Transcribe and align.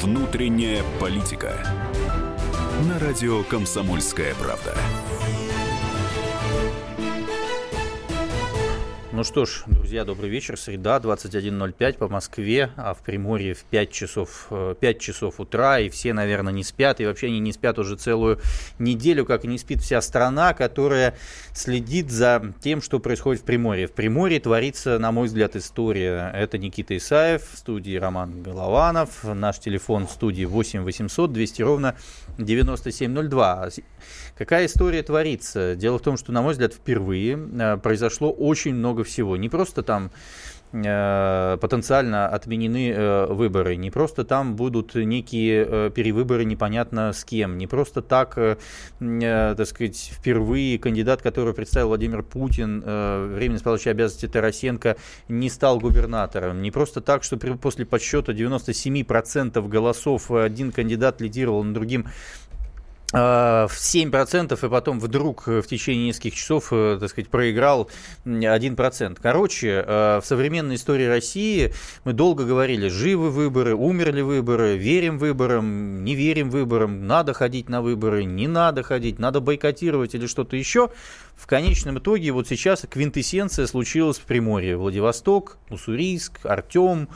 Внутренняя 0.00 0.82
политика. 0.98 1.62
На 2.88 2.98
радио 2.98 3.42
«Комсомольская 3.44 4.34
правда». 4.34 4.74
Ну 9.12 9.22
что 9.24 9.44
ж, 9.44 9.64
друзья, 9.90 10.04
добрый 10.04 10.30
вечер. 10.30 10.56
Среда, 10.56 10.98
21.05 10.98 11.98
по 11.98 12.06
Москве, 12.06 12.70
а 12.76 12.94
в 12.94 12.98
Приморье 13.02 13.54
в 13.54 13.64
5 13.64 13.90
часов, 13.90 14.46
5 14.48 14.76
э, 14.82 14.98
часов 15.00 15.40
утра, 15.40 15.80
и 15.80 15.88
все, 15.88 16.12
наверное, 16.12 16.52
не 16.52 16.62
спят, 16.62 17.00
и 17.00 17.06
вообще 17.06 17.26
они 17.26 17.40
не 17.40 17.52
спят 17.52 17.76
уже 17.76 17.96
целую 17.96 18.38
неделю, 18.78 19.26
как 19.26 19.44
и 19.44 19.48
не 19.48 19.58
спит 19.58 19.80
вся 19.80 20.00
страна, 20.00 20.54
которая 20.54 21.16
следит 21.54 22.12
за 22.12 22.54
тем, 22.62 22.82
что 22.82 23.00
происходит 23.00 23.42
в 23.42 23.44
Приморье. 23.44 23.88
В 23.88 23.92
Приморье 23.92 24.38
творится, 24.38 24.96
на 25.00 25.10
мой 25.10 25.26
взгляд, 25.26 25.56
история. 25.56 26.30
Это 26.36 26.56
Никита 26.56 26.96
Исаев, 26.96 27.42
в 27.52 27.58
студии 27.58 27.96
Роман 27.96 28.44
Голованов, 28.44 29.24
наш 29.24 29.58
телефон 29.58 30.06
в 30.06 30.12
студии 30.12 30.44
8 30.44 30.82
800 30.82 31.32
200 31.32 31.62
ровно 31.62 31.96
9702. 32.38 33.70
Какая 34.38 34.66
история 34.66 35.02
творится? 35.02 35.74
Дело 35.74 35.98
в 35.98 36.02
том, 36.02 36.16
что, 36.16 36.30
на 36.32 36.42
мой 36.42 36.52
взгляд, 36.52 36.74
впервые 36.74 37.36
э, 37.36 37.76
произошло 37.76 38.30
очень 38.30 38.74
много 38.74 39.04
всего. 39.04 39.36
Не 39.36 39.48
просто 39.48 39.79
там 39.82 40.10
э, 40.72 41.58
потенциально 41.60 42.28
отменены 42.28 42.90
э, 42.90 43.26
выборы. 43.26 43.76
Не 43.76 43.90
просто 43.90 44.24
там 44.24 44.56
будут 44.56 44.94
некие 44.94 45.90
перевыборы 45.90 46.44
непонятно 46.44 47.12
с 47.12 47.24
кем. 47.24 47.58
Не 47.58 47.66
просто 47.66 48.02
так, 48.02 48.34
так 48.34 49.66
сказать, 49.66 50.12
впервые 50.14 50.78
кандидат, 50.78 51.22
который 51.22 51.54
представил 51.54 51.88
Владимир 51.88 52.22
Путин, 52.22 52.80
временно 52.80 53.56
исполняющий 53.56 53.90
обязанности 53.90 54.28
Тарасенко, 54.28 54.96
не 55.28 55.50
стал 55.50 55.78
губернатором. 55.78 56.62
Не 56.62 56.70
просто 56.70 57.00
так, 57.00 57.24
что 57.24 57.36
после 57.36 57.84
подсчета 57.86 58.32
97% 58.32 59.68
голосов 59.68 60.30
один 60.30 60.72
кандидат 60.72 61.20
лидировал 61.20 61.64
на 61.64 61.74
другим 61.74 62.06
Э, 62.06 62.39
в 63.12 63.72
7% 63.72 64.66
и 64.66 64.68
потом 64.68 65.00
вдруг 65.00 65.46
в 65.48 65.62
течение 65.62 66.06
нескольких 66.06 66.34
часов, 66.34 66.68
э, 66.70 66.96
так 67.00 67.10
сказать, 67.10 67.28
проиграл 67.28 67.90
1%. 68.24 69.18
Короче, 69.20 69.84
э, 69.84 70.20
в 70.22 70.26
современной 70.26 70.76
истории 70.76 71.06
России 71.06 71.72
мы 72.04 72.12
долго 72.12 72.44
говорили, 72.44 72.88
живы 72.88 73.30
выборы, 73.30 73.74
умерли 73.74 74.20
выборы, 74.20 74.76
верим 74.76 75.18
выборам, 75.18 76.04
не 76.04 76.14
верим 76.14 76.50
выборам, 76.50 77.06
надо 77.06 77.32
ходить 77.32 77.68
на 77.68 77.82
выборы, 77.82 78.24
не 78.24 78.46
надо 78.46 78.84
ходить, 78.84 79.18
надо 79.18 79.40
бойкотировать 79.40 80.14
или 80.14 80.26
что-то 80.26 80.56
еще. 80.56 80.90
В 81.34 81.46
конечном 81.46 81.98
итоге 81.98 82.30
вот 82.30 82.46
сейчас 82.46 82.84
квинтэссенция 82.88 83.66
случилась 83.66 84.18
в 84.18 84.22
Приморье. 84.22 84.76
Владивосток, 84.76 85.56
Уссурийск, 85.70 86.44
Артем, 86.44 87.08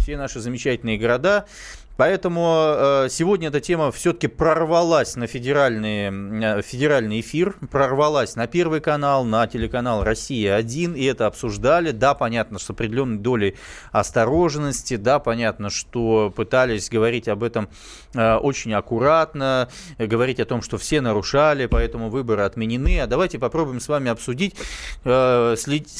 все 0.00 0.16
наши 0.16 0.40
замечательные 0.40 0.96
города– 0.96 1.44
Поэтому 1.96 2.74
э, 3.04 3.08
сегодня 3.10 3.48
эта 3.48 3.60
тема 3.60 3.92
все-таки 3.92 4.26
прорвалась 4.26 5.14
на 5.16 5.26
федеральный, 5.26 6.58
э, 6.58 6.62
федеральный 6.62 7.20
эфир, 7.20 7.54
прорвалась 7.70 8.34
на 8.34 8.46
Первый 8.46 8.80
канал, 8.80 9.24
на 9.24 9.46
телеканал 9.46 10.02
«Россия-1», 10.02 10.96
и 10.96 11.04
это 11.04 11.26
обсуждали. 11.26 11.90
Да, 11.90 12.14
понятно, 12.14 12.58
с 12.58 12.70
определенной 12.70 13.18
долей 13.18 13.56
осторожности, 13.90 14.96
да, 14.96 15.18
понятно, 15.18 15.68
что 15.68 16.32
пытались 16.34 16.88
говорить 16.88 17.28
об 17.28 17.42
этом 17.42 17.68
э, 18.14 18.36
очень 18.36 18.72
аккуратно, 18.72 19.68
говорить 19.98 20.40
о 20.40 20.46
том, 20.46 20.62
что 20.62 20.78
все 20.78 21.00
нарушали, 21.02 21.66
поэтому 21.66 22.08
выборы 22.08 22.42
отменены. 22.42 23.00
А 23.00 23.06
давайте 23.06 23.38
попробуем 23.38 23.80
с 23.80 23.88
вами 23.88 24.10
обсудить, 24.10 24.54
следить 25.02 25.90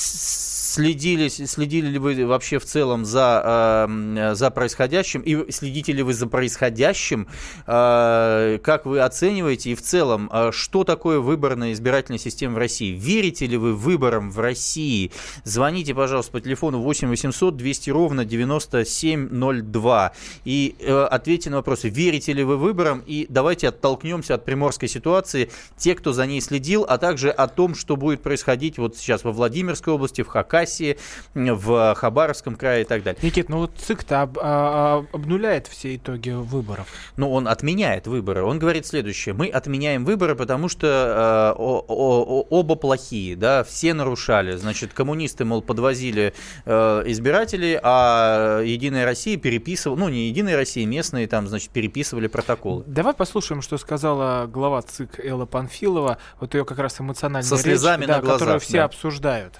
следили, 0.72 1.86
ли 1.86 1.98
вы 1.98 2.26
вообще 2.26 2.58
в 2.58 2.64
целом 2.64 3.04
за, 3.04 3.88
за 4.32 4.50
происходящим 4.50 5.20
и 5.20 5.50
следите 5.50 5.81
ли 5.90 6.02
вы 6.04 6.14
за 6.14 6.28
происходящим, 6.28 7.26
э, 7.66 8.58
как 8.62 8.86
вы 8.86 9.00
оцениваете 9.00 9.70
и 9.70 9.74
в 9.74 9.82
целом, 9.82 10.30
э, 10.32 10.50
что 10.52 10.84
такое 10.84 11.18
выборная 11.18 11.72
избирательная 11.72 12.18
система 12.18 12.54
в 12.54 12.58
России? 12.58 12.92
Верите 12.92 13.46
ли 13.46 13.56
вы 13.56 13.74
выборам 13.74 14.30
в 14.30 14.38
России? 14.38 15.10
Звоните, 15.42 15.94
пожалуйста, 15.94 16.32
по 16.32 16.40
телефону 16.40 16.80
8 16.80 17.08
800 17.08 17.56
200 17.56 17.90
ровно 17.90 18.24
9702 18.24 20.12
и 20.44 20.76
э, 20.78 21.04
ответьте 21.04 21.50
на 21.50 21.56
вопросы, 21.56 21.88
верите 21.88 22.32
ли 22.32 22.44
вы 22.44 22.56
выборам 22.56 23.02
и 23.06 23.26
давайте 23.28 23.68
оттолкнемся 23.68 24.34
от 24.34 24.44
приморской 24.44 24.88
ситуации, 24.88 25.50
те, 25.76 25.94
кто 25.94 26.12
за 26.12 26.26
ней 26.26 26.40
следил, 26.40 26.84
а 26.88 26.98
также 26.98 27.30
о 27.30 27.48
том, 27.48 27.74
что 27.74 27.96
будет 27.96 28.22
происходить 28.22 28.78
вот 28.78 28.96
сейчас 28.96 29.24
во 29.24 29.32
Владимирской 29.32 29.92
области, 29.94 30.22
в 30.22 30.28
Хакасии, 30.28 30.98
в 31.34 31.94
Хабаровском 31.94 32.56
крае 32.56 32.82
и 32.82 32.84
так 32.84 33.02
далее. 33.02 33.20
Никит, 33.22 33.48
ну 33.48 33.58
вот 33.58 33.72
ЦИК-то 33.78 34.22
об, 34.22 34.38
а, 34.40 35.04
обнуляет 35.12 35.66
все 35.72 35.96
итоги 35.96 36.30
выборов. 36.30 36.86
Ну, 37.16 37.32
он 37.32 37.48
отменяет 37.48 38.06
выборы. 38.06 38.44
Он 38.44 38.58
говорит 38.58 38.86
следующее. 38.86 39.34
Мы 39.34 39.48
отменяем 39.48 40.04
выборы, 40.04 40.36
потому 40.36 40.68
что 40.68 40.86
э, 40.86 41.60
о, 41.60 41.84
о, 41.88 42.46
оба 42.48 42.76
плохие, 42.76 43.34
да, 43.34 43.64
все 43.64 43.94
нарушали. 43.94 44.56
Значит, 44.56 44.92
коммунисты, 44.92 45.44
мол, 45.44 45.62
подвозили 45.62 46.34
э, 46.64 47.02
избирателей, 47.06 47.78
а 47.82 48.60
Единая 48.60 49.04
Россия 49.04 49.36
переписывала, 49.36 49.98
ну, 49.98 50.08
не 50.08 50.28
Единая 50.28 50.56
Россия, 50.56 50.86
местные 50.86 51.26
там, 51.26 51.48
значит, 51.48 51.70
переписывали 51.70 52.28
протоколы. 52.28 52.84
Давай 52.86 53.14
послушаем, 53.14 53.62
что 53.62 53.78
сказала 53.78 54.46
глава 54.46 54.82
ЦИК 54.82 55.24
Элла 55.24 55.46
Панфилова, 55.46 56.18
вот 56.40 56.54
ее 56.54 56.64
как 56.64 56.78
раз 56.78 57.00
эмоциональная 57.00 57.48
Со 57.48 57.56
слезами 57.56 58.02
речь, 58.02 58.08
на 58.08 58.14
да, 58.16 58.20
глазах, 58.20 58.38
которую 58.38 58.60
все 58.60 58.78
да. 58.78 58.84
обсуждают. 58.84 59.58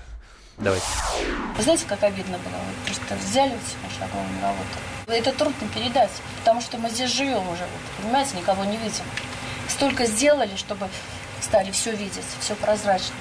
Давайте. 0.58 0.86
Вы 1.56 1.62
знаете, 1.62 1.84
как 1.88 2.02
обидно 2.02 2.38
было? 2.38 2.54
Просто 2.86 3.16
взяли 3.16 3.50
вот 3.50 3.60
себя 3.60 3.88
шаговую 3.98 4.42
работу. 4.42 4.91
Это 5.06 5.32
трудно 5.32 5.68
передать, 5.74 6.10
потому 6.38 6.60
что 6.60 6.78
мы 6.78 6.88
здесь 6.88 7.10
живем 7.10 7.48
уже, 7.48 7.66
понимаете, 8.00 8.36
никого 8.36 8.64
не 8.64 8.76
видим. 8.76 9.04
Столько 9.68 10.06
сделали, 10.06 10.56
чтобы 10.56 10.88
стали 11.40 11.70
все 11.70 11.92
видеть, 11.92 12.24
все 12.40 12.54
прозрачно. 12.54 13.14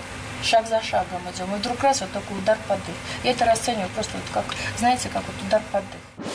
Шаг 0.43 0.67
за 0.67 0.81
шагом 0.81 1.21
идем. 1.33 1.53
И 1.53 1.59
вдруг 1.59 1.81
раз 1.83 2.01
вот 2.01 2.11
такой 2.11 2.37
удар 2.39 2.57
под 2.67 2.77
дых. 2.85 2.95
Я 3.23 3.31
это 3.31 3.45
расцениваю 3.45 3.89
просто 3.89 4.13
вот 4.17 4.25
как, 4.33 4.45
знаете, 4.77 5.09
как 5.09 5.23
вот 5.25 5.35
удар 5.45 5.61
под 5.71 5.83
дых. 5.91 6.25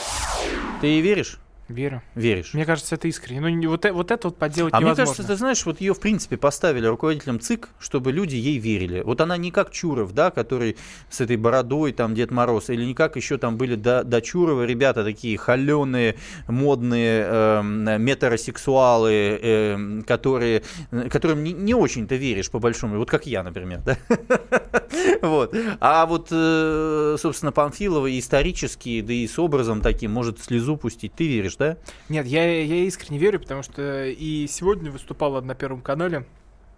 Ты 0.81 0.87
ей 0.87 1.01
веришь? 1.01 1.39
Верю. 1.69 2.01
Веришь? 2.15 2.55
Мне 2.55 2.65
кажется, 2.65 2.95
это 2.95 3.09
искренне. 3.09 3.41
Ну, 3.41 3.71
вот, 3.71 3.85
э, 3.85 3.93
вот 3.93 4.13
это 4.13 4.29
вот 4.29 4.37
подделать 4.37 4.73
а 4.73 4.79
невозможно. 4.79 5.03
мне 5.03 5.07
кажется, 5.07 5.27
ты 5.27 5.37
знаешь, 5.37 5.67
вот 5.67 5.81
ее, 5.81 5.95
в 5.95 6.01
принципе, 6.01 6.37
поставили 6.37 6.87
руководителем 6.87 7.41
ЦИК, 7.41 7.71
чтобы 7.81 8.13
люди 8.13 8.37
ей 8.37 8.59
верили. 8.59 9.01
Вот 9.01 9.21
она 9.21 9.37
не 9.37 9.51
как 9.51 9.73
Чуров, 9.73 10.13
да, 10.13 10.31
который 10.31 10.77
с 11.11 11.21
этой 11.21 11.37
бородой, 11.37 11.93
там, 11.93 12.15
Дед 12.15 12.31
Мороз, 12.31 12.71
или 12.71 12.85
не 12.85 12.95
как 12.95 13.17
еще 13.17 13.37
там 13.37 13.57
были 13.57 13.75
до, 13.75 14.05
до 14.05 14.21
Чурова 14.21 14.65
ребята 14.65 15.03
такие 15.03 15.37
холеные, 15.39 16.15
модные 16.47 17.27
э, 17.27 17.63
метаросексуалы, 17.99 19.13
э, 19.43 20.03
которые, 20.07 20.63
которым 21.11 21.43
не, 21.43 21.53
не 21.53 21.75
очень-то 21.75 22.15
веришь, 22.15 22.49
по 22.49 22.61
большому, 22.61 22.97
вот 22.99 23.11
как 23.11 23.27
я, 23.27 23.43
например, 23.43 23.81
да? 23.85 23.97
Вот. 25.23 25.55
А 25.81 26.07
вот, 26.07 26.29
э, 26.31 27.17
собственно, 27.19 27.53
Памфилова 27.53 28.19
исторически, 28.19 29.01
да 29.01 29.13
и 29.13 29.27
с 29.27 29.39
образом 29.39 29.81
таким, 29.81 30.13
может 30.13 30.41
слезу 30.41 30.77
пустить. 30.77 31.13
Ты 31.15 31.27
веришь? 31.27 31.56
Веришь, 31.59 31.77
да? 31.77 31.77
Нет, 32.09 32.27
я, 32.27 32.63
я 32.63 32.85
искренне 32.85 33.19
верю, 33.19 33.41
потому 33.41 33.63
что 33.63 34.07
и 34.07 34.47
сегодня 34.49 34.91
выступала 34.91 35.41
на 35.41 35.55
Первом 35.55 35.81
канале. 35.81 36.27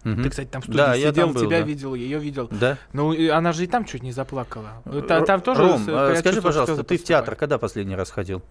Угу. 0.05 0.23
Ты, 0.23 0.29
кстати, 0.29 0.47
там 0.47 0.61
в 0.61 0.65
студии 0.65 0.77
да, 0.77 0.95
сидел, 0.95 1.07
я 1.07 1.13
там 1.13 1.33
был, 1.33 1.41
тебя 1.41 1.59
да. 1.59 1.65
видел, 1.65 1.93
ее 1.93 2.19
видел. 2.19 2.47
Да. 2.51 2.77
Ну, 2.93 3.13
она 3.33 3.51
же 3.51 3.65
и 3.65 3.67
там 3.67 3.83
чуть 3.83 4.01
не 4.01 4.13
заплакала. 4.13 4.81
Там, 5.07 5.25
там 5.25 5.41
тоже 5.41 5.61
Ром, 5.61 5.85
а 5.89 6.15
скажи, 6.15 6.41
пожалуйста, 6.41 6.83
ты 6.83 6.97
в 6.97 7.03
театр 7.03 7.35
когда 7.35 7.57
последний 7.57 7.95
раз 7.95 8.09
ходил? 8.09 8.41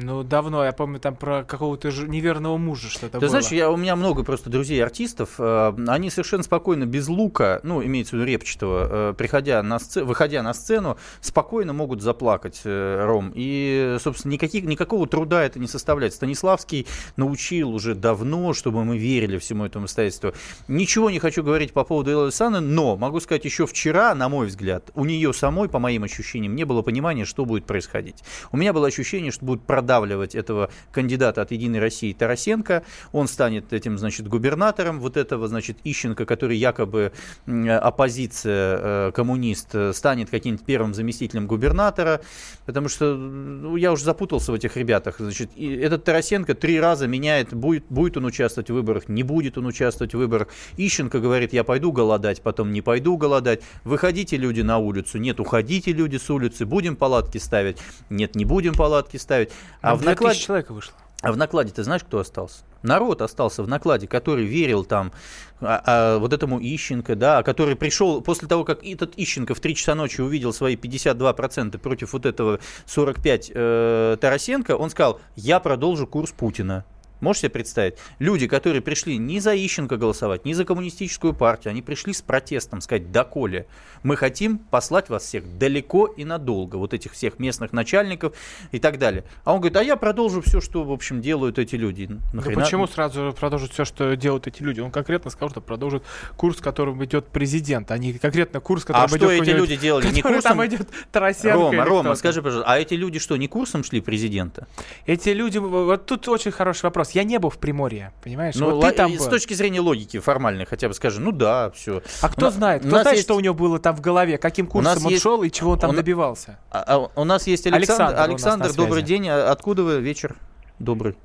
Ну, 0.00 0.22
давно, 0.22 0.64
я 0.64 0.72
помню, 0.72 1.00
там 1.00 1.16
про 1.16 1.42
какого-то 1.42 1.88
неверного 1.88 2.56
мужа 2.56 2.88
что-то 2.88 3.14
Ты 3.14 3.18
было. 3.18 3.28
знаешь, 3.30 3.48
я, 3.48 3.68
у 3.68 3.76
меня 3.76 3.96
много 3.96 4.22
просто 4.22 4.48
друзей-артистов, 4.48 5.34
э, 5.38 5.72
они 5.88 6.08
совершенно 6.10 6.44
спокойно, 6.44 6.86
без 6.86 7.08
лука, 7.08 7.58
ну, 7.64 7.84
имеется 7.84 8.14
в 8.14 8.20
виду 8.20 8.30
репчатого, 8.30 9.10
э, 9.10 9.14
приходя 9.14 9.60
на 9.60 9.80
сцену, 9.80 10.06
выходя 10.06 10.44
на 10.44 10.54
сцену, 10.54 10.98
спокойно 11.20 11.72
могут 11.72 12.00
заплакать, 12.00 12.60
э, 12.62 13.04
Ром. 13.06 13.32
И, 13.34 13.96
собственно, 14.00 14.34
никаких, 14.34 14.66
никакого 14.66 15.08
труда 15.08 15.42
это 15.42 15.58
не 15.58 15.66
составляет. 15.66 16.14
Станиславский 16.14 16.86
научил 17.16 17.74
уже 17.74 17.96
давно, 17.96 18.52
чтобы 18.52 18.84
мы 18.84 18.98
верили 18.98 19.38
всему 19.38 19.64
этому 19.64 19.86
обстоятельству. 19.86 20.32
Ничего 20.68 21.10
не 21.10 21.18
хочу 21.18 21.42
говорить 21.42 21.72
по 21.72 21.82
поводу 21.82 22.12
Эллы 22.12 22.30
Саны, 22.30 22.60
но 22.60 22.96
могу 22.96 23.18
сказать, 23.18 23.44
еще 23.44 23.66
вчера, 23.66 24.14
на 24.14 24.28
мой 24.28 24.46
взгляд, 24.46 24.92
у 24.94 25.04
нее 25.04 25.34
самой, 25.34 25.68
по 25.68 25.80
моим 25.80 26.04
ощущениям, 26.04 26.54
не 26.54 26.62
было 26.62 26.82
понимания, 26.82 27.24
что 27.24 27.44
будет 27.44 27.64
происходить. 27.64 28.22
У 28.52 28.56
меня 28.56 28.72
было 28.72 28.86
ощущение, 28.86 29.32
что 29.32 29.44
будет 29.44 29.62
продолжаться 29.62 29.87
продавливать 29.88 30.34
этого 30.34 30.68
кандидата 30.92 31.40
от 31.40 31.50
«Единой 31.50 31.80
России» 31.80 32.12
Тарасенко. 32.12 32.82
Он 33.12 33.26
станет 33.26 33.72
этим, 33.72 33.96
значит, 33.96 34.28
губернатором 34.28 35.00
вот 35.00 35.16
этого, 35.16 35.48
значит, 35.48 35.78
Ищенко, 35.82 36.26
который 36.26 36.58
якобы 36.58 37.12
оппозиция, 37.46 39.08
э, 39.08 39.12
коммунист, 39.14 39.74
э, 39.74 39.94
станет 39.94 40.28
каким-то 40.28 40.62
первым 40.62 40.92
заместителем 40.92 41.46
губернатора. 41.46 42.20
Потому 42.66 42.90
что 42.90 43.16
ну, 43.16 43.76
я 43.76 43.90
уже 43.90 44.04
запутался 44.04 44.52
в 44.52 44.54
этих 44.54 44.76
ребятах. 44.76 45.16
Значит, 45.18 45.50
этот 45.56 46.04
Тарасенко 46.04 46.54
три 46.54 46.78
раза 46.78 47.06
меняет, 47.06 47.54
будет, 47.54 47.84
будет 47.88 48.18
он 48.18 48.26
участвовать 48.26 48.68
в 48.68 48.74
выборах, 48.74 49.08
не 49.08 49.22
будет 49.22 49.56
он 49.56 49.66
участвовать 49.66 50.12
в 50.12 50.18
выборах. 50.18 50.48
Ищенко 50.76 51.18
говорит, 51.18 51.54
я 51.54 51.64
пойду 51.64 51.92
голодать, 51.92 52.42
потом 52.42 52.72
не 52.72 52.82
пойду 52.82 53.16
голодать. 53.16 53.62
Выходите, 53.84 54.36
люди, 54.36 54.60
на 54.60 54.76
улицу. 54.76 55.16
Нет, 55.18 55.40
уходите, 55.40 55.92
люди, 55.92 56.18
с 56.18 56.28
улицы. 56.28 56.66
Будем 56.66 56.94
палатки 56.94 57.38
ставить. 57.38 57.78
Нет, 58.10 58.34
не 58.34 58.44
будем 58.44 58.74
палатки 58.74 59.16
ставить. 59.16 59.50
А 59.80 59.94
в 59.94 60.04
накладе... 60.04 60.38
человек 60.38 60.70
вышло. 60.70 60.94
А 61.20 61.32
в 61.32 61.36
накладе 61.36 61.72
ты 61.72 61.82
знаешь, 61.82 62.04
кто 62.04 62.20
остался? 62.20 62.62
Народ 62.82 63.22
остался 63.22 63.64
в 63.64 63.68
накладе, 63.68 64.06
который 64.06 64.44
верил 64.44 64.84
там 64.84 65.12
а, 65.60 65.82
а, 65.84 66.18
вот 66.18 66.32
этому 66.32 66.60
Ищенко, 66.60 67.16
да, 67.16 67.42
который 67.42 67.74
пришел 67.74 68.20
после 68.20 68.46
того, 68.46 68.64
как 68.64 68.84
этот 68.84 69.14
Ищенко 69.16 69.54
в 69.54 69.60
3 69.60 69.74
часа 69.74 69.96
ночи 69.96 70.20
увидел 70.20 70.52
свои 70.52 70.76
52% 70.76 71.76
против 71.78 72.12
вот 72.12 72.24
этого 72.24 72.60
45 72.86 73.52
э, 73.52 74.16
Тарасенко, 74.20 74.76
он 74.76 74.90
сказал, 74.90 75.20
я 75.34 75.58
продолжу 75.58 76.06
курс 76.06 76.30
Путина. 76.30 76.84
Можете 77.20 77.42
себе 77.42 77.50
представить? 77.50 77.94
Люди, 78.18 78.46
которые 78.46 78.82
пришли 78.82 79.18
не 79.18 79.40
за 79.40 79.54
Ищенко 79.54 79.96
голосовать, 79.96 80.44
не 80.44 80.54
за 80.54 80.64
коммунистическую 80.64 81.34
партию, 81.34 81.70
они 81.72 81.82
пришли 81.82 82.12
с 82.12 82.22
протестом, 82.22 82.80
сказать, 82.80 83.10
доколе, 83.12 83.66
мы 84.02 84.16
хотим 84.16 84.58
послать 84.58 85.08
вас 85.08 85.24
всех 85.24 85.58
далеко 85.58 86.06
и 86.06 86.24
надолго, 86.24 86.76
вот 86.76 86.94
этих 86.94 87.12
всех 87.12 87.38
местных 87.38 87.72
начальников 87.72 88.34
и 88.72 88.78
так 88.78 88.98
далее. 88.98 89.24
А 89.44 89.52
он 89.52 89.60
говорит, 89.60 89.76
а 89.76 89.82
я 89.82 89.96
продолжу 89.96 90.40
все, 90.40 90.60
что, 90.60 90.84
в 90.84 90.92
общем, 90.92 91.20
делают 91.20 91.58
эти 91.58 91.74
люди. 91.74 92.08
Нахрена? 92.32 92.56
Да 92.56 92.62
почему 92.62 92.86
сразу 92.86 93.34
продолжить 93.38 93.72
все, 93.72 93.84
что 93.84 94.14
делают 94.16 94.46
эти 94.46 94.62
люди? 94.62 94.80
Он 94.80 94.90
конкретно 94.90 95.30
сказал, 95.30 95.50
что 95.50 95.60
продолжит 95.60 96.02
курс, 96.36 96.58
которым 96.60 97.04
идет 97.04 97.26
президент, 97.26 97.90
а 97.90 97.98
не 97.98 98.12
конкретно 98.14 98.60
курс, 98.60 98.84
которым 98.84 99.04
а 99.04 99.16
идет... 99.16 99.22
А 99.22 99.34
что 99.34 99.42
эти 99.42 99.50
люди 99.50 99.76
делали? 99.76 100.06
Не 100.12 100.22
курсом? 100.22 100.42
там 100.42 100.66
идет 100.66 100.88
Тарасенко 101.10 101.54
Рома, 101.54 101.84
Рома, 101.84 102.14
скажи, 102.14 102.42
пожалуйста, 102.42 102.70
а 102.70 102.78
эти 102.78 102.94
люди 102.94 103.18
что, 103.18 103.36
не 103.36 103.48
курсом 103.48 103.84
шли 103.84 104.00
президента? 104.00 104.66
Эти 105.06 105.30
люди, 105.30 105.58
вот 105.58 106.06
тут 106.06 106.28
очень 106.28 106.50
хороший 106.50 106.84
вопрос. 106.84 107.07
Я 107.12 107.24
не 107.24 107.38
был 107.38 107.50
в 107.50 107.58
Приморье, 107.58 108.12
понимаешь? 108.22 108.54
Ну, 108.56 108.76
вот 108.76 108.88
ты 108.88 108.92
там 108.92 109.12
с 109.12 109.18
был. 109.18 109.30
точки 109.30 109.54
зрения 109.54 109.80
логики 109.80 110.18
формальной 110.18 110.64
хотя 110.66 110.88
бы 110.88 110.94
скажи, 110.94 111.20
ну 111.20 111.32
да, 111.32 111.70
все. 111.70 112.02
А 112.20 112.28
кто 112.28 112.48
у 112.48 112.50
знает? 112.50 112.82
Кто 112.82 112.90
знает, 112.90 113.12
есть... 113.12 113.22
что 113.22 113.36
у 113.36 113.40
него 113.40 113.54
было 113.54 113.78
там 113.78 113.96
в 113.96 114.00
голове? 114.00 114.38
Каким 114.38 114.66
курсом 114.66 115.06
он 115.06 115.12
есть... 115.12 115.22
шел 115.22 115.42
и 115.42 115.50
чего 115.50 115.72
он 115.72 115.78
там 115.78 115.90
он... 115.90 115.96
добивался? 115.96 116.58
А, 116.70 116.84
а, 116.86 117.20
у 117.20 117.24
нас 117.24 117.46
есть 117.46 117.66
Александр. 117.66 118.18
Александр, 118.18 118.64
Александр 118.64 118.72
добрый 118.74 119.02
день. 119.02 119.28
А 119.28 119.50
откуда 119.50 119.82
вы? 119.82 120.00
Вечер 120.00 120.36
добрый. 120.78 121.16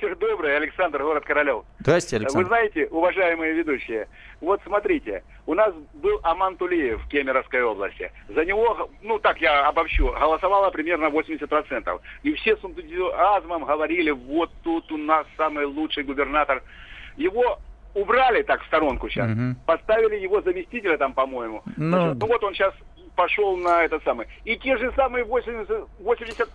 Вечер 0.00 0.14
добрый, 0.14 0.56
Александр, 0.56 1.02
город 1.02 1.24
Королев. 1.24 1.64
Здрасте, 1.80 2.16
Александр. 2.16 2.44
Вы 2.44 2.48
знаете, 2.48 2.86
уважаемые 2.86 3.52
ведущие, 3.52 4.06
вот 4.40 4.60
смотрите, 4.64 5.24
у 5.44 5.54
нас 5.54 5.74
был 5.94 6.20
Аман 6.22 6.56
Тулеев 6.56 7.02
в 7.02 7.08
Кемеровской 7.08 7.64
области. 7.64 8.12
За 8.28 8.44
него, 8.44 8.90
ну 9.02 9.18
так 9.18 9.40
я 9.40 9.66
обобщу, 9.66 10.06
голосовало 10.12 10.70
примерно 10.70 11.06
80%. 11.06 12.00
И 12.22 12.32
все 12.34 12.56
с 12.56 12.64
энтузиазмом 12.64 13.64
говорили, 13.64 14.12
вот 14.12 14.52
тут 14.62 14.90
у 14.92 14.96
нас 14.96 15.26
самый 15.36 15.64
лучший 15.64 16.04
губернатор. 16.04 16.62
Его 17.16 17.58
убрали 17.94 18.42
так 18.42 18.62
в 18.62 18.66
сторонку 18.66 19.08
сейчас, 19.08 19.28
угу. 19.32 19.56
поставили 19.66 20.14
его 20.14 20.40
заместителя 20.42 20.96
там, 20.96 21.12
по-моему. 21.12 21.64
Ну... 21.76 22.14
ну 22.14 22.26
вот 22.26 22.44
он 22.44 22.54
сейчас 22.54 22.72
пошел 23.16 23.56
на 23.56 23.82
этот 23.82 24.04
самый. 24.04 24.28
И 24.44 24.56
те 24.56 24.76
же 24.76 24.92
самые 24.94 25.24
80%, 25.24 25.88
80 25.98 26.48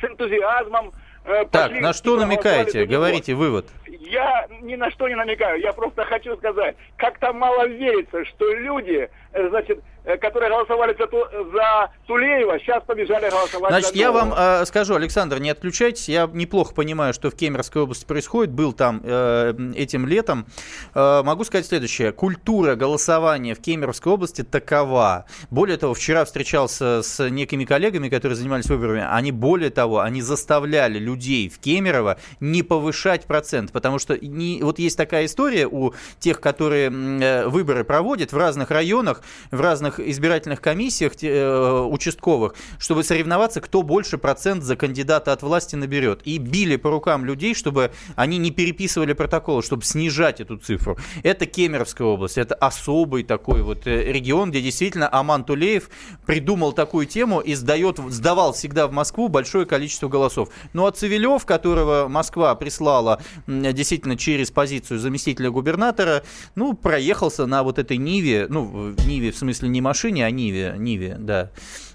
с 0.00 0.04
энтузиазмом 0.04 0.92
Э, 1.26 1.44
так, 1.50 1.72
на 1.72 1.92
что 1.92 2.16
намекаете? 2.16 2.86
Говорите 2.86 3.34
вывод. 3.34 3.66
Я 3.86 4.46
ни 4.62 4.76
на 4.76 4.90
что 4.92 5.08
не 5.08 5.16
намекаю. 5.16 5.60
Я 5.60 5.72
просто 5.72 6.04
хочу 6.04 6.36
сказать, 6.36 6.76
как-то 6.96 7.32
мало 7.32 7.66
верится, 7.66 8.24
что 8.24 8.52
люди, 8.54 9.08
э, 9.32 9.48
значит, 9.48 9.80
которые 10.20 10.50
голосовали 10.50 10.96
за, 10.96 11.06
за 11.52 11.90
Тулеева, 12.06 12.58
сейчас 12.60 12.82
побежали 12.84 13.28
голосовать 13.28 13.70
Значит, 13.70 13.90
за 13.90 13.98
я 13.98 14.12
вам 14.12 14.32
э, 14.36 14.64
скажу, 14.66 14.94
Александр, 14.94 15.38
не 15.38 15.50
отключайтесь. 15.50 16.08
Я 16.08 16.30
неплохо 16.32 16.74
понимаю, 16.74 17.12
что 17.12 17.30
в 17.30 17.34
Кемеровской 17.34 17.82
области 17.82 18.04
происходит. 18.04 18.52
Был 18.52 18.72
там 18.72 19.00
э, 19.02 19.54
этим 19.74 20.06
летом. 20.06 20.46
Э, 20.94 21.22
могу 21.24 21.42
сказать 21.44 21.66
следующее. 21.66 22.12
Культура 22.12 22.76
голосования 22.76 23.54
в 23.54 23.60
Кемеровской 23.60 24.12
области 24.12 24.42
такова. 24.42 25.26
Более 25.50 25.76
того, 25.76 25.94
вчера 25.94 26.24
встречался 26.24 27.02
с 27.02 27.28
некими 27.28 27.64
коллегами, 27.64 28.08
которые 28.08 28.36
занимались 28.36 28.66
выборами. 28.66 29.04
Они, 29.10 29.32
более 29.32 29.70
того, 29.70 30.00
они 30.00 30.22
заставляли 30.22 30.98
людей 30.98 31.48
в 31.48 31.58
Кемерово 31.58 32.18
не 32.38 32.62
повышать 32.62 33.26
процент. 33.26 33.72
Потому 33.72 33.98
что 33.98 34.16
не, 34.24 34.62
вот 34.62 34.78
есть 34.78 34.96
такая 34.96 35.26
история 35.26 35.66
у 35.66 35.94
тех, 36.20 36.40
которые 36.40 36.90
э, 36.90 37.48
выборы 37.48 37.82
проводят 37.82 38.32
в 38.32 38.38
разных 38.38 38.70
районах, 38.70 39.22
в 39.50 39.60
разных 39.60 39.95
разных 39.96 40.16
избирательных 40.16 40.60
комиссиях 40.60 41.12
э, 41.22 41.88
участковых, 41.90 42.54
чтобы 42.78 43.04
соревноваться, 43.04 43.60
кто 43.60 43.82
больше 43.82 44.18
процент 44.18 44.62
за 44.62 44.76
кандидата 44.76 45.32
от 45.32 45.42
власти 45.42 45.76
наберет. 45.76 46.20
И 46.24 46.38
били 46.38 46.76
по 46.76 46.90
рукам 46.90 47.24
людей, 47.24 47.54
чтобы 47.54 47.90
они 48.16 48.38
не 48.38 48.50
переписывали 48.50 49.12
протоколы, 49.12 49.62
чтобы 49.62 49.84
снижать 49.84 50.40
эту 50.40 50.56
цифру. 50.56 50.96
Это 51.22 51.46
Кемеровская 51.46 52.06
область, 52.06 52.38
это 52.38 52.54
особый 52.54 53.22
такой 53.22 53.62
вот 53.62 53.86
э, 53.86 54.12
регион, 54.12 54.50
где 54.50 54.60
действительно 54.60 55.08
Аман 55.12 55.44
Тулеев 55.44 55.88
придумал 56.26 56.72
такую 56.72 57.06
тему 57.06 57.40
и 57.40 57.54
сдает, 57.54 57.98
сдавал 58.08 58.52
всегда 58.52 58.86
в 58.86 58.92
Москву 58.92 59.28
большое 59.28 59.66
количество 59.66 60.08
голосов. 60.08 60.48
Ну 60.72 60.86
а 60.86 60.92
Цивилев, 60.92 61.44
которого 61.44 62.08
Москва 62.08 62.54
прислала 62.54 63.20
действительно 63.46 64.16
через 64.16 64.50
позицию 64.50 64.98
заместителя 64.98 65.50
губернатора, 65.50 66.22
ну, 66.54 66.74
проехался 66.74 67.46
на 67.46 67.62
вот 67.62 67.78
этой 67.78 67.96
Ниве, 67.96 68.46
ну, 68.48 68.94
Ниве 69.06 69.30
в 69.30 69.36
смысле 69.36 69.68
не 69.68 69.80
машине, 69.86 70.26
а 70.26 70.30
Ниве, 70.30 70.74
Ниве, 70.76 71.16
да. 71.18 71.50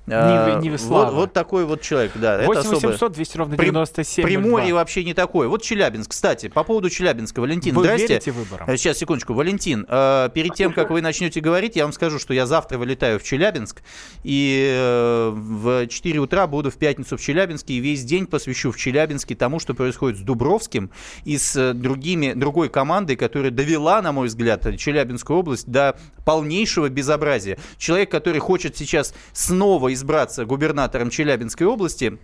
Нивы, 0.07 0.61
Нивы 0.61 0.77
вот, 0.77 1.13
вот 1.13 1.33
такой 1.33 1.65
вот 1.65 1.81
человек, 1.81 2.11
да. 2.15 2.41
8 2.43 2.69
800 2.69 3.11
200 3.11 3.37
ровно 3.37 3.57
97 3.57 4.23
Приморье 4.23 4.73
вообще 4.73 5.03
не 5.03 5.13
такое. 5.13 5.47
Вот 5.47 5.61
Челябинск. 5.61 6.11
Кстати, 6.11 6.49
по 6.49 6.63
поводу 6.63 6.89
Челябинска. 6.89 7.39
Валентин, 7.39 7.75
вы 7.75 7.83
здрасте. 7.83 8.07
верите 8.07 8.31
выборам? 8.31 8.67
Э, 8.67 8.77
сейчас, 8.77 8.97
секундочку. 8.97 9.33
Валентин, 9.33 9.85
э, 9.87 10.29
перед 10.33 10.55
тем, 10.55 10.73
как 10.73 10.89
вы 10.89 11.01
начнете 11.01 11.39
говорить, 11.39 11.75
я 11.75 11.83
вам 11.83 11.93
скажу, 11.93 12.19
что 12.19 12.33
я 12.33 12.45
завтра 12.45 12.77
вылетаю 12.77 13.19
в 13.19 13.23
Челябинск. 13.23 13.83
И 14.23 14.73
э, 14.75 15.29
в 15.33 15.87
4 15.87 16.19
утра 16.19 16.47
буду 16.47 16.71
в 16.71 16.75
пятницу 16.75 17.15
в 17.15 17.21
Челябинске. 17.21 17.75
И 17.75 17.79
весь 17.79 18.03
день 18.03 18.25
посвящу 18.25 18.71
в 18.71 18.77
Челябинске 18.77 19.35
тому, 19.35 19.59
что 19.59 19.73
происходит 19.73 20.17
с 20.17 20.21
Дубровским 20.21 20.89
и 21.25 21.37
с 21.37 21.73
другими, 21.73 22.33
другой 22.33 22.69
командой, 22.69 23.15
которая 23.15 23.51
довела, 23.51 24.01
на 24.01 24.11
мой 24.11 24.27
взгляд, 24.27 24.65
Челябинскую 24.77 25.39
область 25.39 25.67
до 25.67 25.95
полнейшего 26.25 26.89
безобразия. 26.89 27.57
Человек, 27.77 28.11
который 28.11 28.39
хочет 28.39 28.77
сейчас 28.77 29.13
снова 29.33 29.93
избраться 29.93 30.45
губернатором 30.45 31.09
Челябинской 31.09 31.67
области, 31.67 32.17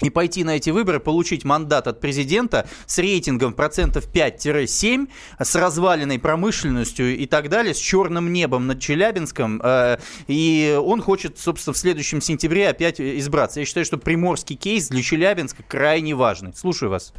и 0.00 0.10
пойти 0.10 0.44
на 0.44 0.56
эти 0.56 0.70
выборы, 0.70 1.00
получить 1.00 1.44
мандат 1.44 1.86
от 1.86 2.00
президента 2.00 2.68
с 2.86 2.98
рейтингом 2.98 3.52
процентов 3.52 4.08
5-7, 4.12 5.08
с 5.38 5.54
разваленной 5.54 6.18
промышленностью 6.18 7.16
и 7.16 7.26
так 7.26 7.48
далее, 7.48 7.74
с 7.74 7.78
черным 7.78 8.32
небом 8.32 8.66
над 8.66 8.80
Челябинском. 8.80 9.60
Э, 9.62 9.98
и 10.26 10.78
он 10.82 11.00
хочет, 11.00 11.38
собственно, 11.38 11.74
в 11.74 11.78
следующем 11.78 12.20
сентябре 12.20 12.68
опять 12.68 13.00
избраться. 13.00 13.60
Я 13.60 13.66
считаю, 13.66 13.86
что 13.86 13.96
приморский 13.96 14.56
кейс 14.56 14.88
для 14.88 15.02
Челябинска 15.02 15.62
крайне 15.62 16.14
важный. 16.14 16.52
Слушаю 16.54 16.90
вас. 16.90 17.12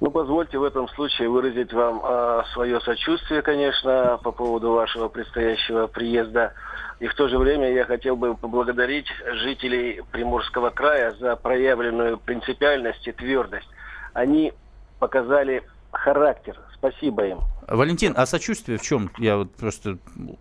Ну, 0.00 0.10
позвольте 0.10 0.58
в 0.58 0.64
этом 0.64 0.88
случае 0.88 1.28
выразить 1.28 1.72
вам 1.72 2.00
э, 2.04 2.42
свое 2.52 2.80
сочувствие, 2.80 3.42
конечно, 3.42 4.18
по 4.22 4.32
поводу 4.32 4.72
вашего 4.72 5.08
предстоящего 5.08 5.86
приезда. 5.86 6.52
И 7.00 7.06
в 7.06 7.14
то 7.14 7.28
же 7.28 7.38
время 7.38 7.72
я 7.72 7.84
хотел 7.84 8.16
бы 8.16 8.36
поблагодарить 8.36 9.06
жителей 9.42 10.02
Приморского 10.10 10.70
края 10.70 11.12
за 11.18 11.36
проявленную 11.36 12.18
принципиальность 12.18 13.06
и 13.06 13.12
твердость. 13.12 13.68
Они 14.12 14.52
показали 14.98 15.62
характер. 15.92 16.58
Спасибо 16.74 17.26
им. 17.26 17.38
Валентин, 17.68 18.14
а 18.16 18.26
сочувствие 18.26 18.78
в 18.78 18.82
чем? 18.82 19.10
Я 19.18 19.38
вот 19.38 19.54
просто 19.54 19.98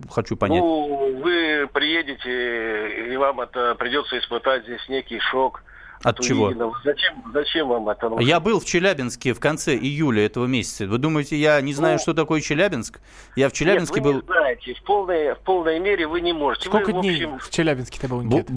хочу 0.09 0.35
понять. 0.35 0.61
Ну, 0.61 1.21
вы 1.21 1.69
приедете, 1.71 3.13
и 3.13 3.15
вам 3.17 3.39
это 3.39 3.75
придется 3.75 4.17
испытать 4.19 4.63
здесь 4.63 4.87
некий 4.89 5.19
шок 5.19 5.63
от 6.03 6.19
чего? 6.19 6.53
Зачем, 6.83 7.23
зачем 7.33 7.67
вам 7.69 7.89
это 7.89 8.09
нужно? 8.09 8.23
Я 8.23 8.39
был 8.39 8.59
в 8.59 8.65
Челябинске 8.65 9.33
в 9.33 9.39
конце 9.39 9.75
июля 9.75 10.25
этого 10.25 10.45
месяца. 10.45 10.85
Вы 10.85 10.97
думаете, 10.97 11.37
я 11.37 11.59
не 11.61 11.73
знаю, 11.73 11.95
ну, 11.95 11.99
что 11.99 12.13
такое 12.13 12.41
Челябинск? 12.41 12.99
Я 13.35 13.49
в 13.49 13.53
Челябинске 13.53 13.95
нет, 13.95 14.05
вы 14.05 14.13
был... 14.13 14.21
не 14.21 14.27
знаете. 14.27 14.73
В 14.73 14.83
полной, 14.83 15.33
в 15.35 15.39
полной 15.39 15.79
мере 15.79 16.07
вы 16.07 16.21
не 16.21 16.33
можете. 16.33 16.65
Сколько 16.65 16.91
вы, 16.91 17.01
дней 17.01 17.25
в, 17.25 17.35
общем... 17.35 17.39
в 17.39 17.49
Челябинске 17.49 17.99
ты 17.99 18.07
был, 18.07 18.21
Никит? 18.21 18.49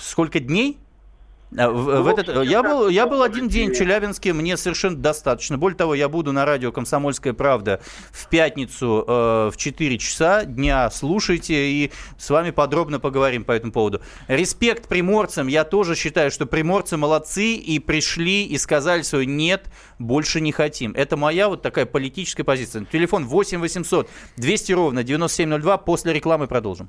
Сколько 0.00 0.40
дней? 0.40 0.78
А, 1.56 1.70
в, 1.70 1.74
ну, 1.74 2.02
в 2.02 2.06
этот, 2.08 2.44
я, 2.44 2.62
был, 2.62 2.88
я 2.88 3.06
был 3.06 3.22
один 3.22 3.48
день 3.48 3.72
в 3.72 3.76
Челябинске, 3.76 4.32
мне 4.32 4.56
совершенно 4.56 4.96
достаточно. 4.96 5.56
Более 5.56 5.76
того, 5.76 5.94
я 5.94 6.08
буду 6.08 6.32
на 6.32 6.44
радио 6.44 6.72
«Комсомольская 6.72 7.34
правда» 7.34 7.80
в 8.10 8.28
пятницу 8.28 9.04
э, 9.06 9.50
в 9.52 9.56
4 9.56 9.98
часа 9.98 10.44
дня. 10.44 10.90
Слушайте, 10.90 11.54
и 11.70 11.92
с 12.18 12.30
вами 12.30 12.50
подробно 12.50 12.98
поговорим 12.98 13.44
по 13.44 13.52
этому 13.52 13.72
поводу. 13.72 14.00
Респект 14.26 14.88
приморцам. 14.88 15.46
Я 15.46 15.64
тоже 15.64 15.94
считаю, 15.94 16.30
что 16.30 16.46
приморцы 16.46 16.96
молодцы 16.96 17.54
и 17.54 17.78
пришли 17.78 18.44
и 18.44 18.58
сказали 18.58 19.02
свое 19.02 19.24
«нет, 19.24 19.66
больше 19.98 20.40
не 20.40 20.50
хотим». 20.50 20.92
Это 20.92 21.16
моя 21.16 21.48
вот 21.48 21.62
такая 21.62 21.86
политическая 21.86 22.44
позиция. 22.44 22.84
Телефон 22.90 23.24
8 23.24 23.60
800 23.60 24.10
200 24.36 24.72
ровно 24.72 25.04
9702. 25.04 25.78
После 25.78 26.12
рекламы 26.12 26.48
продолжим. 26.48 26.88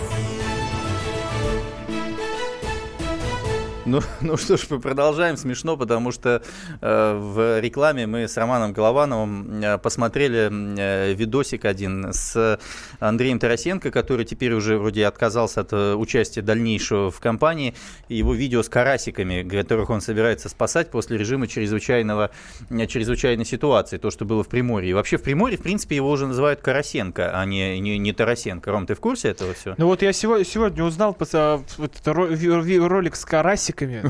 Ну, 3.85 4.01
ну 4.21 4.37
что 4.37 4.57
ж, 4.57 4.67
мы 4.69 4.79
продолжаем. 4.79 5.37
Смешно, 5.37 5.77
потому 5.77 6.11
что 6.11 6.41
э, 6.81 7.13
в 7.13 7.59
рекламе 7.59 8.05
мы 8.07 8.27
с 8.27 8.37
Романом 8.37 8.73
Головановым 8.73 9.61
э, 9.61 9.77
посмотрели 9.77 10.49
э, 10.51 11.13
видосик 11.13 11.65
один 11.65 12.13
с 12.13 12.59
Андреем 12.99 13.39
Тарасенко, 13.39 13.91
который 13.91 14.25
теперь 14.25 14.53
уже 14.53 14.77
вроде 14.77 15.05
отказался 15.05 15.61
от 15.61 15.73
э, 15.73 15.93
участия 15.95 16.41
дальнейшего 16.41 17.09
в 17.09 17.19
кампании. 17.19 17.73
Его 18.07 18.33
видео 18.33 18.61
с 18.61 18.69
карасиками, 18.69 19.47
которых 19.47 19.89
он 19.89 20.01
собирается 20.01 20.49
спасать 20.49 20.91
после 20.91 21.17
режима 21.17 21.47
чрезвычайного, 21.47 22.29
э, 22.69 22.85
чрезвычайной 22.85 23.45
ситуации, 23.45 23.97
то, 23.97 24.11
что 24.11 24.25
было 24.25 24.43
в 24.43 24.47
Приморье. 24.47 24.91
И 24.91 24.93
вообще 24.93 25.17
в 25.17 25.23
Приморье, 25.23 25.57
в 25.57 25.63
принципе, 25.63 25.95
его 25.95 26.11
уже 26.11 26.27
называют 26.27 26.61
Карасенко, 26.61 27.31
а 27.39 27.45
не, 27.45 27.79
не, 27.79 27.97
не 27.97 28.13
Тарасенко. 28.13 28.71
Ром, 28.71 28.85
ты 28.85 28.93
в 28.93 28.99
курсе 28.99 29.29
этого 29.29 29.53
всего? 29.53 29.73
Ну 29.77 29.87
вот 29.87 30.03
я 30.03 30.13
сегодня, 30.13 30.45
сегодня 30.45 30.83
узнал 30.83 31.17
вот, 31.19 31.91
ролик 32.05 33.15
с 33.15 33.25
карасиками, 33.25 33.70
шутками. 33.71 34.01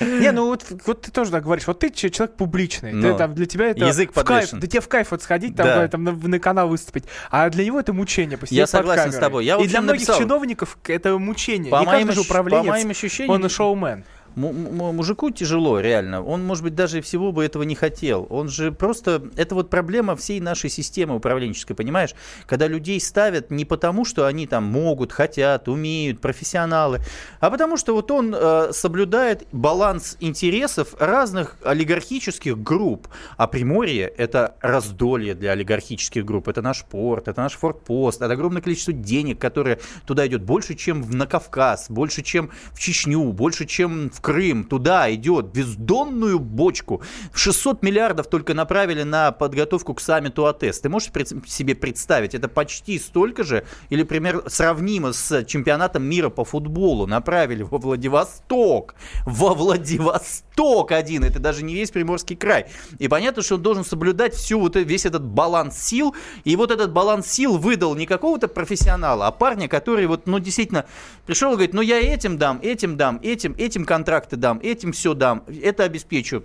Ну, 0.00 0.06
не, 0.20 0.32
ну 0.32 0.46
вот, 0.46 0.64
ты 0.64 1.10
тоже 1.10 1.30
так 1.30 1.44
говоришь. 1.44 1.66
Вот 1.66 1.78
ты 1.78 1.90
человек 1.90 2.36
публичный. 2.36 2.92
Ну, 2.92 3.16
для 3.28 3.46
тебя 3.46 3.66
это 3.66 3.86
язык 3.86 4.12
кайф. 4.12 4.50
Да 4.52 4.66
тебе 4.66 4.80
в 4.80 4.88
кайф 4.88 5.10
вот 5.10 5.22
сходить, 5.22 5.56
там, 5.56 6.04
на, 6.04 6.12
на 6.12 6.38
канал 6.38 6.68
выступить. 6.68 7.04
А 7.30 7.48
для 7.50 7.64
него 7.64 7.80
это 7.80 7.92
мучение. 7.92 8.38
Я 8.50 8.66
согласен 8.66 9.12
с 9.12 9.18
тобой. 9.18 9.46
И 9.46 9.68
для 9.68 9.80
многих 9.80 10.06
чиновников 10.06 10.78
это 10.84 11.18
мучение. 11.18 11.70
По 11.70 11.82
моим, 11.82 12.90
ощущениям, 12.90 13.34
он 13.34 13.46
и 13.46 13.48
шоумен 13.48 14.04
мужику 14.36 15.30
тяжело, 15.30 15.80
реально. 15.80 16.22
Он, 16.22 16.44
может 16.44 16.64
быть, 16.64 16.74
даже 16.74 17.00
всего 17.00 17.32
бы 17.32 17.44
этого 17.44 17.62
не 17.62 17.74
хотел. 17.74 18.26
Он 18.30 18.48
же 18.48 18.72
просто... 18.72 19.22
Это 19.36 19.54
вот 19.54 19.70
проблема 19.70 20.16
всей 20.16 20.40
нашей 20.40 20.70
системы 20.70 21.16
управленческой, 21.16 21.76
понимаешь? 21.76 22.14
Когда 22.46 22.66
людей 22.66 23.00
ставят 23.00 23.50
не 23.50 23.64
потому, 23.64 24.04
что 24.04 24.26
они 24.26 24.46
там 24.46 24.64
могут, 24.64 25.12
хотят, 25.12 25.68
умеют, 25.68 26.20
профессионалы, 26.20 27.00
а 27.40 27.50
потому 27.50 27.76
что 27.76 27.94
вот 27.94 28.10
он 28.10 28.34
э, 28.34 28.72
соблюдает 28.72 29.46
баланс 29.52 30.16
интересов 30.20 30.94
разных 30.98 31.56
олигархических 31.64 32.58
групп. 32.58 33.08
А 33.36 33.46
Приморье— 33.46 34.06
это 34.16 34.56
раздолье 34.60 35.34
для 35.34 35.52
олигархических 35.52 36.24
групп. 36.24 36.48
Это 36.48 36.62
наш 36.62 36.84
порт, 36.84 37.28
это 37.28 37.40
наш 37.40 37.54
форпост, 37.54 38.20
это 38.22 38.32
огромное 38.32 38.62
количество 38.62 38.92
денег, 38.92 39.38
которое 39.38 39.78
туда 40.06 40.26
идет 40.26 40.42
больше, 40.42 40.74
чем 40.74 41.08
на 41.10 41.26
Кавказ, 41.26 41.90
больше, 41.90 42.22
чем 42.22 42.50
в 42.72 42.78
Чечню, 42.78 43.32
больше, 43.32 43.66
чем 43.66 44.10
в 44.10 44.20
Крым, 44.24 44.64
туда 44.64 45.12
идет 45.14 45.52
бездонную 45.52 46.38
бочку. 46.38 47.02
600 47.34 47.82
миллиардов 47.82 48.26
только 48.26 48.54
направили 48.54 49.02
на 49.02 49.32
подготовку 49.32 49.92
к 49.92 50.00
саммиту 50.00 50.46
АТЭС. 50.46 50.80
Ты 50.80 50.88
можешь 50.88 51.10
себе 51.46 51.74
представить, 51.74 52.34
это 52.34 52.48
почти 52.48 52.98
столько 52.98 53.44
же, 53.44 53.66
или, 53.90 54.02
пример, 54.02 54.42
сравнимо 54.46 55.12
с 55.12 55.44
чемпионатом 55.44 56.04
мира 56.04 56.30
по 56.30 56.42
футболу, 56.46 57.06
направили 57.06 57.64
во 57.64 57.76
Владивосток. 57.76 58.94
Во 59.26 59.52
Владивосток 59.52 60.92
один, 60.92 61.22
это 61.22 61.38
даже 61.38 61.62
не 61.62 61.74
весь 61.74 61.90
Приморский 61.90 62.34
край. 62.34 62.68
И 62.98 63.08
понятно, 63.08 63.42
что 63.42 63.56
он 63.56 63.62
должен 63.62 63.84
соблюдать 63.84 64.32
всю 64.32 64.58
вот 64.58 64.76
весь 64.76 65.04
этот 65.04 65.22
баланс 65.22 65.78
сил, 65.78 66.14
и 66.44 66.56
вот 66.56 66.70
этот 66.70 66.94
баланс 66.94 67.26
сил 67.26 67.58
выдал 67.58 67.94
не 67.94 68.06
какого-то 68.06 68.48
профессионала, 68.48 69.26
а 69.26 69.32
парня, 69.32 69.68
который 69.68 70.06
вот, 70.06 70.26
ну, 70.26 70.38
действительно 70.38 70.86
пришел 71.26 71.50
и 71.50 71.56
говорит, 71.56 71.74
ну, 71.74 71.82
я 71.82 72.00
этим 72.00 72.38
дам, 72.38 72.58
этим 72.62 72.96
дам, 72.96 73.20
этим, 73.22 73.54
этим 73.58 73.84
контракт 73.84 74.13
контракты 74.14 74.36
дам, 74.36 74.60
этим 74.62 74.92
все 74.92 75.14
дам, 75.14 75.44
это 75.62 75.82
обеспечу. 75.84 76.44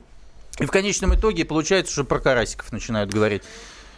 И 0.59 0.65
в 0.65 0.71
конечном 0.71 1.13
итоге 1.13 1.45
получается, 1.45 1.93
что 1.93 2.03
про 2.03 2.19
карасиков 2.19 2.71
начинают 2.71 3.13
говорить. 3.13 3.43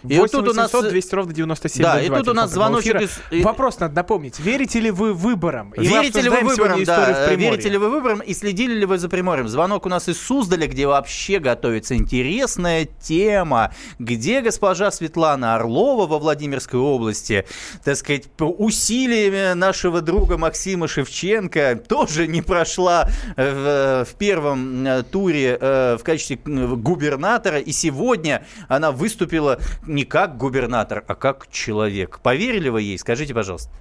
И 0.03 0.17
8 0.17 0.19
вот 0.19 0.31
тут 0.31 0.47
у 0.47 0.53
нас 0.53 0.71
200 0.71 1.15
ровно 1.15 1.33
97 1.33 1.83
Да, 1.83 2.01
и 2.01 2.09
тут 2.09 2.27
у 2.27 2.33
нас 2.33 2.51
звоночек 2.51 3.01
из... 3.01 3.43
Вопрос 3.43 3.79
надо 3.79 3.95
напомнить. 3.95 4.39
Верите 4.39 4.79
ли 4.79 4.91
вы 4.91 5.13
выборам? 5.13 5.71
И 5.71 5.85
верите 5.85 6.21
ли 6.21 6.29
вы 6.29 6.41
выборам, 6.41 6.83
да. 6.83 7.33
Верите 7.33 7.69
ли 7.69 7.77
вы 7.77 7.89
выборам 7.89 8.19
и 8.19 8.33
следили 8.33 8.73
ли 8.73 8.85
вы 8.85 8.97
за 8.97 9.09
Приморьем? 9.09 9.47
Звонок 9.47 9.85
у 9.85 9.89
нас 9.89 10.07
из 10.09 10.19
Суздаля, 10.19 10.67
где 10.67 10.87
вообще 10.87 11.39
готовится 11.39 11.95
интересная 11.95 12.85
тема, 12.85 13.73
где 13.99 14.41
госпожа 14.41 14.91
Светлана 14.91 15.55
Орлова 15.55 16.07
во 16.07 16.19
Владимирской 16.19 16.79
области, 16.79 17.45
так 17.83 17.95
сказать, 17.95 18.25
усилиями 18.39 19.53
нашего 19.53 20.01
друга 20.01 20.37
Максима 20.37 20.87
Шевченко 20.87 21.81
тоже 21.87 22.27
не 22.27 22.41
прошла 22.41 23.09
в, 23.35 24.05
в 24.05 24.15
первом 24.17 24.85
э, 24.85 25.03
туре 25.03 25.57
э, 25.59 25.97
в 25.99 26.03
качестве 26.03 26.37
губернатора, 26.37 27.59
и 27.59 27.71
сегодня 27.71 28.45
она 28.67 28.91
выступила 28.91 29.59
не 29.91 30.05
как 30.05 30.37
губернатор, 30.37 31.03
а 31.07 31.15
как 31.15 31.47
человек. 31.49 32.19
Поверили 32.21 32.69
вы 32.69 32.81
ей? 32.81 32.97
Скажите, 32.97 33.33
пожалуйста. 33.33 33.71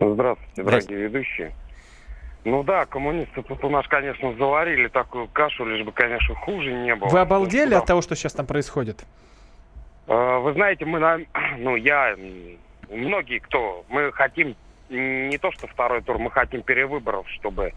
Здравствуйте, 0.00 0.62
дорогие 0.62 0.98
ведущие. 0.98 1.52
Ну 2.44 2.64
да, 2.64 2.86
коммунисты 2.86 3.42
тут 3.42 3.62
у 3.62 3.68
нас, 3.68 3.86
конечно, 3.86 4.34
заварили 4.34 4.88
такую 4.88 5.28
кашу, 5.28 5.64
лишь 5.64 5.84
бы, 5.84 5.92
конечно, 5.92 6.34
хуже 6.34 6.72
не 6.72 6.94
было. 6.96 7.08
Вы 7.08 7.20
обалдели 7.20 7.70
да. 7.70 7.78
от 7.78 7.86
того, 7.86 8.02
что 8.02 8.16
сейчас 8.16 8.32
там 8.32 8.46
происходит? 8.46 9.04
А, 10.08 10.38
вы 10.38 10.52
знаете, 10.54 10.84
мы, 10.84 11.26
ну 11.58 11.76
я, 11.76 12.16
многие 12.90 13.38
кто, 13.38 13.84
мы 13.88 14.10
хотим 14.12 14.56
не 14.88 15.38
то, 15.38 15.52
что 15.52 15.68
второй 15.68 16.02
тур, 16.02 16.18
мы 16.18 16.30
хотим 16.30 16.62
перевыборов, 16.62 17.26
чтобы 17.30 17.72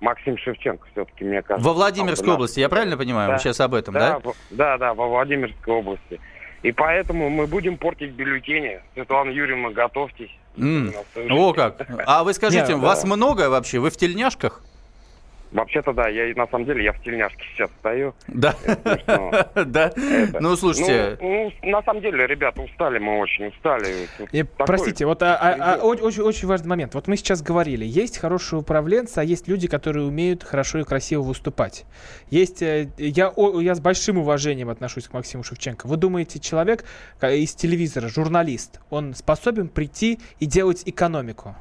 Максим 0.00 0.38
Шевченко 0.38 0.86
все-таки, 0.92 1.24
мне 1.24 1.42
кажется. 1.42 1.68
Во 1.68 1.74
Владимирской 1.74 2.34
области, 2.34 2.60
я 2.60 2.68
правильно 2.68 2.96
понимаю? 2.96 3.28
Да, 3.28 3.34
Вы 3.34 3.40
сейчас 3.40 3.60
об 3.60 3.74
этом, 3.74 3.94
да? 3.94 4.20
Да, 4.20 4.32
да, 4.50 4.78
да, 4.78 4.94
во 4.94 5.08
Владимирской 5.08 5.74
области. 5.74 6.20
И 6.64 6.72
поэтому 6.72 7.28
мы 7.28 7.46
будем 7.46 7.76
портить 7.76 8.12
бюллетени. 8.12 8.80
Светлана 8.94 9.28
Юрьевна, 9.28 9.68
готовьтесь. 9.68 10.30
Mm. 10.56 10.94
О 11.30 11.52
как! 11.52 11.86
А 12.06 12.24
вы 12.24 12.32
скажите, 12.32 12.72
Нет, 12.72 12.78
вас 12.78 13.02
да. 13.02 13.08
много 13.08 13.50
вообще? 13.50 13.80
Вы 13.80 13.90
в 13.90 13.96
тельняшках? 13.98 14.62
Вообще-то 15.54 15.92
да, 15.92 16.08
я 16.08 16.34
на 16.34 16.48
самом 16.48 16.64
деле 16.64 16.82
я 16.82 16.92
в 16.92 17.00
тельняшке 17.00 17.44
сейчас 17.54 17.70
стою. 17.78 18.12
Да. 18.26 18.54
Да. 19.54 19.92
Ну 20.40 20.56
слушайте. 20.56 21.16
Ну, 21.20 21.52
ну, 21.62 21.70
на 21.70 21.82
самом 21.82 22.02
деле, 22.02 22.26
ребята, 22.26 22.60
устали 22.60 22.98
мы 22.98 23.20
очень, 23.20 23.46
устали. 23.46 24.08
Простите, 24.58 25.06
вот 25.06 25.22
а, 25.22 25.36
а, 25.36 25.74
а, 25.74 25.78
очень, 25.78 26.22
очень 26.22 26.48
важный 26.48 26.68
момент. 26.68 26.94
Вот 26.94 27.06
мы 27.06 27.16
сейчас 27.16 27.40
говорили, 27.40 27.84
есть 27.84 28.18
хорошие 28.18 28.60
управленцы, 28.60 29.18
а 29.18 29.22
есть 29.22 29.46
люди, 29.46 29.68
которые 29.68 30.06
умеют 30.06 30.42
хорошо 30.42 30.80
и 30.80 30.84
красиво 30.84 31.22
выступать. 31.22 31.84
Есть, 32.30 32.62
э, 32.62 32.88
я, 32.98 33.32
я 33.60 33.74
с 33.74 33.80
большим 33.80 34.18
уважением 34.18 34.70
отношусь 34.70 35.06
к 35.06 35.12
Максиму 35.12 35.44
Шевченко. 35.44 35.86
Вы 35.86 35.96
думаете, 35.96 36.40
человек 36.40 36.84
из 37.22 37.54
телевизора, 37.54 38.08
журналист, 38.08 38.80
он 38.90 39.14
способен 39.14 39.68
прийти 39.68 40.18
и 40.40 40.46
делать 40.46 40.82
экономику? 40.86 41.54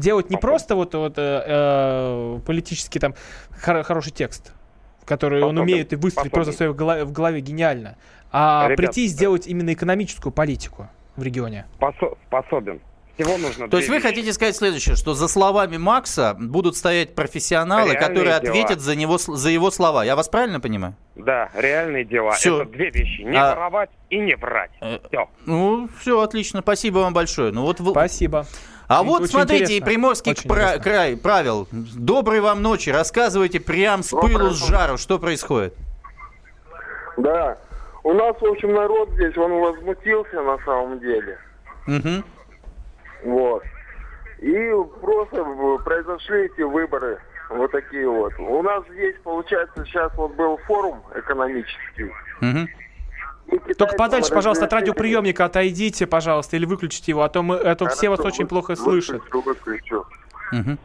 Делать 0.00 0.30
не 0.30 0.36
просто 0.36 0.74
вот, 0.74 0.94
вот 0.94 1.14
э, 1.18 1.44
э, 1.46 2.40
политический 2.46 2.98
там 2.98 3.14
хор- 3.62 3.82
хороший 3.82 4.12
текст, 4.12 4.52
который 5.04 5.42
он 5.42 5.58
умеет 5.58 5.92
и 5.92 5.96
выстроить 5.96 6.32
просто 6.32 6.52
в 6.52 6.56
своей 6.56 6.72
голове, 6.72 7.04
в 7.04 7.12
голове 7.12 7.40
гениально, 7.40 7.96
а 8.32 8.64
Ребят, 8.64 8.76
прийти 8.76 9.04
и 9.04 9.08
сделать 9.08 9.46
именно 9.46 9.72
экономическую 9.72 10.32
политику 10.32 10.88
в 11.16 11.22
регионе. 11.22 11.66
Способен. 12.28 12.80
Всего 13.20 13.36
нужно 13.36 13.68
То 13.68 13.76
есть 13.76 13.90
вы 13.90 14.00
хотите 14.00 14.32
сказать 14.32 14.56
следующее, 14.56 14.96
что 14.96 15.12
за 15.12 15.28
словами 15.28 15.76
Макса 15.76 16.34
будут 16.38 16.76
стоять 16.76 17.14
профессионалы, 17.14 17.92
реальные 17.92 18.08
которые 18.08 18.40
дела. 18.40 18.52
ответят 18.52 18.80
за, 18.80 18.96
него, 18.96 19.18
за 19.18 19.50
его 19.50 19.70
слова. 19.70 20.04
Я 20.04 20.16
вас 20.16 20.28
правильно 20.30 20.58
понимаю? 20.58 20.94
Да, 21.16 21.50
реальные 21.54 22.06
дела. 22.06 22.32
Все. 22.32 22.62
Это 22.62 22.70
две 22.70 22.90
вещи. 22.90 23.20
Не 23.20 23.36
а... 23.36 23.54
воровать 23.54 23.90
и 24.08 24.18
не 24.18 24.36
врать. 24.36 24.70
Э, 24.80 24.98
все. 25.08 25.28
Ну, 25.44 25.90
все, 26.00 26.20
отлично. 26.20 26.60
Спасибо 26.62 26.98
вам 27.00 27.12
большое. 27.12 27.52
Ну, 27.52 27.62
вот 27.62 27.80
Спасибо. 27.80 28.46
А 28.90 29.04
вот 29.04 29.24
смотрите, 29.28 29.62
интересно. 29.62 29.84
и 29.84 29.86
Приморский 29.86 30.48
пра- 30.48 30.78
край 30.78 31.16
правил. 31.16 31.68
Доброй 31.70 32.40
вам 32.40 32.60
ночи. 32.60 32.90
Рассказывайте 32.90 33.60
прям 33.60 34.02
с 34.02 34.10
пылу, 34.10 34.50
с 34.50 34.66
жару, 34.66 34.98
что 34.98 35.20
происходит. 35.20 35.74
Да, 37.16 37.56
У 38.02 38.12
нас, 38.14 38.34
в 38.40 38.44
общем, 38.44 38.74
народ 38.74 39.10
здесь, 39.10 39.36
он 39.36 39.52
возмутился 39.60 40.42
на 40.42 40.58
самом 40.64 40.98
деле. 40.98 41.38
Угу. 41.86 42.24
Вот. 43.26 43.62
И 44.40 44.72
просто 45.00 45.44
произошли 45.84 46.46
эти 46.46 46.62
выборы 46.62 47.20
вот 47.50 47.70
такие 47.70 48.08
вот. 48.08 48.32
У 48.40 48.62
нас 48.62 48.82
здесь, 48.90 49.14
получается, 49.22 49.84
сейчас 49.84 50.12
вот 50.16 50.34
был 50.34 50.56
форум 50.66 51.00
экономический. 51.14 52.10
Угу. 52.40 52.68
Только 53.76 53.96
подальше, 53.96 54.32
пожалуйста, 54.32 54.66
от 54.66 54.72
радиоприемника 54.72 55.46
отойдите, 55.46 56.06
пожалуйста, 56.06 56.56
или 56.56 56.64
выключите 56.64 57.12
его, 57.12 57.22
а 57.22 57.28
то 57.28 57.42
мы, 57.42 57.56
а 57.56 57.74
то 57.74 57.88
все 57.88 58.08
вас 58.08 58.20
очень 58.20 58.46
плохо 58.46 58.76
слышат. 58.76 59.22
Выключу. 59.32 60.06
Угу. 60.52 60.78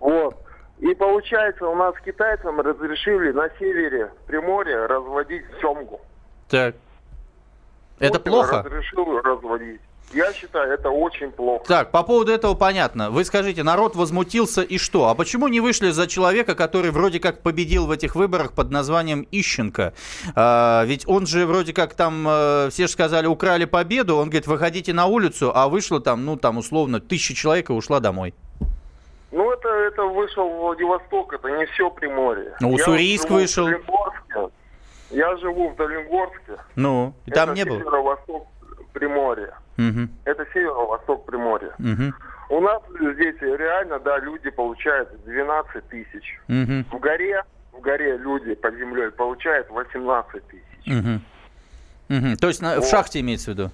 Вот. 0.00 0.36
И 0.78 0.94
получается, 0.94 1.66
у 1.66 1.76
нас 1.76 1.94
китайцам 2.04 2.60
разрешили 2.60 3.30
на 3.32 3.48
севере 3.58 4.10
Приморья 4.26 4.88
разводить 4.88 5.44
семгу. 5.60 6.00
Так. 6.48 6.74
Это 7.98 8.18
Путин 8.18 8.32
плохо? 8.32 8.62
разрешил 8.64 9.20
разводить. 9.20 9.80
Я 10.12 10.32
считаю, 10.32 10.72
это 10.72 10.90
очень 10.90 11.30
плохо. 11.30 11.64
Так, 11.66 11.90
по 11.90 12.02
поводу 12.02 12.32
этого 12.32 12.54
понятно. 12.54 13.10
Вы 13.10 13.24
скажите, 13.24 13.62
народ 13.62 13.96
возмутился 13.96 14.62
и 14.62 14.78
что? 14.78 15.08
А 15.08 15.14
почему 15.14 15.48
не 15.48 15.60
вышли 15.60 15.90
за 15.90 16.06
человека, 16.06 16.54
который 16.54 16.90
вроде 16.90 17.18
как 17.18 17.40
победил 17.42 17.86
в 17.86 17.90
этих 17.90 18.14
выборах 18.14 18.52
под 18.52 18.70
названием 18.70 19.26
Ищенко? 19.30 19.94
А, 20.34 20.84
ведь 20.84 21.08
он 21.08 21.26
же 21.26 21.46
вроде 21.46 21.72
как 21.72 21.94
там, 21.94 22.26
э, 22.28 22.68
все 22.70 22.86
же 22.86 22.92
сказали, 22.92 23.26
украли 23.26 23.64
победу. 23.64 24.16
Он 24.16 24.24
говорит, 24.24 24.46
выходите 24.46 24.92
на 24.92 25.06
улицу, 25.06 25.50
а 25.54 25.68
вышло 25.68 26.00
там, 26.00 26.24
ну 26.24 26.36
там 26.36 26.58
условно, 26.58 27.00
тысяча 27.00 27.34
человек 27.34 27.70
и 27.70 27.72
ушла 27.72 28.00
домой. 28.00 28.34
Ну, 29.30 29.50
это, 29.50 29.68
это 29.68 30.02
вышел 30.02 30.46
Владивосток, 30.46 31.32
это 31.32 31.48
не 31.48 31.64
все 31.66 31.88
Приморье. 31.90 32.54
Ну, 32.60 32.72
Уссурийск 32.72 33.30
в 33.30 33.32
вышел. 33.32 33.66
Я 35.10 35.36
живу 35.38 35.70
в 35.70 35.76
Дальнегорске. 35.76 36.58
Ну, 36.76 37.14
и 37.26 37.30
там 37.30 37.50
это 37.50 37.56
не 37.56 37.64
было. 37.64 37.78
северо-восток 37.78 38.46
Приморья. 38.92 39.54
Угу, 39.78 40.08
Это 40.24 40.46
северо-восток 40.52 41.24
Приморья. 41.26 41.72
угу, 41.78 42.12
У 42.56 42.60
нас 42.60 42.82
здесь 43.14 43.36
реально, 43.40 43.98
да, 44.00 44.18
люди 44.18 44.50
получают 44.50 45.08
12 45.24 45.88
тысяч. 45.88 46.38
угу, 46.48 46.96
В 46.96 47.00
горе, 47.00 47.42
в 47.72 47.80
горе 47.80 48.16
люди 48.18 48.54
под 48.54 48.74
землей 48.76 49.10
получают 49.10 49.70
18 49.70 50.42
тысяч. 50.48 50.86
угу. 50.86 51.20
Угу. 52.10 52.36
То 52.40 52.48
есть 52.48 52.60
на- 52.60 52.74
в 52.74 52.80
Вот. 52.80 52.88
шахте 52.88 53.20
имеется 53.20 53.52
в 53.52 53.54
виду? 53.54 53.70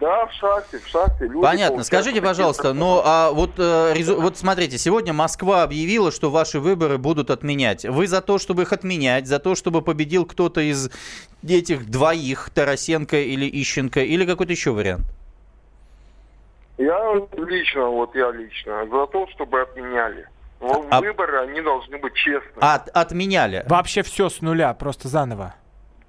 Да, 0.00 0.24
в 0.26 0.32
шахте, 0.32 0.78
в 0.78 0.86
шахте 0.88 1.24
люди 1.24 1.40
Понятно. 1.42 1.66
получают 1.76 1.86
Скажите, 1.86 2.22
пожалуйста, 2.22 2.72
ну 2.72 3.02
а 3.04 3.30
вот, 3.32 3.50
э, 3.58 3.92
резу- 3.94 4.18
вот 4.18 4.38
смотрите, 4.38 4.78
сегодня 4.78 5.12
Москва 5.12 5.62
объявила, 5.62 6.10
что 6.10 6.30
ваши 6.30 6.58
выборы 6.58 6.96
будут 6.96 7.30
отменять. 7.30 7.84
Вы 7.84 8.06
за 8.06 8.22
то, 8.22 8.38
чтобы 8.38 8.62
их 8.62 8.72
отменять, 8.72 9.26
за 9.26 9.38
то, 9.38 9.54
чтобы 9.54 9.82
победил 9.82 10.24
кто-то 10.24 10.62
из 10.62 10.90
этих 11.46 11.90
двоих, 11.90 12.48
Тарасенко 12.54 13.18
или 13.18 13.46
Ищенко, 13.62 14.00
или 14.00 14.24
какой-то 14.24 14.52
еще 14.52 14.70
вариант? 14.70 15.04
Я 16.78 16.98
лично, 17.36 17.88
вот 17.88 18.14
я 18.14 18.30
лично, 18.30 18.86
за 18.86 19.06
то, 19.06 19.26
чтобы 19.34 19.60
отменяли. 19.60 20.26
А- 20.62 21.00
Выборы, 21.00 21.40
они 21.42 21.60
должны 21.60 21.98
быть 21.98 22.14
честными. 22.14 22.58
От, 22.60 22.88
отменяли. 22.88 23.64
Вообще 23.68 24.02
все 24.02 24.30
с 24.30 24.40
нуля, 24.40 24.72
просто 24.72 25.08
заново. 25.08 25.54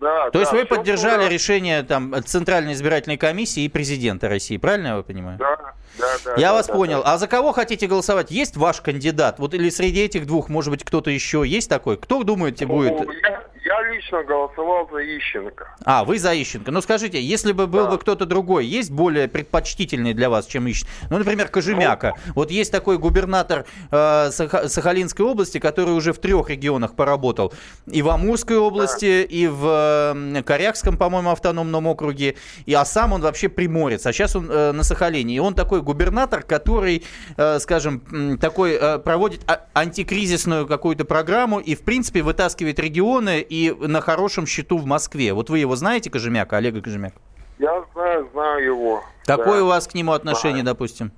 Да, 0.02 0.32
То 0.32 0.40
есть 0.40 0.52
да, 0.52 0.58
вы 0.58 0.66
всё 0.66 0.76
поддержали 0.76 1.20
было. 1.22 1.30
решение 1.30 1.84
там 1.84 2.16
Центральной 2.26 2.74
избирательной 2.74 3.18
комиссии 3.18 3.64
и 3.64 3.70
президента 3.70 4.28
России, 4.28 4.58
правильно 4.58 4.88
я 4.98 5.02
понимаю? 5.04 5.38
Да, 5.38 5.56
да, 6.00 6.08
да. 6.26 6.34
Я 6.38 6.48
да, 6.48 6.54
вас 6.54 6.66
да, 6.68 6.74
понял. 6.74 7.04
да. 7.04 7.14
А 7.14 7.18
за 7.20 7.28
кого 7.28 7.52
хотите 7.52 7.86
голосовать? 7.86 8.32
Есть 8.32 8.58
ваш 8.58 8.82
кандидат? 8.82 9.38
Вот 9.38 9.54
или 9.54 9.70
среди 9.70 10.02
этих 10.02 10.26
двух, 10.26 10.50
может 10.50 10.72
быть, 10.72 10.84
кто-то 10.84 11.12
еще 11.12 11.44
есть 11.46 11.70
такой? 11.70 11.98
Кто 11.98 12.24
думаете 12.24 12.66
будет? 12.66 12.94
Ну, 13.00 13.12
Я, 13.12 13.44
я 13.66 13.94
лично 13.94 14.24
голосовал 14.24 14.90
за 14.92 15.00
Ищенко. 15.00 15.76
А, 15.86 16.04
вы 16.04 16.18
за 16.20 16.34
Ищенко. 16.34 16.72
Ну 16.72 16.82
скажите, 16.82 17.22
если 17.22 17.52
бы 17.52 17.68
был 17.68 17.86
Да. 17.86 17.92
бы 17.92 17.98
кто-то 17.98 18.26
другой, 18.26 18.66
есть 18.66 18.92
более 18.92 19.28
предпочтительный 19.28 20.14
для 20.14 20.30
вас, 20.30 20.46
чем 20.48 20.70
Ищенко? 20.70 20.92
Ну, 21.10 21.18
например, 21.18 21.48
Кожемяка. 21.50 22.14
Вот 22.36 22.52
есть 22.52 22.72
такой 22.72 22.98
губернатор 22.98 23.66
э, 23.92 24.30
Саха- 24.32 24.68
Сахалинской 24.68 25.26
области, 25.26 25.60
который 25.60 25.94
уже 25.94 26.14
в 26.14 26.18
трех 26.20 26.50
регионах 26.50 26.96
поработал. 26.96 27.54
И 27.92 28.02
в 28.02 28.10
Амурской 28.10 28.58
области, 28.58 29.24
и 29.24 29.48
в 29.48 30.14
э, 30.16 30.44
Корякском, 30.44 30.98
по-моему, 30.98 31.30
автономном 31.32 31.88
округе. 31.88 32.36
И, 32.66 32.74
а 32.74 32.86
сам 32.86 33.14
он 33.14 33.22
вообще 33.22 33.50
приморец. 33.50 34.06
А 34.06 34.14
сейчас 34.14 34.36
он 34.36 34.50
э, 34.50 34.72
на 34.72 34.84
Сахалине. 34.84 35.36
И 35.36 35.40
он 35.40 35.54
такой 35.54 35.82
губернатор, 35.82 36.42
который, 36.42 37.04
э, 37.38 37.60
скажем, 37.60 38.38
такой 38.40 38.74
э, 38.74 39.00
проводит 39.00 39.42
а- 39.48 39.66
антикризисную 39.74 40.66
какую-то 40.68 41.06
программу 41.06 41.60
и, 41.60 41.76
в 41.76 41.82
принципе, 41.84 42.22
вытаскивает 42.24 42.80
регионы 42.80 43.42
и 43.52 43.76
на 43.82 44.00
хорошем 44.00 44.46
счету 44.48 44.78
в 44.78 44.86
Москве. 44.86 45.34
Вот 45.34 45.50
вы 45.50 45.60
его 45.60 45.76
знаете, 45.76 46.10
Кожемяка, 46.10 46.56
Олега 46.56 46.82
Кожемяка? 46.82 47.18
Я 47.60 47.84
знаю, 47.94 48.30
знаю 48.32 48.64
его. 48.64 49.04
Какое 49.26 49.58
Да. 49.60 49.64
у 49.66 49.68
вас 49.68 49.88
к 49.88 49.94
нему 49.94 50.14
отношение, 50.14 50.62
Знаю. 50.62 50.74
допустим? 50.74 51.12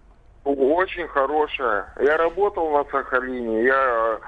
Очень 0.44 1.08
хорошее. 1.10 1.86
Я 2.00 2.18
работал 2.18 2.72
на 2.72 2.86
Сахалине, 2.86 3.64
я 3.66 4.18
э, 4.18 4.20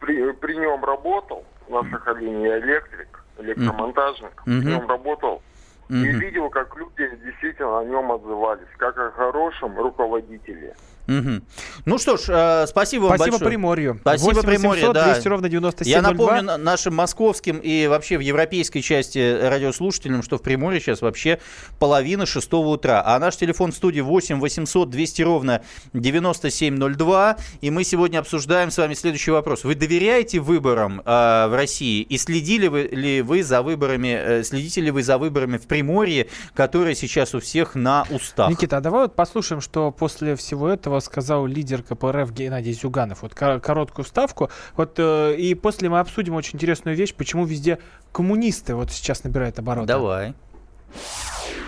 при, 0.00 0.32
при 0.32 0.54
нем 0.56 0.84
работал 0.84 1.44
на 1.70 1.82
Сахалине, 1.90 2.46
я 2.46 2.58
электрик, 2.58 3.24
электромонтажник. 3.38 4.42
Мгм. 4.44 4.60
При 4.60 4.68
нем 4.70 4.86
работал. 4.86 5.42
И 5.88 5.94
Мгм. 5.94 6.18
видел, 6.18 6.50
как 6.50 6.76
люди 6.76 7.08
действительно 7.24 7.78
о 7.80 7.84
нем 7.86 8.12
отзывались, 8.12 8.68
как 8.76 8.98
о 8.98 9.10
хорошем 9.12 9.78
руководителе. 9.78 10.76
Мгм. 11.08 11.42
Ну 11.86 11.98
что 11.98 12.16
ж, 12.18 12.24
э, 12.28 12.66
спасибо 12.68 13.04
вам 13.04 13.16
Спасибо 13.16 13.38
большое. 13.38 13.48
Приморью. 13.50 13.98
Спасибо 14.02 14.34
8 14.34 14.42
Приморью, 14.42 14.86
800 14.88 14.94
да. 14.94 15.12
200 15.14 15.28
ровно 15.28 15.48
9702. 15.48 15.90
Я 15.90 16.02
напомню 16.02 16.42
на- 16.42 16.56
нашим 16.58 16.94
московским 16.94 17.58
и 17.58 17.86
вообще 17.86 18.18
в 18.18 18.20
европейской 18.20 18.80
части 18.80 19.40
радиослушателям, 19.42 20.22
что 20.22 20.36
в 20.36 20.42
Приморье 20.42 20.80
сейчас 20.80 21.00
вообще 21.00 21.40
половина 21.78 22.26
шестого 22.26 22.68
утра. 22.68 23.02
А 23.04 23.18
наш 23.18 23.36
телефон 23.36 23.72
в 23.72 23.74
студии 23.76 24.00
8 24.02 24.38
800 24.38 24.90
200 24.90 25.22
ровно 25.22 25.62
9702. 25.94 27.36
И 27.62 27.70
мы 27.70 27.84
сегодня 27.84 28.18
обсуждаем 28.18 28.70
с 28.70 28.76
вами 28.78 28.94
следующий 28.94 29.30
вопрос. 29.30 29.64
Вы 29.64 29.74
доверяете 29.74 30.40
выборам 30.40 31.00
э, 31.04 31.46
в 31.48 31.54
России? 31.56 32.02
И 32.02 32.18
следили 32.18 32.68
вы, 32.68 32.82
ли 32.82 33.22
вы 33.22 33.42
за 33.42 33.62
выборами, 33.62 34.08
э, 34.08 34.42
следите 34.44 34.80
ли 34.82 34.90
вы 34.90 35.02
за 35.02 35.16
выборами 35.18 35.56
в 35.56 35.66
Приморье, 35.66 36.28
которые 36.54 36.94
сейчас 36.94 37.34
у 37.34 37.40
всех 37.40 37.74
на 37.74 38.04
устах? 38.10 38.50
Никита, 38.50 38.76
а 38.76 38.80
давай 38.80 39.02
вот 39.02 39.14
послушаем, 39.14 39.60
что 39.60 39.90
после 39.90 40.36
всего 40.36 40.68
этого 40.68 40.97
сказал 41.00 41.46
лидер 41.46 41.82
КПРФ 41.82 42.32
Геннадий 42.32 42.72
Зюганов. 42.72 43.22
Вот 43.22 43.34
ко- 43.34 43.60
короткую 43.60 44.04
ставку. 44.04 44.50
Вот 44.76 44.94
э, 44.98 45.36
и 45.36 45.54
после 45.54 45.88
мы 45.88 46.00
обсудим 46.00 46.34
очень 46.34 46.56
интересную 46.56 46.96
вещь, 46.96 47.14
почему 47.14 47.44
везде 47.44 47.78
коммунисты 48.12 48.74
вот 48.74 48.90
сейчас 48.90 49.24
набирают 49.24 49.58
обороты. 49.58 49.88
Давай. 49.88 50.34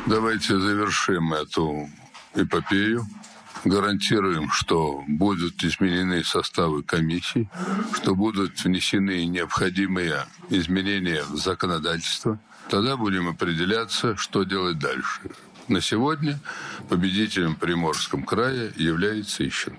Давайте 0.06 0.58
завершим 0.58 1.32
эту 1.34 1.88
эпопею. 2.34 3.06
Гарантируем, 3.64 4.50
что 4.50 5.04
будут 5.06 5.62
изменены 5.62 6.24
составы 6.24 6.82
комиссий, 6.82 7.50
что 7.94 8.14
будут 8.14 8.64
внесены 8.64 9.26
необходимые 9.26 10.24
изменения 10.48 11.22
в 11.24 11.36
законодательство. 11.36 12.38
Тогда 12.70 12.96
будем 12.96 13.28
определяться, 13.28 14.16
что 14.16 14.44
делать 14.44 14.78
дальше. 14.78 15.20
На 15.70 15.80
сегодня 15.80 16.36
победителем 16.88 17.54
в 17.54 17.58
Приморском 17.60 18.24
крае 18.24 18.72
является 18.74 19.46
Ищенко. 19.46 19.78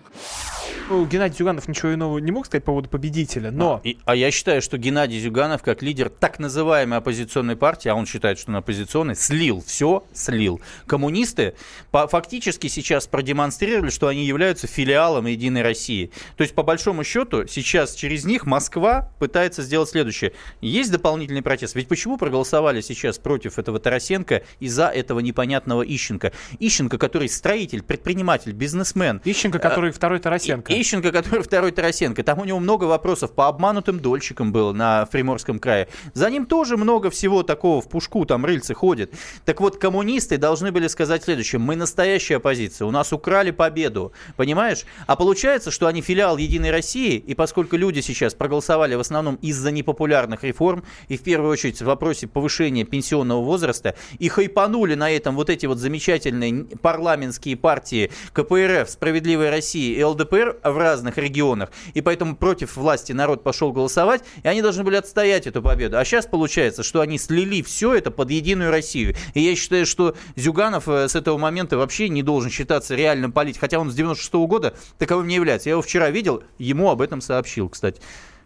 Ну, 0.89 1.05
Геннадий 1.05 1.37
Зюганов 1.37 1.67
ничего 1.67 1.93
иного 1.93 2.17
не 2.19 2.31
мог 2.31 2.45
сказать 2.45 2.63
по 2.63 2.71
поводу 2.71 2.89
победителя, 2.89 3.51
но... 3.51 3.81
И- 3.83 3.97
а 4.05 4.15
я 4.15 4.31
считаю, 4.31 4.61
что 4.61 4.77
Геннадий 4.77 5.19
Зюганов, 5.19 5.63
как 5.63 5.81
лидер 5.81 6.09
так 6.09 6.39
называемой 6.39 6.97
оппозиционной 6.99 7.55
партии, 7.57 7.89
а 7.89 7.95
он 7.95 8.05
считает, 8.05 8.39
что 8.39 8.51
он 8.51 8.57
оппозиционный, 8.57 9.15
слил, 9.15 9.61
все 9.65 10.03
слил. 10.13 10.61
Коммунисты 10.87 11.55
по- 11.91 12.07
фактически 12.07 12.67
сейчас 12.67 13.07
продемонстрировали, 13.07 13.89
что 13.89 14.07
они 14.07 14.25
являются 14.25 14.67
филиалом 14.67 15.25
Единой 15.27 15.61
России. 15.61 16.11
То 16.37 16.43
есть, 16.43 16.55
по 16.55 16.63
большому 16.63 17.03
счету, 17.03 17.47
сейчас 17.47 17.95
через 17.95 18.25
них 18.25 18.45
Москва 18.45 19.09
пытается 19.19 19.61
сделать 19.63 19.89
следующее. 19.89 20.33
Есть 20.61 20.91
дополнительный 20.91 21.41
протест. 21.41 21.75
Ведь 21.75 21.87
почему 21.89 22.17
проголосовали 22.17 22.81
сейчас 22.81 23.17
против 23.17 23.59
этого 23.59 23.79
Тарасенко 23.79 24.43
и 24.59 24.67
за 24.67 24.87
этого 24.87 25.19
непонятного 25.19 25.80
Ищенко? 25.83 26.31
Ищенко, 26.59 26.97
который 26.97 27.29
строитель, 27.29 27.83
предприниматель, 27.83 28.51
бизнесмен. 28.51 29.21
Ищенко, 29.25 29.59
который 29.59 29.91
второй 29.91 30.19
Тарасенко. 30.19 30.73
Ищенко, 30.73 31.11
который 31.11 31.43
второй 31.43 31.71
Тарасенко. 31.71 32.23
Там 32.23 32.39
у 32.39 32.45
него 32.45 32.59
много 32.59 32.85
вопросов 32.85 33.33
по 33.33 33.47
обманутым 33.47 33.99
дольщикам 33.99 34.51
было 34.51 34.73
на 34.73 35.05
Приморском 35.05 35.59
крае. 35.59 35.87
За 36.13 36.29
ним 36.29 36.45
тоже 36.45 36.77
много 36.77 37.09
всего 37.09 37.43
такого 37.43 37.81
в 37.81 37.89
пушку, 37.89 38.25
там 38.25 38.45
рыльцы 38.45 38.73
ходят. 38.73 39.11
Так 39.45 39.61
вот, 39.61 39.77
коммунисты 39.77 40.37
должны 40.37 40.71
были 40.71 40.87
сказать 40.87 41.23
следующее. 41.23 41.59
Мы 41.59 41.75
настоящая 41.75 42.37
оппозиция, 42.37 42.85
у 42.85 42.91
нас 42.91 43.13
украли 43.13 43.51
победу, 43.51 44.13
понимаешь? 44.35 44.85
А 45.07 45.15
получается, 45.15 45.71
что 45.71 45.87
они 45.87 46.01
филиал 46.01 46.37
Единой 46.37 46.71
России, 46.71 47.15
и 47.15 47.35
поскольку 47.35 47.75
люди 47.75 47.99
сейчас 48.01 48.33
проголосовали 48.33 48.95
в 48.95 48.99
основном 48.99 49.35
из-за 49.35 49.71
непопулярных 49.71 50.43
реформ, 50.43 50.83
и 51.07 51.17
в 51.17 51.23
первую 51.23 51.51
очередь 51.51 51.81
в 51.81 51.85
вопросе 51.85 52.27
повышения 52.27 52.83
пенсионного 52.83 53.41
возраста, 53.41 53.95
и 54.19 54.29
хайпанули 54.29 54.95
на 54.95 55.11
этом 55.11 55.35
вот 55.35 55.49
эти 55.49 55.65
вот 55.71 55.79
замечательные 55.79 56.65
парламентские 56.81 57.55
партии 57.55 58.11
КПРФ, 58.33 58.89
Справедливая 58.89 59.51
Россия 59.51 59.97
и 59.97 60.03
ЛДПР, 60.03 60.57
в 60.63 60.77
разных 60.77 61.17
регионах, 61.17 61.71
и 61.93 62.01
поэтому 62.01 62.35
против 62.35 62.75
власти 62.75 63.13
народ 63.13 63.43
пошел 63.43 63.71
голосовать, 63.71 64.23
и 64.43 64.47
они 64.47 64.61
должны 64.61 64.83
были 64.83 64.97
отстоять 64.97 65.47
эту 65.47 65.61
победу. 65.61 65.97
А 65.97 66.05
сейчас 66.05 66.25
получается, 66.25 66.83
что 66.83 67.01
они 67.01 67.17
слили 67.17 67.61
все 67.61 67.93
это 67.93 68.11
под 68.11 68.29
единую 68.31 68.69
Россию. 68.69 69.15
И 69.33 69.39
я 69.39 69.55
считаю, 69.55 69.85
что 69.85 70.15
Зюганов 70.35 70.87
э, 70.89 71.07
с 71.07 71.15
этого 71.15 71.37
момента 71.37 71.77
вообще 71.77 72.09
не 72.09 72.21
должен 72.21 72.51
считаться 72.51 72.95
реальным 72.95 73.31
политиком, 73.31 73.61
хотя 73.61 73.79
он 73.79 73.89
с 73.89 73.95
96 73.95 74.33
-го 74.33 74.47
года 74.47 74.73
таковым 74.97 75.27
не 75.27 75.35
является. 75.35 75.69
Я 75.69 75.73
его 75.73 75.81
вчера 75.81 76.09
видел, 76.09 76.43
ему 76.57 76.89
об 76.89 77.01
этом 77.01 77.21
сообщил, 77.21 77.69
кстати. 77.69 78.01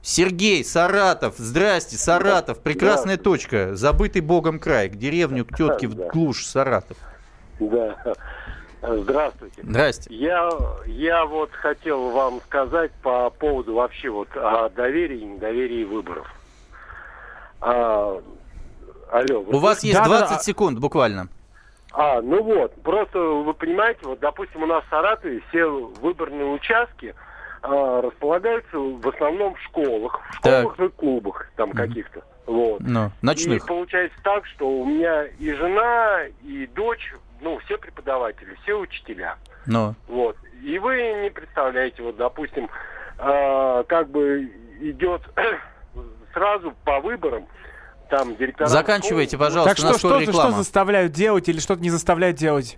Сергей, 0.05 0.63
Саратов, 0.63 1.33
здрасте, 1.37 1.97
Саратов, 1.97 2.59
прекрасная 2.59 3.17
да. 3.17 3.23
точка, 3.23 3.75
забытый 3.75 4.21
богом 4.21 4.59
край, 4.59 4.87
к 4.87 4.97
деревню, 4.97 5.45
к 5.45 5.57
тетке 5.57 5.87
в 5.87 5.95
глушь, 5.95 6.45
Саратов. 6.45 6.97
Да. 7.59 7.97
Здравствуйте. 8.81 9.61
Здрасте. 9.63 10.13
Я, 10.13 10.49
я 10.85 11.25
вот 11.25 11.51
хотел 11.53 12.11
вам 12.11 12.39
сказать 12.41 12.91
по 13.01 13.29
поводу 13.29 13.73
вообще 13.73 14.09
вот 14.09 14.27
о 14.35 14.69
доверии 14.69 15.19
и 15.19 15.25
недоверии 15.25 15.83
выборов. 15.83 16.31
А, 17.61 18.21
алло. 19.11 19.39
У 19.39 19.57
вас 19.57 19.83
есть 19.83 19.97
да, 19.97 20.05
20 20.05 20.29
да, 20.29 20.39
секунд 20.39 20.79
буквально. 20.79 21.29
А, 21.91 22.21
ну 22.21 22.43
вот, 22.43 22.75
просто 22.83 23.17
вы 23.17 23.53
понимаете, 23.53 24.01
вот, 24.03 24.19
допустим, 24.19 24.63
у 24.63 24.65
нас 24.65 24.83
в 24.83 24.89
Саратове 24.89 25.41
все 25.49 25.65
выборные 25.65 26.45
участки 26.45 27.15
а, 27.61 28.01
располагаются 28.01 28.77
в 28.77 29.07
основном 29.07 29.55
в 29.55 29.61
школах, 29.61 30.21
в 30.29 30.35
школах 30.35 30.75
так. 30.75 30.85
и 30.85 30.89
клубах 30.89 31.47
там 31.55 31.71
mm-hmm. 31.71 31.75
каких-то. 31.75 32.21
Вот. 32.45 32.81
Ну, 32.81 33.11
ночных. 33.21 33.63
И 33.63 33.67
получается 33.67 34.17
так, 34.23 34.45
что 34.45 34.67
у 34.67 34.85
меня 34.85 35.23
и 35.23 35.51
жена, 35.53 36.25
и 36.43 36.67
дочь, 36.67 37.13
ну, 37.41 37.59
все 37.65 37.77
преподаватели, 37.77 38.57
все 38.63 38.73
учителя. 38.73 39.37
Ну. 39.65 39.95
Вот. 40.07 40.37
И 40.63 40.79
вы 40.79 41.21
не 41.23 41.29
представляете, 41.29 42.01
вот, 42.03 42.17
допустим, 42.17 42.69
э, 43.17 43.83
как 43.87 44.09
бы 44.09 44.49
идет 44.81 45.21
сразу 46.33 46.73
по 46.83 46.99
выборам, 46.99 47.47
там 48.09 48.35
директора... 48.35 48.67
Заканчивайте, 48.67 49.37
пожалуйста, 49.37 49.75
так 49.75 49.77
что, 49.77 49.97
что, 49.97 50.31
что 50.31 50.51
заставляют 50.51 51.11
делать 51.11 51.49
или 51.49 51.59
что-то 51.59 51.81
не 51.81 51.89
заставляют 51.89 52.37
делать? 52.37 52.77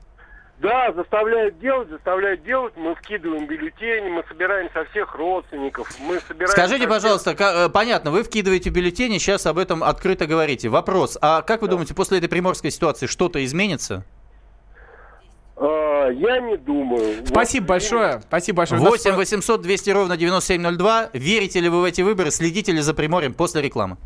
Да, 0.59 0.91
заставляют 0.91 1.59
делать, 1.59 1.87
заставляют 1.89 2.43
делать. 2.43 2.73
Мы 2.75 2.95
вкидываем 2.95 3.45
бюллетени, 3.45 4.09
мы 4.09 4.23
собираем 4.27 4.69
со 4.73 4.85
всех 4.85 5.13
родственников. 5.13 5.87
Мы 5.99 6.19
собираем 6.21 6.51
Скажите, 6.51 6.87
пожалуйста, 6.87 7.35
всех... 7.35 7.37
как, 7.37 7.55
э, 7.55 7.69
понятно, 7.69 8.09
вы 8.09 8.23
вкидываете 8.23 8.71
бюллетени, 8.71 9.19
сейчас 9.19 9.45
об 9.45 9.59
этом 9.59 9.83
открыто 9.83 10.25
говорите. 10.25 10.69
Вопрос, 10.69 11.15
а 11.21 11.43
как 11.43 11.61
вы 11.61 11.67
да. 11.67 11.73
думаете, 11.73 11.93
после 11.93 12.17
этой 12.17 12.27
приморской 12.27 12.71
ситуации 12.71 13.05
что-то 13.05 13.43
изменится? 13.45 14.03
А, 15.59 16.09
я 16.09 16.39
не 16.39 16.57
думаю. 16.57 17.25
Спасибо 17.25 17.63
вот, 17.63 17.69
большое. 17.69 18.21
Спасибо 18.21 18.57
большое. 18.57 18.79
8 18.79 19.15
800 19.15 19.61
200 19.61 19.89
ровно 19.89 20.17
9702. 20.17 21.09
Верите 21.13 21.59
ли 21.59 21.69
вы 21.69 21.81
в 21.81 21.83
эти 21.83 22.01
выборы? 22.01 22.29
Следите 22.31 22.71
ли 22.71 22.81
за 22.81 22.93
Приморьем 22.93 23.33
после 23.33 23.61
рекламы? 23.61 23.97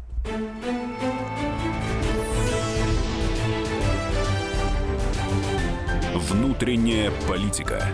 Внутренняя 6.15 7.11
политика. 7.27 7.85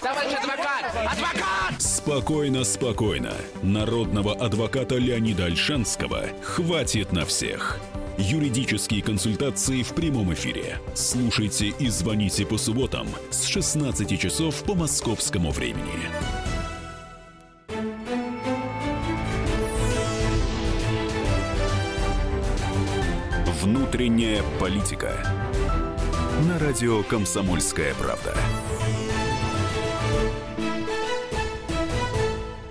Товарищ 0.00 0.32
адвокат! 0.32 0.84
Адвокат! 1.12 1.80
Спокойно, 1.80 2.64
спокойно. 2.64 3.32
Народного 3.62 4.34
адвоката 4.34 4.96
Леонида 4.96 5.46
Альшанского 5.46 6.24
хватит 6.42 7.12
на 7.12 7.24
всех. 7.24 7.78
Юридические 8.16 9.02
консультации 9.02 9.82
в 9.82 9.92
прямом 9.92 10.32
эфире. 10.34 10.78
Слушайте 10.94 11.74
и 11.76 11.88
звоните 11.88 12.46
по 12.46 12.56
субботам 12.58 13.08
с 13.30 13.44
16 13.44 14.20
часов 14.20 14.62
по 14.62 14.74
московскому 14.76 15.50
времени. 15.50 16.08
Внутренняя 23.60 24.44
политика. 24.60 25.18
На 26.46 26.58
радио 26.60 27.02
«Комсомольская 27.02 27.94
правда». 27.94 28.36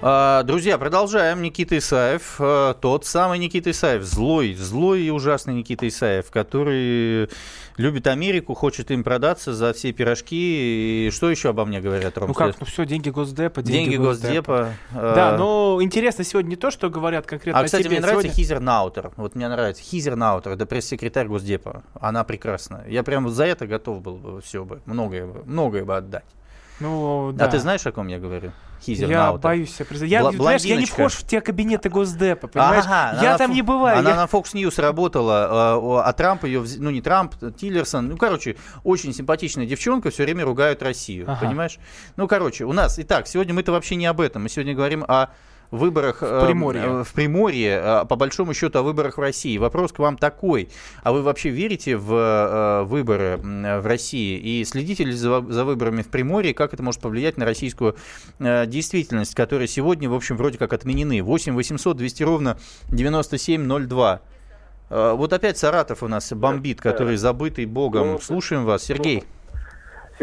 Друзья, 0.03 0.77
продолжаем. 0.77 1.41
Никита 1.41 1.77
Исаев, 1.77 2.35
а, 2.39 2.73
тот 2.73 3.05
самый 3.05 3.39
Никита 3.39 3.71
Исаев, 3.71 4.03
злой, 4.03 4.53
злой 4.53 5.03
и 5.03 5.09
ужасный 5.09 5.53
Никита 5.53 5.87
Исаев, 5.87 6.29
который 6.29 7.29
любит 7.77 8.07
Америку, 8.07 8.53
хочет 8.53 8.91
им 8.91 9.05
продаться 9.05 9.53
за 9.53 9.71
все 9.71 9.93
пирожки. 9.93 11.07
И 11.07 11.11
что 11.11 11.29
еще 11.29 11.51
обо 11.51 11.63
мне 11.63 11.79
говорят, 11.79 12.17
Ром? 12.17 12.27
Ну 12.27 12.33
как, 12.33 12.59
ну 12.59 12.65
все, 12.65 12.85
деньги 12.85 13.09
Госдепа, 13.11 13.61
деньги, 13.61 13.91
деньги 13.91 13.95
Госдепа. 13.95 14.75
Госдепа. 14.91 15.15
Да, 15.15 15.37
но 15.37 15.79
интересно 15.81 16.25
сегодня 16.25 16.49
не 16.49 16.57
то, 16.57 16.69
что 16.69 16.89
говорят 16.89 17.25
конкретно 17.25 17.61
А, 17.61 17.63
кстати, 17.63 17.83
тебе. 17.83 17.91
мне 17.91 18.01
нравится 18.01 18.23
сегодня... 18.23 18.43
Хизер 18.43 18.59
Наутер. 18.59 19.11
Вот 19.15 19.35
мне 19.35 19.47
нравится 19.47 19.81
Хизер 19.83 20.17
Наутер, 20.17 20.51
это 20.51 20.65
пресс-секретарь 20.65 21.27
Госдепа. 21.27 21.83
Она 21.97 22.25
прекрасна. 22.25 22.83
Я 22.89 23.03
прям 23.03 23.29
за 23.29 23.45
это 23.45 23.67
готов 23.67 24.01
был 24.01 24.17
бы 24.17 24.41
все 24.41 24.65
бы, 24.65 24.81
многое, 24.85 25.25
многое 25.45 25.85
бы 25.85 25.95
отдать. 25.95 26.25
Ну, 26.79 27.31
да. 27.33 27.45
А 27.45 27.47
ты 27.47 27.59
знаешь, 27.59 27.85
о 27.85 27.91
ком 27.91 28.07
я 28.07 28.19
говорю? 28.19 28.51
Хизер 28.81 29.09
Я 29.09 29.25
Наутер. 29.25 29.41
боюсь 29.41 29.73
себя 29.73 29.85
признать. 29.85 30.09
Я, 30.09 30.21
Бл- 30.21 30.35
знаешь, 30.35 30.63
я 30.63 30.75
не 30.75 30.85
вхож 30.85 31.13
в 31.13 31.25
те 31.25 31.39
кабинеты 31.39 31.89
Госдепа, 31.89 32.47
понимаешь? 32.47 32.83
Ага, 32.85 33.23
я 33.23 33.37
там 33.37 33.51
на, 33.51 33.55
не 33.55 33.61
бываю. 33.61 33.99
Она 33.99 34.09
я... 34.11 34.15
на 34.17 34.25
Fox 34.25 34.53
News 34.53 34.81
работала, 34.81 36.05
а 36.05 36.13
Трамп 36.13 36.43
ее, 36.43 36.63
ну 36.79 36.89
не 36.89 37.01
Трамп, 37.01 37.35
Тиллерсон, 37.55 38.09
ну 38.09 38.17
короче, 38.17 38.57
очень 38.83 39.13
симпатичная 39.13 39.65
девчонка, 39.65 40.09
все 40.09 40.23
время 40.23 40.43
ругают 40.43 40.81
Россию, 40.81 41.25
ага. 41.29 41.45
понимаешь? 41.45 41.77
Ну 42.17 42.27
короче, 42.27 42.65
у 42.65 42.73
нас, 42.73 42.99
итак, 42.99 43.27
сегодня 43.27 43.53
мы-то 43.53 43.71
вообще 43.71 43.95
не 43.95 44.05
об 44.05 44.19
этом, 44.19 44.43
мы 44.43 44.49
сегодня 44.49 44.73
говорим 44.73 45.05
о 45.07 45.27
выборах 45.77 46.21
в 46.21 46.25
э, 46.25 46.45
Приморье, 46.45 46.83
э, 46.83 47.03
в 47.03 47.13
Приморье 47.13 47.81
э, 47.83 48.05
по 48.05 48.15
большому 48.15 48.53
счету 48.53 48.79
о 48.79 48.81
выборах 48.83 49.17
в 49.17 49.21
России. 49.21 49.57
Вопрос 49.57 49.91
к 49.91 49.99
вам 49.99 50.17
такой. 50.17 50.69
А 51.03 51.11
вы 51.11 51.21
вообще 51.21 51.49
верите 51.49 51.97
в 51.97 52.85
выборы 52.85 53.37
в 53.37 53.85
России? 53.85 54.37
И 54.37 54.63
следите 54.65 55.03
ли 55.03 55.13
за, 55.13 55.41
за 55.41 55.65
выборами 55.65 56.01
в 56.01 56.07
Приморье? 56.09 56.53
Как 56.53 56.73
это 56.73 56.83
может 56.83 57.01
повлиять 57.01 57.37
на 57.37 57.45
российскую 57.45 57.95
действительность, 58.39 59.35
которая 59.35 59.67
сегодня, 59.67 60.09
в 60.09 60.13
общем, 60.13 60.37
вроде 60.37 60.57
как 60.57 60.73
отменены? 60.73 61.21
8 61.21 61.53
800 61.53 61.97
200 61.97 62.23
ровно 62.23 62.57
9702. 62.89 64.21
Вот 64.89 65.33
опять 65.33 65.57
Саратов 65.57 66.03
у 66.03 66.07
нас 66.07 66.31
бомбит, 66.33 66.79
который 66.81 67.17
забытый 67.17 67.65
богом. 67.65 68.13
Ну, 68.13 68.19
Слушаем 68.19 68.65
вас, 68.65 68.83
Сергей. 68.83 69.21
Ну, 69.21 69.42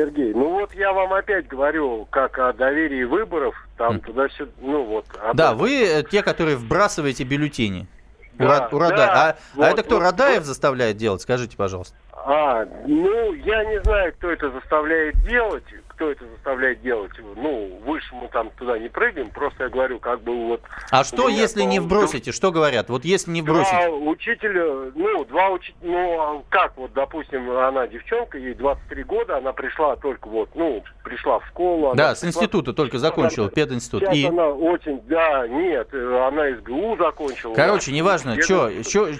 Сергей, 0.01 0.33
ну 0.33 0.51
вот 0.51 0.75
я 0.75 0.93
вам 0.93 1.13
опять 1.13 1.47
говорю, 1.47 2.07
как 2.11 2.39
о 2.39 2.53
доверии 2.55 3.05
выборов, 3.05 3.55
там 3.77 3.97
mm. 3.97 4.07
туда-сюда, 4.07 4.51
ну 4.61 4.85
вот. 4.85 5.05
Да, 5.35 5.53
вы 5.53 5.83
э, 5.83 6.03
те, 6.05 6.23
которые 6.23 6.57
вбрасываете 6.57 7.25
бюллетени. 7.25 7.87
Да, 8.35 8.69
у, 8.73 8.77
у 8.77 8.79
Рада... 8.79 8.97
да, 8.97 9.13
а, 9.13 9.37
вот, 9.55 9.65
а 9.65 9.71
это 9.71 9.83
кто, 9.83 9.97
вот, 9.97 10.05
Радаев 10.05 10.39
вот. 10.39 10.47
заставляет 10.47 10.97
делать? 10.97 11.21
Скажите, 11.21 11.55
пожалуйста. 11.57 11.95
А, 12.13 12.65
ну, 12.87 13.35
я 13.35 13.65
не 13.65 13.83
знаю, 13.83 14.13
кто 14.15 14.31
это 14.31 14.51
заставляет 14.51 15.21
делать 15.25 15.65
кто 16.01 16.13
это 16.13 16.25
заставляет 16.35 16.81
делать. 16.81 17.11
Ну, 17.37 17.79
выше 17.85 18.15
мы 18.15 18.29
там 18.29 18.51
туда 18.59 18.79
не 18.79 18.89
прыгаем, 18.89 19.29
просто 19.29 19.65
я 19.65 19.69
говорю, 19.69 19.99
как 19.99 20.23
бы 20.23 20.35
вот... 20.47 20.63
А 20.91 21.05
что, 21.05 21.29
если 21.29 21.63
не 21.65 21.79
вбросите? 21.79 22.33
Что 22.33 22.51
говорят? 22.51 22.89
Вот 22.89 23.05
если 23.05 23.31
не 23.31 23.43
вбросите? 23.43 23.77
Два 23.77 23.99
учителя, 23.99 24.65
ну, 24.95 25.25
два 25.27 25.51
учителя, 25.51 25.77
ну, 25.83 26.21
а 26.21 26.43
как 26.49 26.75
вот, 26.79 26.95
допустим, 26.95 27.51
она 27.51 27.87
девчонка, 27.87 28.39
ей 28.39 28.55
23 28.55 29.05
года, 29.05 29.37
она 29.37 29.53
пришла 29.53 29.95
только 29.97 30.27
вот, 30.27 30.49
ну, 30.55 30.83
пришла 31.05 31.41
в 31.41 31.47
школу. 31.49 31.95
Да, 31.95 32.15
с 32.15 32.25
института 32.25 32.73
только 32.73 32.99
закончила, 32.99 33.51
пединститут. 33.51 34.05
Сейчас 34.05 34.17
и... 34.17 34.25
она 34.25 34.49
очень, 34.49 35.03
да, 35.03 35.47
нет, 35.49 35.93
она 35.93 36.49
из 36.49 36.63
ГУ 36.63 36.97
закончила. 36.97 37.53
Короче, 37.53 37.93
неважно, 37.93 38.41
что, 38.41 38.71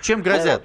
чем 0.01 0.23
грозят? 0.23 0.63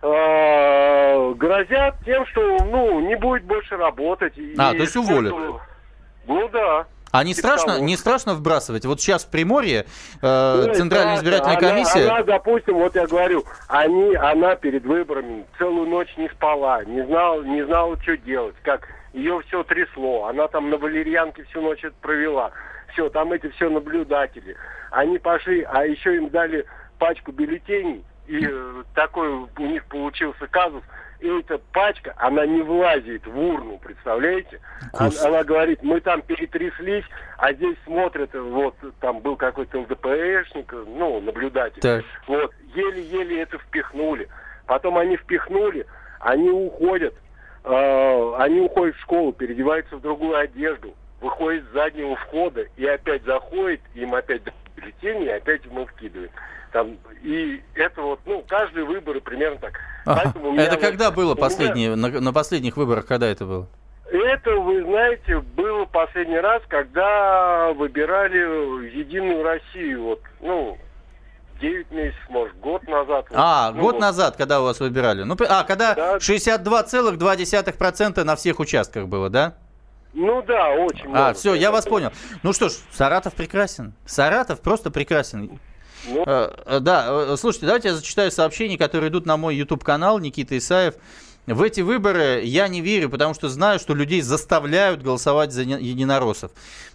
Э, 0.00 1.34
грозят 1.34 1.96
тем, 2.04 2.24
что 2.26 2.40
ну 2.64 3.00
не 3.00 3.16
будет 3.16 3.44
больше 3.44 3.76
работать. 3.76 4.34
А, 4.56 4.72
то 4.72 4.78
есть 4.78 4.96
уволят? 4.96 5.34
Ну 6.26 6.48
да. 6.48 6.86
А 7.10 7.24
не 7.24 7.34
страшно, 7.34 7.74
того. 7.74 7.84
не 7.84 7.96
страшно 7.96 8.34
вбрасывать? 8.34 8.84
Вот 8.84 9.00
сейчас 9.00 9.24
в 9.24 9.30
Приморье 9.30 9.86
э, 10.20 10.64
ну, 10.66 10.74
Центральная 10.74 11.16
избирательная 11.16 11.56
она, 11.56 11.68
комиссия... 11.68 12.06
Она, 12.06 12.22
допустим, 12.22 12.74
вот 12.74 12.94
я 12.94 13.06
говорю, 13.06 13.44
они, 13.66 14.14
она 14.14 14.56
перед 14.56 14.84
выборами 14.84 15.46
целую 15.58 15.88
ночь 15.88 16.14
не 16.18 16.28
спала, 16.28 16.84
не 16.84 17.02
знала, 17.06 17.42
не 17.42 17.64
знала, 17.64 17.96
что 18.02 18.16
делать, 18.18 18.56
как 18.62 18.88
ее 19.14 19.40
все 19.48 19.62
трясло, 19.64 20.26
она 20.26 20.48
там 20.48 20.68
на 20.68 20.76
валерьянке 20.76 21.44
всю 21.44 21.62
ночь 21.62 21.82
это 21.82 21.96
провела. 22.02 22.50
Все, 22.92 23.08
там 23.08 23.32
эти 23.32 23.48
все 23.50 23.70
наблюдатели. 23.70 24.56
Они 24.90 25.18
пошли, 25.18 25.62
а 25.62 25.84
еще 25.84 26.16
им 26.16 26.28
дали 26.28 26.66
пачку 26.98 27.32
бюллетеней, 27.32 28.04
и 28.28 28.46
э, 28.46 28.84
такой 28.94 29.28
у 29.28 29.66
них 29.66 29.84
получился 29.86 30.46
казус. 30.46 30.82
И 31.20 31.26
эта 31.26 31.58
пачка, 31.72 32.14
она 32.16 32.46
не 32.46 32.62
влазит 32.62 33.26
в 33.26 33.36
урну, 33.36 33.78
представляете? 33.78 34.60
Она, 34.92 35.10
она 35.24 35.42
говорит, 35.42 35.82
мы 35.82 36.00
там 36.00 36.22
перетряслись, 36.22 37.04
а 37.38 37.52
здесь 37.54 37.76
смотрят, 37.84 38.32
вот 38.34 38.76
там 39.00 39.20
был 39.20 39.34
какой-то 39.34 39.80
ЛДПшник, 39.80 40.72
ну, 40.72 41.20
наблюдатель. 41.20 41.80
Так. 41.80 42.04
Вот, 42.28 42.52
еле-еле 42.74 43.42
это 43.42 43.58
впихнули. 43.58 44.28
Потом 44.66 44.96
они 44.98 45.16
впихнули, 45.16 45.86
они 46.20 46.50
уходят, 46.50 47.14
э, 47.64 48.34
они 48.38 48.60
уходят 48.60 48.94
в 48.94 49.00
школу, 49.00 49.32
переодеваются 49.32 49.96
в 49.96 50.02
другую 50.02 50.36
одежду, 50.36 50.94
выходят 51.20 51.64
с 51.64 51.72
заднего 51.72 52.14
входа 52.14 52.66
и 52.76 52.86
опять 52.86 53.24
заходят, 53.24 53.80
им 53.94 54.14
опять 54.14 54.42
бюллетени, 54.76 55.24
и 55.24 55.30
опять 55.30 55.64
ему 55.64 55.86
вкидывают. 55.86 56.30
Там, 56.72 56.98
и 57.22 57.62
это 57.74 58.02
вот, 58.02 58.20
ну, 58.26 58.44
каждые 58.46 58.84
выборы 58.84 59.20
примерно 59.20 59.58
так. 59.58 59.80
Ага. 60.04 60.30
Это 60.30 60.38
вот, 60.38 60.80
когда 60.80 61.10
было 61.10 61.34
последние, 61.34 61.96
меня... 61.96 62.08
на, 62.08 62.20
на 62.20 62.32
последних 62.32 62.76
выборах, 62.76 63.06
когда 63.06 63.26
это 63.26 63.44
было? 63.44 63.68
Это, 64.10 64.52
вы 64.52 64.82
знаете, 64.84 65.40
было 65.40 65.84
последний 65.84 66.40
раз, 66.40 66.62
когда 66.68 67.72
выбирали 67.74 68.96
Единую 68.96 69.42
Россию. 69.42 70.04
Вот, 70.04 70.22
ну, 70.40 70.78
9 71.60 71.90
месяцев, 71.90 72.22
может, 72.28 72.58
год 72.58 72.86
назад. 72.88 73.26
А, 73.32 73.72
ну, 73.72 73.82
год 73.82 73.94
вот. 73.94 74.00
назад, 74.00 74.36
когда 74.36 74.60
у 74.60 74.64
вас 74.64 74.80
выбирали. 74.80 75.24
Ну, 75.24 75.36
а, 75.48 75.64
когда 75.64 75.94
да. 75.94 76.16
62,2% 76.16 78.24
на 78.24 78.36
всех 78.36 78.60
участках 78.60 79.08
было, 79.08 79.28
да? 79.28 79.54
Ну 80.14 80.42
да, 80.42 80.70
очень 80.70 81.04
А, 81.06 81.08
много. 81.08 81.34
все, 81.34 81.54
я 81.54 81.70
вас 81.70 81.84
понял. 81.84 82.12
Ну 82.42 82.52
что 82.52 82.70
ж, 82.70 82.72
Саратов 82.92 83.34
прекрасен. 83.34 83.92
Саратов 84.06 84.60
просто 84.60 84.90
прекрасен. 84.90 85.58
Ну. 86.06 86.24
Э, 86.26 86.78
да, 86.80 87.36
слушайте, 87.36 87.66
давайте 87.66 87.88
я 87.88 87.94
зачитаю 87.94 88.30
сообщения, 88.30 88.78
которые 88.78 89.10
идут 89.10 89.26
на 89.26 89.36
мой 89.36 89.56
YouTube-канал 89.56 90.18
Никита 90.18 90.56
Исаев. 90.56 90.94
В 91.48 91.62
эти 91.62 91.80
выборы 91.80 92.42
я 92.44 92.68
не 92.68 92.82
верю, 92.82 93.08
потому 93.08 93.32
что 93.32 93.48
знаю, 93.48 93.78
что 93.78 93.94
людей 93.94 94.20
заставляют 94.20 95.02
голосовать 95.02 95.50
за 95.50 95.62
единороссов. 95.62 96.50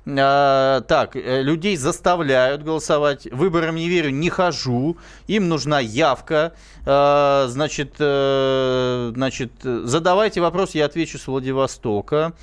А, 0.05 0.81
так, 0.81 1.15
э, 1.15 1.41
людей 1.41 1.75
заставляют 1.75 2.61
голосовать. 2.61 3.25
Выборам 3.31 3.75
не 3.75 3.89
верю, 3.89 4.11
не 4.11 4.29
хожу. 4.29 4.97
Им 5.25 5.49
нужна 5.49 5.79
явка. 5.79 6.53
А, 6.85 7.47
значит, 7.49 7.95
а, 7.97 9.11
значит, 9.15 9.53
задавайте 9.63 10.39
вопрос, 10.39 10.75
я 10.75 10.85
отвечу 10.85 11.17
с 11.17 11.25
Владивостока. 11.25 12.33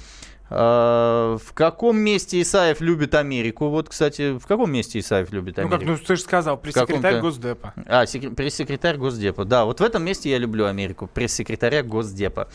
А, 0.53 1.37
в 1.39 1.53
каком 1.55 1.97
месте 1.97 2.41
Исаев 2.43 2.81
любит 2.81 3.15
Америку? 3.15 3.69
Вот, 3.69 3.89
кстати, 3.89 4.37
в 4.37 4.47
каком 4.47 4.73
месте 4.73 4.99
Исаев 4.99 5.33
любит 5.33 5.59
Америку? 5.61 5.77
Ну, 5.77 5.79
как, 5.79 6.01
ну 6.01 6.07
ты 6.07 6.17
же 6.17 6.23
сказал, 6.23 6.57
пресс-секретарь 6.57 7.21
Госдепа. 7.21 7.73
А, 7.87 8.05
сек... 8.07 8.35
пресс-секретарь 8.35 8.97
Госдепа. 8.97 9.45
Да, 9.45 9.65
вот 9.65 9.79
в 9.79 9.83
этом 9.85 10.05
месте 10.05 10.29
я 10.29 10.39
люблю 10.39 10.67
Америку, 10.67 11.09
пресс-секретаря 11.13 11.85
Госдепа. 11.85 12.49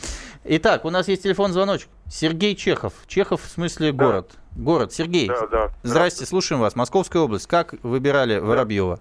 Итак, 0.44 0.84
у 0.84 0.90
нас 0.90 1.08
есть 1.08 1.22
телефон-звоночек. 1.22 1.88
Сергей 2.10 2.54
Чехов. 2.54 2.92
Чехов 3.06 3.42
в 3.42 3.48
смысле 3.48 3.92
да. 3.92 4.04
город. 4.04 4.32
Город. 4.52 4.92
Сергей. 4.92 5.28
Да, 5.28 5.46
да. 5.46 5.70
Здрасте, 5.82 6.26
слушаем 6.26 6.60
вас. 6.60 6.76
Московская 6.76 7.20
область. 7.20 7.46
Как 7.46 7.74
выбирали 7.82 8.34
да. 8.34 8.42
Воробьева? 8.42 9.00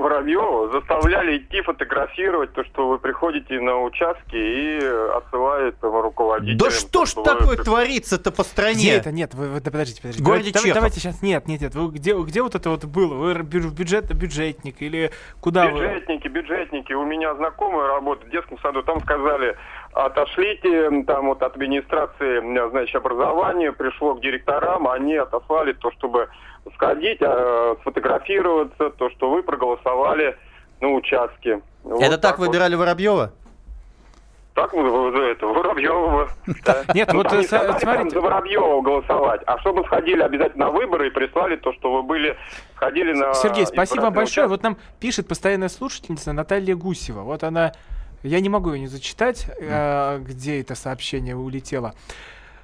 Воробьева 0.00 0.70
заставляли 0.72 1.38
идти 1.38 1.60
фотографировать 1.60 2.52
то, 2.54 2.64
что 2.64 2.88
вы 2.88 2.98
приходите 2.98 3.60
на 3.60 3.82
участки 3.82 4.34
и 4.34 4.78
отсылают 5.14 5.76
руководителям. 5.82 6.58
Да 6.58 6.70
что 6.70 7.04
ж 7.04 7.12
такое 7.12 7.56
вы... 7.56 7.64
творится-то 7.64 8.32
по 8.32 8.42
стране? 8.42 8.74
Где 8.74 8.92
это? 8.92 9.12
Нет, 9.12 9.34
вы, 9.34 9.48
вы 9.48 9.60
подождите, 9.60 10.00
подождите. 10.00 10.24
Городе 10.24 10.50
давайте, 10.52 10.74
давайте 10.74 11.00
сейчас, 11.00 11.22
нет, 11.22 11.46
нет, 11.46 11.60
нет, 11.60 11.74
вы, 11.74 11.90
где, 11.92 12.14
где 12.14 12.42
вот 12.42 12.54
это 12.54 12.70
вот 12.70 12.84
было? 12.86 13.14
Вы 13.14 13.34
бюджет, 13.42 14.12
бюджетник 14.14 14.80
или 14.80 15.10
куда 15.40 15.70
бюджетники, 15.70 16.28
вы? 16.28 16.34
Бюджетники, 16.34 16.92
У 16.94 17.04
меня 17.04 17.34
знакомые 17.34 17.86
работают 17.86 18.28
в 18.28 18.32
детском 18.32 18.58
саду, 18.60 18.82
там 18.82 19.00
сказали, 19.02 19.56
отошлите 19.92 21.02
там 21.04 21.26
вот 21.26 21.42
администрации, 21.42 22.70
значит, 22.70 22.94
образования, 22.94 23.72
пришло 23.72 24.14
к 24.14 24.20
директорам, 24.20 24.88
они 24.88 25.16
отослали 25.16 25.72
то, 25.72 25.90
чтобы 25.92 26.28
сходить, 26.74 27.18
а, 27.22 27.76
сфотографироваться, 27.80 28.90
то, 28.90 29.10
что 29.10 29.30
вы 29.30 29.42
проголосовали 29.42 30.36
на 30.80 30.88
участке. 30.88 31.60
Это 31.84 31.94
вот 31.94 32.10
так, 32.10 32.20
так 32.20 32.38
выбирали 32.38 32.74
вот. 32.74 32.84
Воробьева? 32.84 33.32
Так 34.54 34.72
вы 34.74 35.12
за 35.12 35.22
это, 35.22 35.46
Воробьева. 35.46 36.28
Нет, 36.94 37.12
вот 37.12 37.30
ну, 37.32 37.42
смотрите. 37.42 38.10
За 38.10 38.20
Воробьева 38.20 38.80
голосовать, 38.82 39.40
а 39.46 39.58
чтобы 39.60 39.84
сходили 39.84 40.22
обязательно 40.22 40.66
на 40.66 40.70
выборы 40.70 41.06
и 41.06 41.10
прислали 41.10 41.56
то, 41.56 41.72
что 41.72 41.92
вы 41.92 42.02
были, 42.02 42.36
ходили 42.74 43.12
на... 43.12 43.32
Сергей, 43.34 43.66
спасибо 43.66 44.02
вам 44.02 44.14
большое. 44.14 44.48
Вот 44.48 44.62
нам 44.62 44.76
пишет 44.98 45.28
постоянная 45.28 45.68
слушательница 45.68 46.32
Наталья 46.32 46.74
Гусева. 46.74 47.20
Вот 47.20 47.44
она, 47.44 47.72
я 48.22 48.40
не 48.40 48.48
могу 48.48 48.72
ее 48.72 48.80
не 48.80 48.86
зачитать, 48.86 49.46
э, 49.58 50.20
где 50.26 50.60
это 50.60 50.74
сообщение 50.74 51.36
улетело. 51.36 51.94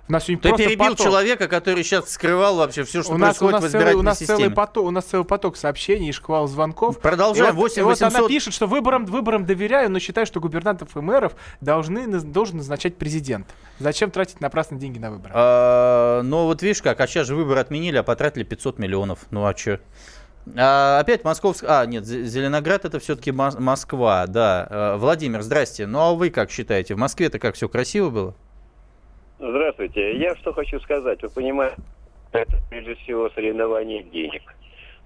У 0.08 0.12
нас 0.12 0.24
Ты 0.24 0.36
перебил 0.36 0.90
поток. 0.90 0.98
человека, 0.98 1.48
который 1.48 1.82
сейчас 1.82 2.10
скрывал 2.10 2.56
вообще 2.56 2.84
все, 2.84 3.02
что 3.02 3.14
у 3.14 3.16
нас, 3.16 3.38
происходит 3.38 3.50
у 3.50 3.56
нас 3.56 3.64
в 3.64 3.66
избирательной 3.66 3.92
целый, 3.92 4.00
у 4.00 4.04
нас 4.04 4.18
системе. 4.18 4.38
Целый 4.38 4.54
поток, 4.54 4.84
у 4.84 4.90
нас 4.90 5.04
целый 5.04 5.24
поток 5.24 5.56
сообщений 5.56 6.10
и 6.10 6.12
шквал 6.12 6.46
звонков. 6.46 7.00
Продолжаем. 7.00 7.54
И 7.54 7.56
8 7.56 7.82
вот, 7.82 7.88
800... 7.88 8.00
и 8.00 8.04
вот 8.04 8.18
она 8.20 8.28
пишет, 8.28 8.54
что 8.54 8.66
выборам, 8.68 9.04
выборам 9.04 9.44
доверяю, 9.44 9.90
но 9.90 9.98
считаю, 9.98 10.24
что 10.26 10.38
губернаторов 10.38 10.96
и 10.96 11.00
мэров 11.00 11.34
должны, 11.60 12.06
должен 12.20 12.58
назначать 12.58 12.96
президент. 12.96 13.48
Зачем 13.80 14.12
тратить 14.12 14.40
напрасно 14.40 14.78
деньги 14.78 15.00
на 15.00 15.10
выборы? 15.10 15.32
А, 15.34 16.22
ну 16.22 16.44
вот 16.44 16.62
видишь 16.62 16.82
как, 16.82 17.00
а 17.00 17.06
сейчас 17.08 17.26
же 17.26 17.34
выборы 17.34 17.58
отменили, 17.58 17.96
а 17.96 18.04
потратили 18.04 18.44
500 18.44 18.78
миллионов. 18.78 19.26
Ну 19.32 19.44
а 19.44 19.56
что? 19.56 19.80
А, 20.56 21.00
опять 21.00 21.24
Московская... 21.24 21.80
А, 21.80 21.86
нет, 21.86 22.04
Зеленоград 22.04 22.84
это 22.84 22.98
все-таки 22.98 23.32
Москва, 23.32 24.26
да. 24.26 24.66
А, 24.70 24.96
Владимир, 24.96 25.42
здрасте. 25.42 25.86
Ну 25.86 25.98
а 25.98 26.14
вы 26.14 26.30
как 26.30 26.50
считаете, 26.50 26.94
в 26.94 26.98
Москве-то 26.98 27.38
как 27.38 27.54
все 27.54 27.68
красиво 27.68 28.10
было? 28.10 28.34
Здравствуйте. 29.38 30.18
Я 30.18 30.34
что 30.36 30.52
хочу 30.52 30.80
сказать. 30.80 31.22
Вы 31.22 31.28
понимаете, 31.28 31.76
это 32.32 32.56
прежде 32.70 32.94
всего 32.96 33.28
соревнование 33.30 34.02
денег. 34.02 34.42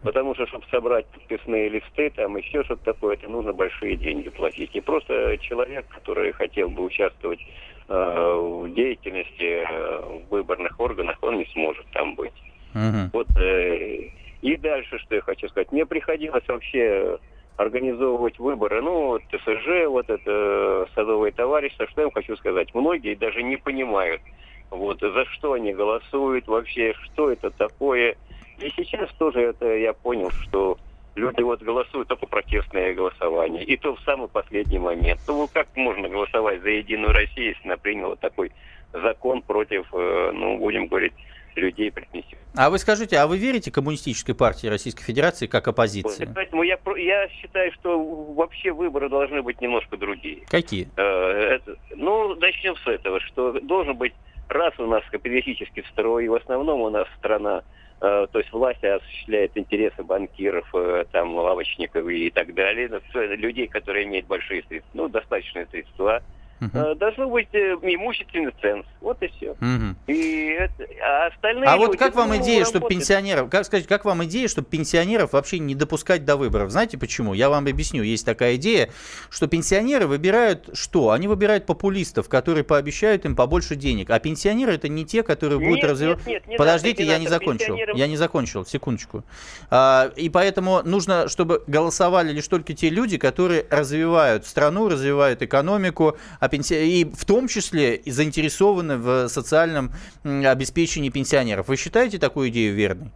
Потому 0.03 0.35
что, 0.35 0.47
чтобы 0.47 0.65
собрать 0.71 1.07
подписные 1.07 1.69
листы, 1.69 2.11
там 2.11 2.37
еще 2.37 2.65
что-то 2.65 2.85
такое, 2.85 3.17
это 3.17 3.29
нужно 3.29 3.53
большие 3.53 3.97
деньги 3.97 4.31
платить. 4.31 4.71
И 4.75 4.81
просто 4.81 5.37
человек, 5.39 5.87
который 5.89 6.33
хотел 6.33 6.71
бы 6.71 6.85
участвовать 6.85 7.41
э, 7.89 7.95
в 7.95 8.73
деятельности 8.73 9.63
э, 9.63 10.23
в 10.25 10.31
выборных 10.31 10.81
органах, 10.81 11.19
он 11.21 11.37
не 11.37 11.47
сможет 11.53 11.85
там 11.93 12.15
быть. 12.15 12.33
Uh-huh. 12.73 13.11
Вот 13.13 13.27
э, 13.37 14.09
и 14.43 14.57
дальше, 14.57 14.99
что 14.99 15.15
я 15.15 15.21
хочу 15.21 15.49
сказать. 15.49 15.73
Мне 15.73 15.87
приходилось 15.87 16.47
вообще 16.49 17.19
организовывать 17.57 18.39
выборы. 18.39 18.81
Ну, 18.81 19.19
ТСЖ, 19.19 19.87
вот 19.87 20.09
это 20.09 20.89
садовые 20.95 21.33
товарищества, 21.33 21.87
что 21.89 22.01
я 22.01 22.07
вам 22.07 22.15
хочу 22.15 22.37
сказать. 22.37 22.75
Многие 22.75 23.15
даже 23.15 23.43
не 23.43 23.57
понимают, 23.57 24.23
вот, 24.71 25.01
за 25.01 25.25
что 25.27 25.53
они 25.53 25.75
голосуют 25.75 26.47
вообще, 26.47 26.95
что 27.05 27.31
это 27.31 27.51
такое. 27.51 28.17
И 28.61 28.71
сейчас 28.71 29.11
тоже 29.15 29.41
это 29.43 29.67
я 29.77 29.93
понял, 29.93 30.31
что 30.31 30.79
люди 31.15 31.43
вот 31.43 31.63
голосуют 31.63 32.09
только 32.09 32.27
протестное 32.27 32.95
голосование. 32.95 33.63
И 33.65 33.77
то 33.77 33.95
в 33.95 34.01
самый 34.01 34.29
последний 34.29 34.79
момент. 34.79 35.21
Ну, 35.29 35.49
как 35.53 35.69
можно 35.77 36.09
голосовать 36.09 36.63
за 36.63 36.71
Единую 36.71 37.13
Россию, 37.13 37.49
если 37.49 37.67
она 37.67 37.77
приняла 37.77 38.17
такой 38.17 38.53
закон 38.93 39.43
против, 39.43 39.87
э, 39.93 40.31
ну, 40.33 40.59
будем 40.59 40.87
говорить, 40.87 41.13
людей 41.57 41.91
принесет. 41.91 42.39
А 42.57 42.69
вы 42.69 42.79
скажите, 42.79 43.17
а 43.19 43.27
вы 43.27 43.39
верите 43.39 43.71
коммунистической 43.71 44.35
партии 44.35 44.67
Российской 44.67 45.05
Федерации 45.05 45.47
как 45.47 45.69
оппозиции? 45.69 46.29
Поэтому 46.35 46.63
я, 46.63 46.79
я 46.97 47.29
считаю, 47.29 47.73
что 47.73 47.99
вообще 48.35 48.73
выборы 48.73 49.09
должны 49.09 49.43
быть 49.43 49.61
немножко 49.61 49.97
другие. 49.97 50.45
Какие? 50.49 50.89
Э, 50.97 51.03
это, 51.03 51.77
ну, 51.97 52.35
начнем 52.35 52.77
с 52.77 52.87
этого, 52.87 53.21
что 53.21 53.61
должен 53.61 53.97
быть, 53.97 54.13
раз 54.49 54.75
у 54.79 54.87
нас 54.87 55.03
капиталистический 55.11 55.85
строй, 55.93 56.27
в 56.29 56.35
основном 56.35 56.81
у 56.81 56.91
нас 56.91 57.07
страна, 57.19 57.63
э, 58.01 58.27
то 58.33 58.39
есть 58.39 58.53
власть 58.53 58.83
осуществляет 58.83 59.57
интересы 59.57 60.03
банкиров, 60.03 60.69
э, 60.75 61.05
там, 61.13 61.37
лавочников 61.37 62.09
и 62.09 62.31
так 62.31 62.53
далее, 62.55 62.91
людей, 63.15 63.69
которые 63.69 64.07
имеют 64.07 64.27
большие 64.27 64.65
средства, 64.65 64.91
ну, 64.95 65.09
достаточные 65.09 65.67
средства, 65.67 66.23
Uh-huh. 66.61 66.95
Должно 66.97 67.29
быть 67.29 67.49
э, 67.53 67.77
имущественный 67.83 68.53
ценз. 68.61 68.85
Вот 69.01 69.23
и 69.23 69.29
все. 69.29 69.53
Uh-huh. 69.53 69.95
И 70.07 70.49
это, 70.59 70.87
а 71.03 71.27
остальные. 71.29 71.69
А 71.69 71.77
люди, 71.77 71.87
вот 71.87 71.97
как 71.99 72.15
вам 72.15 72.29
ну, 72.29 72.37
идея, 72.37 72.65
чтобы 72.65 72.89
пенсионеров, 72.89 73.49
как 73.49 73.65
сказать, 73.65 73.87
как 73.87 74.05
вам 74.05 74.25
идея, 74.25 74.47
чтобы 74.47 74.69
пенсионеров 74.69 75.33
вообще 75.33 75.59
не 75.59 75.75
допускать 75.75 76.25
до 76.25 76.37
выборов? 76.37 76.71
Знаете 76.71 76.99
почему? 76.99 77.33
Я 77.33 77.49
вам 77.49 77.67
объясню. 77.67 78.03
Есть 78.03 78.27
такая 78.27 78.57
идея, 78.57 78.91
что 79.31 79.47
пенсионеры 79.47 80.07
выбирают 80.07 80.71
что? 80.75 81.11
Они 81.11 81.29
выбирают 81.29 81.65
популистов, 81.65 82.29
которые 82.29 82.65
пообещают 82.65 83.25
им 83.25 83.35
побольше 83.37 83.75
денег. 83.75 84.11
А 84.11 84.19
пенсионеры 84.19 84.75
это 84.75 84.89
не 84.89 85.07
те, 85.07 85.23
которые 85.23 85.59
будут 85.59 85.83
развивать. 85.85 86.27
Нет, 86.27 86.47
нет, 86.47 86.59
Подождите, 86.59 87.05
я 87.05 87.19
не 87.19 87.27
закончил. 87.27 87.77
Я 87.95 88.07
не 88.07 88.17
закончил. 88.17 88.67
Секундочку. 88.67 89.25
А, 89.71 90.11
и 90.17 90.29
поэтому 90.29 90.83
нужно, 90.85 91.29
чтобы 91.29 91.63
голосовали 91.67 92.33
лишь 92.33 92.49
только 92.49 92.75
те 92.75 92.91
люди, 92.91 93.17
которые 93.17 93.67
развивают 93.71 94.47
страну, 94.47 94.89
развивают 94.89 95.41
экономику, 95.41 96.19
а 96.39 96.50
пенси... 96.51 96.75
и 96.75 97.05
в 97.05 97.25
том 97.25 97.49
числе 97.49 97.97
и 97.97 98.11
заинтересованы 98.11 98.97
в 98.97 99.29
социальном 99.29 99.93
обеспечении 100.25 101.11
пенсионеров. 101.11 101.69
Вы 101.69 101.77
считаете 101.77 102.19
такую 102.19 102.49
идею 102.51 102.75
верной? 102.75 103.11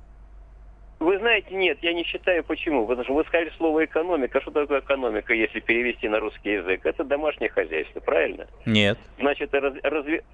Вы 1.05 1.19
знаете, 1.19 1.55
нет, 1.55 1.79
я 1.83 1.93
не 1.93 2.03
считаю 2.05 2.43
почему. 2.45 2.87
Потому 2.87 3.05
что 3.05 3.15
вы 3.15 3.25
сказали 3.25 3.53
слово 3.59 3.85
экономика. 3.85 4.41
Что 4.41 4.51
такое 4.51 4.81
экономика, 4.81 5.35
если 5.35 5.61
перевести 5.61 6.09
на 6.09 6.19
русский 6.19 6.53
язык? 6.53 6.87
Это 6.87 7.05
домашнее 7.05 7.51
хозяйство, 7.51 8.01
правильно? 8.01 8.47
Нет. 8.65 8.99
Значит, 9.19 9.53
раз, 9.53 9.75
разве... 9.83 10.25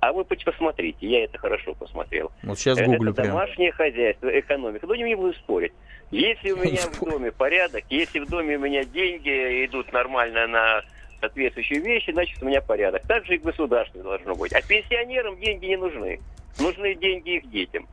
А 0.00 0.12
вы 0.12 0.24
посмотрите, 0.24 1.06
я 1.06 1.24
это 1.24 1.38
хорошо 1.38 1.74
посмотрел. 1.74 2.30
Вот 2.42 2.58
сейчас 2.58 2.78
гуглю 2.82 3.12
Это 3.12 3.22
домашнее 3.22 3.72
хозяйство, 3.72 4.28
экономика. 4.28 4.86
Ну, 4.86 4.94
не 4.94 5.14
буду 5.14 5.32
спорить. 5.34 5.72
Если 6.10 6.50
у 6.50 6.56
меня 6.62 6.82
в 6.82 7.00
доме 7.02 7.32
порядок, 7.32 7.84
если 7.88 8.18
в 8.18 8.28
доме 8.28 8.56
у 8.56 8.60
меня 8.60 8.84
деньги 8.84 9.64
идут 9.64 9.90
нормально 9.90 10.46
на 10.48 10.82
соответствующие 11.20 11.80
вещи, 11.80 12.10
значит, 12.10 12.42
у 12.42 12.46
меня 12.46 12.60
порядок. 12.60 13.02
Так 13.06 13.24
же 13.26 13.34
и 13.36 13.38
государство 13.38 14.02
должно 14.02 14.34
быть. 14.34 14.52
А 14.52 14.62
пенсионерам 14.62 15.38
деньги 15.38 15.66
не 15.66 15.76
нужны. 15.76 16.20
Нужны 16.58 16.94
деньги 16.94 17.36
их 17.36 17.50
детям. 17.50 17.86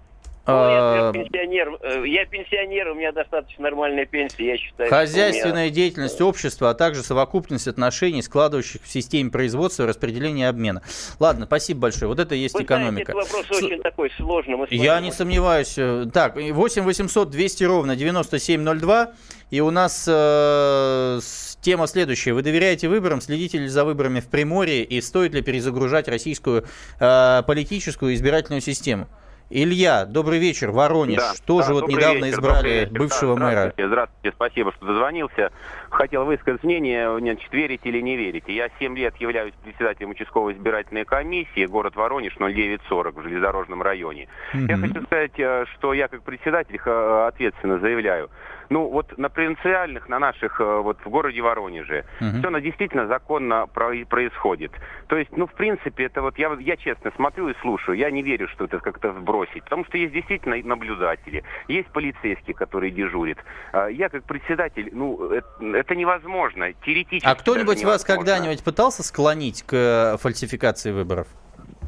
Ну, 0.47 0.53
я, 0.53 1.10
А, 1.10 1.12
пенсионер, 1.13 1.77
э, 1.81 2.07
я 2.07 2.25
пенсионер, 2.25 2.88
у 2.89 2.95
меня 2.95 3.12
достаточно 3.12 3.63
нормальная 3.63 4.05
пенсия, 4.05 4.47
я 4.47 4.57
считаю. 4.57 4.89
Хозяйственная 4.89 5.65
что 5.67 5.75
деятельность 5.75 6.21
общества, 6.21 6.69
а 6.69 6.73
также 6.73 7.03
совокупность 7.03 7.67
отношений, 7.67 8.21
складывающих 8.21 8.81
в 8.81 8.88
системе 8.89 9.29
производства, 9.29 9.86
распределения 9.86 10.43
и 10.43 10.45
обмена. 10.45 10.81
Ладно, 11.19 11.45
спасибо 11.47 11.81
большое. 11.81 12.07
Вот 12.07 12.19
это 12.19 12.33
и 12.33 12.39
есть 12.39 12.55
Вы 12.55 12.63
экономика. 12.63 13.12
знаете, 13.12 13.27
этот 13.29 13.43
вопрос 13.43 13.60
С- 13.60 13.63
очень 13.63 13.81
такой 13.81 14.12
сложный. 14.12 14.57
Я 14.69 14.99
не 15.01 15.12
сомневаюсь. 15.12 15.73
Э, 15.77 16.05
Так, 16.13 16.38
и 16.38 16.51
8 16.53 16.83
800 16.83 17.29
200 17.29 17.63
ровно 17.65 17.95
9702. 17.97 19.12
И 19.49 19.60
у 19.62 19.69
нас 19.71 20.05
э, 20.07 21.19
тема 21.62 21.88
следующая. 21.88 22.33
Вы 22.33 22.41
доверяете 22.41 22.88
выборам? 22.88 23.19
Следите 23.21 23.57
ли 23.57 23.67
за 23.67 23.83
выборами 23.83 24.19
в 24.21 24.27
Приморье? 24.27 24.83
И 24.83 25.01
стоит 25.01 25.33
ли 25.33 25.41
перезагружать 25.41 26.07
российскую 26.07 26.65
э, 26.99 27.43
политическую 27.45 28.13
избирательную 28.13 28.62
систему? 28.62 29.07
Илья, 29.49 30.05
добрый 30.05 30.39
вечер, 30.39 30.71
Воронеж. 30.71 31.17
Да. 31.17 31.31
Тоже 31.45 31.69
Да, 31.69 31.73
вот 31.75 31.88
недавно 31.88 32.25
вечер, 32.25 32.39
избрали 32.39 32.69
вечер. 32.81 32.91
бывшего 32.91 33.36
Да, 33.36 33.41
мэра. 33.41 33.51
Здравствуйте, 33.62 33.88
здравствуйте, 33.88 34.36
спасибо, 34.36 34.71
что 34.73 34.86
дозвонился. 34.86 35.51
Хотел 35.89 36.26
высказать 36.26 36.63
мнение, 36.63 37.17
значит, 37.19 37.52
верите 37.54 37.89
или 37.89 38.02
не 38.02 38.17
верите. 38.17 38.54
Я 38.54 38.69
7 38.80 38.97
лет 38.97 39.15
являюсь 39.17 39.54
председателем 39.63 40.10
участковой 40.12 40.54
избирательной 40.54 41.06
комиссии, 41.06 41.65
город 41.65 41.95
Воронеж, 41.95 42.36
0940 42.38 43.15
в 43.15 43.21
железнодорожном 43.23 43.82
районе. 43.82 44.28
Я 44.54 44.78
Мгм. 44.78 44.88
хочу 44.93 45.06
сказать, 45.06 45.39
э, 45.39 45.65
что 45.73 45.93
я 45.93 46.08
как 46.08 46.23
председатель 46.23 46.80
э, 46.84 47.28
ответственно 47.28 47.80
заявляю. 47.80 48.30
Ну, 48.69 48.89
вот 48.89 49.17
на 49.17 49.30
провинциальных, 49.30 50.10
на 50.10 50.19
наших, 50.19 50.60
э, 50.60 50.82
вот 50.82 50.97
в 51.06 51.10
городе 51.10 51.41
Воронеже, 51.41 52.04
Мгм. 52.19 52.39
все 52.39 52.47
оно 52.50 52.60
действительно 52.60 53.08
законно 53.08 53.65
про- 53.67 54.06
происходит. 54.06 54.73
То 55.08 55.15
есть, 55.17 55.32
ну, 55.38 55.47
в 55.47 55.54
принципе, 55.54 56.04
это 56.06 56.21
вот, 56.21 56.38
я, 56.38 56.52
я 56.60 56.76
честно 56.76 57.12
смотрю 57.15 57.47
и 57.47 57.54
слушаю, 57.62 57.97
я 57.97 58.12
не 58.12 58.23
верю, 58.23 58.50
что 58.50 58.65
это 58.65 58.80
как-то 58.80 59.13
сбросить, 59.13 59.63
потому 59.63 59.86
что 59.86 59.97
есть 59.97 60.12
действительно 60.13 60.58
наблюдатели, 60.63 61.43
есть 61.69 61.88
полицейские, 61.91 62.56
которые 62.56 62.91
дежурят. 62.91 63.38
А 63.71 63.88
Я 63.88 64.10
как 64.10 64.26
председатель, 64.26 64.89
ну, 64.91 65.32
это, 65.32 65.47
это 65.77 65.95
невозможно, 65.95 66.73
теоретически 66.85 67.27
А 67.27 67.35
кто-нибудь 67.35 67.83
вас 67.83 68.03
когда-нибудь 68.03 68.63
пытался 68.63 69.03
склонить 69.03 69.63
к 69.63 69.73
э, 69.73 70.17
фальсификации 70.17 70.91
выборов? 70.91 71.27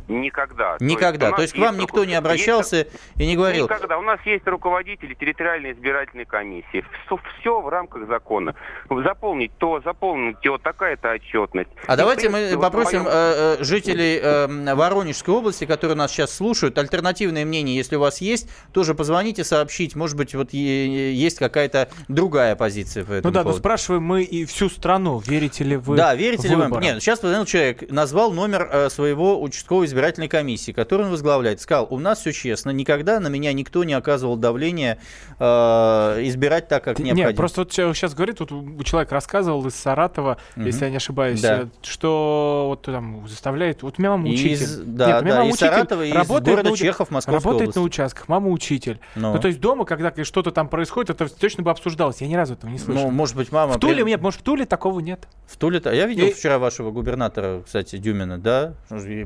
Никогда. 0.10 0.76
Никогда. 0.80 1.28
у 1.28 1.30
нас 1.32 1.38
То 1.38 1.41
есть 1.43 1.54
к 1.54 1.58
вам 1.58 1.76
есть 1.76 1.84
никто 1.84 2.04
не 2.04 2.15
обращался 2.15 2.78
есть- 2.78 2.89
и 3.17 3.26
не 3.28 3.36
говорил? 3.36 3.65
Никогда. 3.65 3.98
У 3.98 4.02
нас 4.02 4.19
есть 4.26 4.45
руководители 4.48 5.13
территориальной 5.13 5.72
избирательной 5.72 6.26
комиссии. 6.26 6.84
Все, 7.39 7.62
в 7.62 7.69
рамках 7.69 8.08
закона. 8.08 8.56
Заполнить 8.89 9.52
то, 9.58 9.80
заполнить 9.86 10.39
то, 10.41 10.58
такая-то 10.58 11.12
отчетность. 11.13 11.69
А 11.88 11.93
И, 11.93 11.98
давайте 11.98 12.30
принципе, 12.30 12.50
мы 12.50 12.56
вот 12.58 12.62
попросим 12.62 13.04
моем- 13.04 13.12
э, 13.13 13.56
э, 13.60 13.63
жителей 13.63 14.19
э, 14.22 14.76
Воронежской 14.76 15.34
области, 15.34 15.65
которые 15.65 15.95
нас 15.95 16.12
сейчас 16.12 16.36
слушают, 16.36 16.78
альтернативное 16.78 17.45
мнение, 17.45 17.76
если 17.76 17.95
у 17.95 18.00
вас 18.00 18.19
есть, 18.19 18.50
тоже 18.74 18.95
позвоните, 18.95 19.43
сообщить. 19.43 19.95
Может 19.95 20.17
быть, 20.17 20.34
вот 20.34 20.52
есть 20.54 21.38
какая-то 21.38 21.89
другая 22.08 22.56
позиция 22.56 23.06
по 23.06 23.12
этому 23.13 23.30
Ну 23.30 23.34
да, 23.34 23.39
но 23.41 23.43
поводу. 23.43 23.60
спрашиваем 23.60 24.04
мы 24.04 24.24
и 24.24 24.45
всю 24.45 24.69
страну, 24.69 25.19
верите 25.19 25.63
ли 25.63 25.78
вы 25.78 25.95
Да, 25.95 26.15
верите 26.15 26.48
ли 26.48 26.56
вы? 26.56 26.69
Нет, 26.82 27.02
сейчас 27.02 27.19
позвонил 27.19 27.45
человек, 27.45 27.89
назвал 27.91 28.32
номер 28.34 28.67
э, 28.72 28.89
своего 28.89 29.41
участковой 29.41 29.88
избирательной 30.00 30.30
комиссии, 30.30 30.72
которую 30.72 31.08
он 31.08 31.12
возглавляет. 31.12 31.60
Сказал, 31.60 31.88
у 31.90 32.00
нас 32.00 32.20
все 32.20 32.32
честно, 32.32 32.70
никогда 32.70 33.20
на 33.20 33.28
меня 33.28 33.52
никто 33.52 33.84
не 33.84 33.94
оказывал 33.94 34.38
давления 34.38 34.98
э, 35.40 35.44
избирать 36.24 36.68
так, 36.68 36.84
как 36.86 37.00
необходимо. 37.00 37.28
Нет, 37.30 37.36
просто 37.36 37.62
вот 37.62 37.74
сейчас 37.74 38.14
говорит, 38.14 38.40
вот 38.40 38.52
у- 38.52 38.84
человек 38.84 39.12
рассказывал 39.12 39.66
из 39.68 39.76
Саратова, 39.76 40.38
Мгм. 40.56 40.66
если 40.66 40.86
я 40.86 40.92
не 40.92 40.98
ошибаюсь, 40.98 41.42
Да. 41.42 41.62
э, 41.64 41.68
что 41.82 42.66
вот 42.70 42.84
там 42.84 43.28
заставляет, 43.28 43.84
вот 43.84 43.96
у 43.98 44.02
меня 44.02 44.12
мама 44.12 44.30
Из- 44.30 44.40
учитель. 44.40 44.84
да, 44.86 45.08
Нет, 45.08 45.22
у 45.22 45.26
меня 45.26 45.34
да, 45.34 45.40
мама 45.40 45.50
из 45.50 45.54
учитель 45.56 45.68
Саратова 45.70 46.04
из 46.06 46.14
работает 46.14 46.56
города 46.58 46.70
на 46.72 46.78
Чехов 46.78 47.12
Московской 47.12 47.36
Работает 47.36 47.62
области. 47.70 47.78
на 47.80 47.84
участках, 47.84 48.28
мама 48.30 48.50
учитель. 48.50 49.00
Ну. 49.16 49.34
Ну. 49.34 49.40
то 49.40 49.48
есть 49.48 49.60
дома, 49.60 49.86
когда 49.86 50.14
что-то 50.24 50.52
там 50.52 50.68
происходит, 50.70 51.10
это 51.12 51.28
точно 51.30 51.64
бы 51.64 51.72
обсуждалось. 51.72 52.22
Я 52.22 52.28
ни 52.28 52.36
разу 52.36 52.54
этого 52.54 52.70
не 52.70 52.78
слышал. 52.80 53.04
Ну, 53.06 53.12
может 53.12 53.36
быть, 53.36 53.52
мама... 53.52 53.74
в 53.74 53.80
Туле 53.80 54.04
нет, 54.04 54.22
может, 54.22 54.40
в 54.42 54.44
Туле 54.44 54.66
такого 54.66 55.00
нет. 55.00 55.28
В 55.48 55.58
Туле-то... 55.58 55.92
Я 55.94 56.06
видел 56.06 56.26
И- 56.28 56.32
вчера 56.34 56.58
вашего 56.60 56.92
губернатора, 56.92 57.62
кстати, 57.66 57.98
Дюмина, 57.98 58.38
да? 58.38 58.74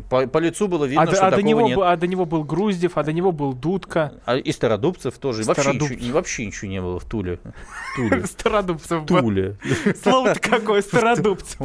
По, 0.09 0.27
по 0.27 0.37
лицу 0.37 0.62
было 0.67 0.85
видно, 0.85 1.03
а, 1.03 1.05
до- 1.05 1.15
что 1.15 1.27
а 1.27 1.29
до 1.31 1.35
такого 1.37 1.47
него, 1.49 1.61
нет. 1.67 1.75
был- 1.77 1.83
а 1.83 1.95
до 1.95 2.07
него 2.07 2.25
был 2.25 2.43
Груздев, 2.43 2.97
а 2.97 3.03
до 3.03 3.13
него 3.13 3.31
был 3.31 3.53
Дудка. 3.53 4.13
А 4.25 4.37
и 4.37 4.51
Стародубцев 4.51 5.17
тоже. 5.17 5.41
И 5.41 5.45
Вообще 5.45 5.61
Стародубцев. 5.63 5.97
ничего, 5.99 6.13
вообще 6.13 6.45
ничего 6.45 6.71
не 6.71 6.81
было 6.81 6.99
в 6.99 7.05
Туле. 7.05 7.39
Туле. 7.95 8.25
Стародубцев. 8.27 9.05
Туле. 9.05 9.57
Слово-то 10.01 10.39
какое, 10.41 10.81
Стародубцев. 10.81 11.57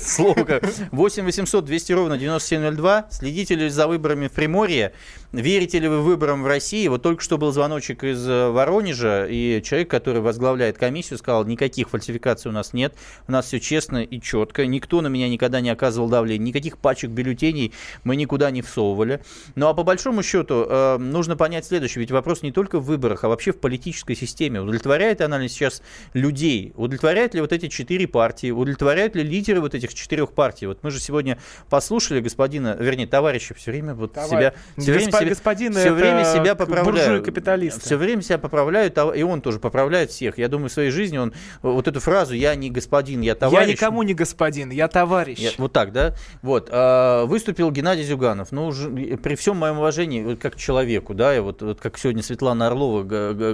Слово 0.00 0.44
как. 0.44 0.64
8 0.92 1.24
800 1.24 1.64
200 1.64 1.92
ровно 1.92 2.18
9702. 2.18 3.06
Следите 3.10 3.54
ли 3.54 3.68
за 3.68 3.86
выборами 3.88 4.28
в 4.28 4.32
Приморье? 4.32 4.92
Верите 5.32 5.78
ли 5.78 5.88
вы 5.88 6.00
выборам 6.02 6.42
в 6.42 6.46
России? 6.46 6.88
Вот 6.88 7.02
только 7.02 7.22
что 7.22 7.36
был 7.36 7.52
звоночек 7.52 8.02
из 8.02 8.26
э, 8.26 8.48
Воронежа, 8.48 9.26
и 9.28 9.60
человек, 9.62 9.90
который 9.90 10.22
возглавляет 10.22 10.78
комиссию, 10.78 11.18
сказал, 11.18 11.44
никаких 11.44 11.90
фальсификаций 11.90 12.50
у 12.50 12.54
нас 12.54 12.72
нет, 12.72 12.94
у 13.26 13.32
нас 13.32 13.44
все 13.46 13.60
честно 13.60 13.98
и 13.98 14.20
четко, 14.22 14.64
никто 14.66 15.02
на 15.02 15.08
меня 15.08 15.28
никогда 15.28 15.60
не 15.60 15.68
оказывал 15.68 16.08
давления, 16.08 16.46
никаких 16.46 16.78
пачек 16.78 17.10
бюллетеней 17.10 17.74
мы 18.04 18.16
никуда 18.28 18.50
не 18.50 18.60
всовывали. 18.60 19.20
Ну 19.54 19.68
а 19.68 19.74
по 19.74 19.82
большому 19.84 20.22
счету 20.22 20.66
э, 20.68 20.98
нужно 20.98 21.34
понять 21.36 21.64
следующее, 21.64 22.00
ведь 22.00 22.10
вопрос 22.10 22.42
не 22.42 22.52
только 22.52 22.78
в 22.78 22.84
выборах, 22.84 23.24
а 23.24 23.28
вообще 23.28 23.52
в 23.52 23.58
политической 23.58 24.14
системе. 24.14 24.60
Удовлетворяет 24.60 25.20
ли 25.20 25.24
она 25.24 25.38
ли 25.38 25.48
сейчас 25.48 25.82
людей? 26.12 26.72
Удовлетворяет 26.76 27.34
ли 27.34 27.40
вот 27.40 27.52
эти 27.52 27.68
четыре 27.68 28.06
партии? 28.06 28.50
Удовлетворяют 28.50 29.16
ли 29.16 29.22
лидеры 29.22 29.60
вот 29.62 29.74
этих 29.74 29.94
четырех 29.94 30.32
партий? 30.32 30.66
Вот 30.66 30.80
мы 30.82 30.90
же 30.90 31.00
сегодня 31.00 31.38
послушали 31.70 32.20
господина, 32.20 32.76
вернее, 32.78 33.06
товарища 33.06 33.54
все 33.54 33.70
время 33.70 33.94
вот 33.94 34.12
Товарищ. 34.12 34.30
себя, 34.30 34.54
все 34.76 34.92
время 34.92 35.08
Госпо- 35.08 35.18
себя, 35.20 35.28
господин 35.30 35.72
все 35.72 35.92
время 35.92 36.24
себя 36.24 36.54
к- 36.54 36.58
поправляют. 36.58 37.08
буржуи-капиталисты. 37.08 37.80
Все 37.80 37.96
время 37.96 38.20
себя 38.22 38.36
поправляют, 38.38 38.98
а- 38.98 39.12
и 39.12 39.22
он 39.22 39.40
тоже 39.40 39.58
поправляет 39.58 40.10
всех. 40.10 40.36
Я 40.38 40.48
думаю, 40.48 40.68
в 40.68 40.72
своей 40.72 40.90
жизни 40.90 41.16
он 41.16 41.32
вот 41.62 41.88
эту 41.88 42.00
фразу 42.00 42.34
«я 42.34 42.54
не 42.54 42.68
господин, 42.70 43.22
я 43.22 43.34
товарищ». 43.34 43.66
Я 43.68 43.72
никому 43.72 44.02
не 44.02 44.12
господин, 44.12 44.70
я 44.70 44.86
товарищ. 44.88 45.38
Я- 45.38 45.50
вот 45.56 45.72
так, 45.72 45.92
да? 45.92 46.14
Вот. 46.42 46.68
а, 46.70 47.24
выступил 47.24 47.70
Геннадий 47.70 48.02
Зюганов. 48.04 48.17
Ну, 48.50 48.66
уже, 48.66 48.90
и 49.00 49.16
при 49.16 49.34
всем 49.34 49.56
моем 49.56 49.78
уважении, 49.78 50.22
вот 50.22 50.38
как 50.38 50.56
человеку, 50.56 51.14
да, 51.14 51.36
и 51.36 51.40
вот, 51.40 51.62
вот 51.62 51.80
как 51.80 51.98
сегодня 51.98 52.22
Светлана 52.22 52.66
Орлова, 52.66 53.02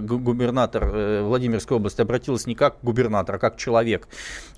губернатор 0.01 0.85
э, 0.93 1.23
Владимирской 1.23 1.77
области, 1.77 2.01
обратилась 2.01 2.47
не 2.47 2.55
как 2.55 2.77
губернатор, 2.83 3.37
а 3.37 3.39
как 3.39 3.57
человек. 3.57 4.09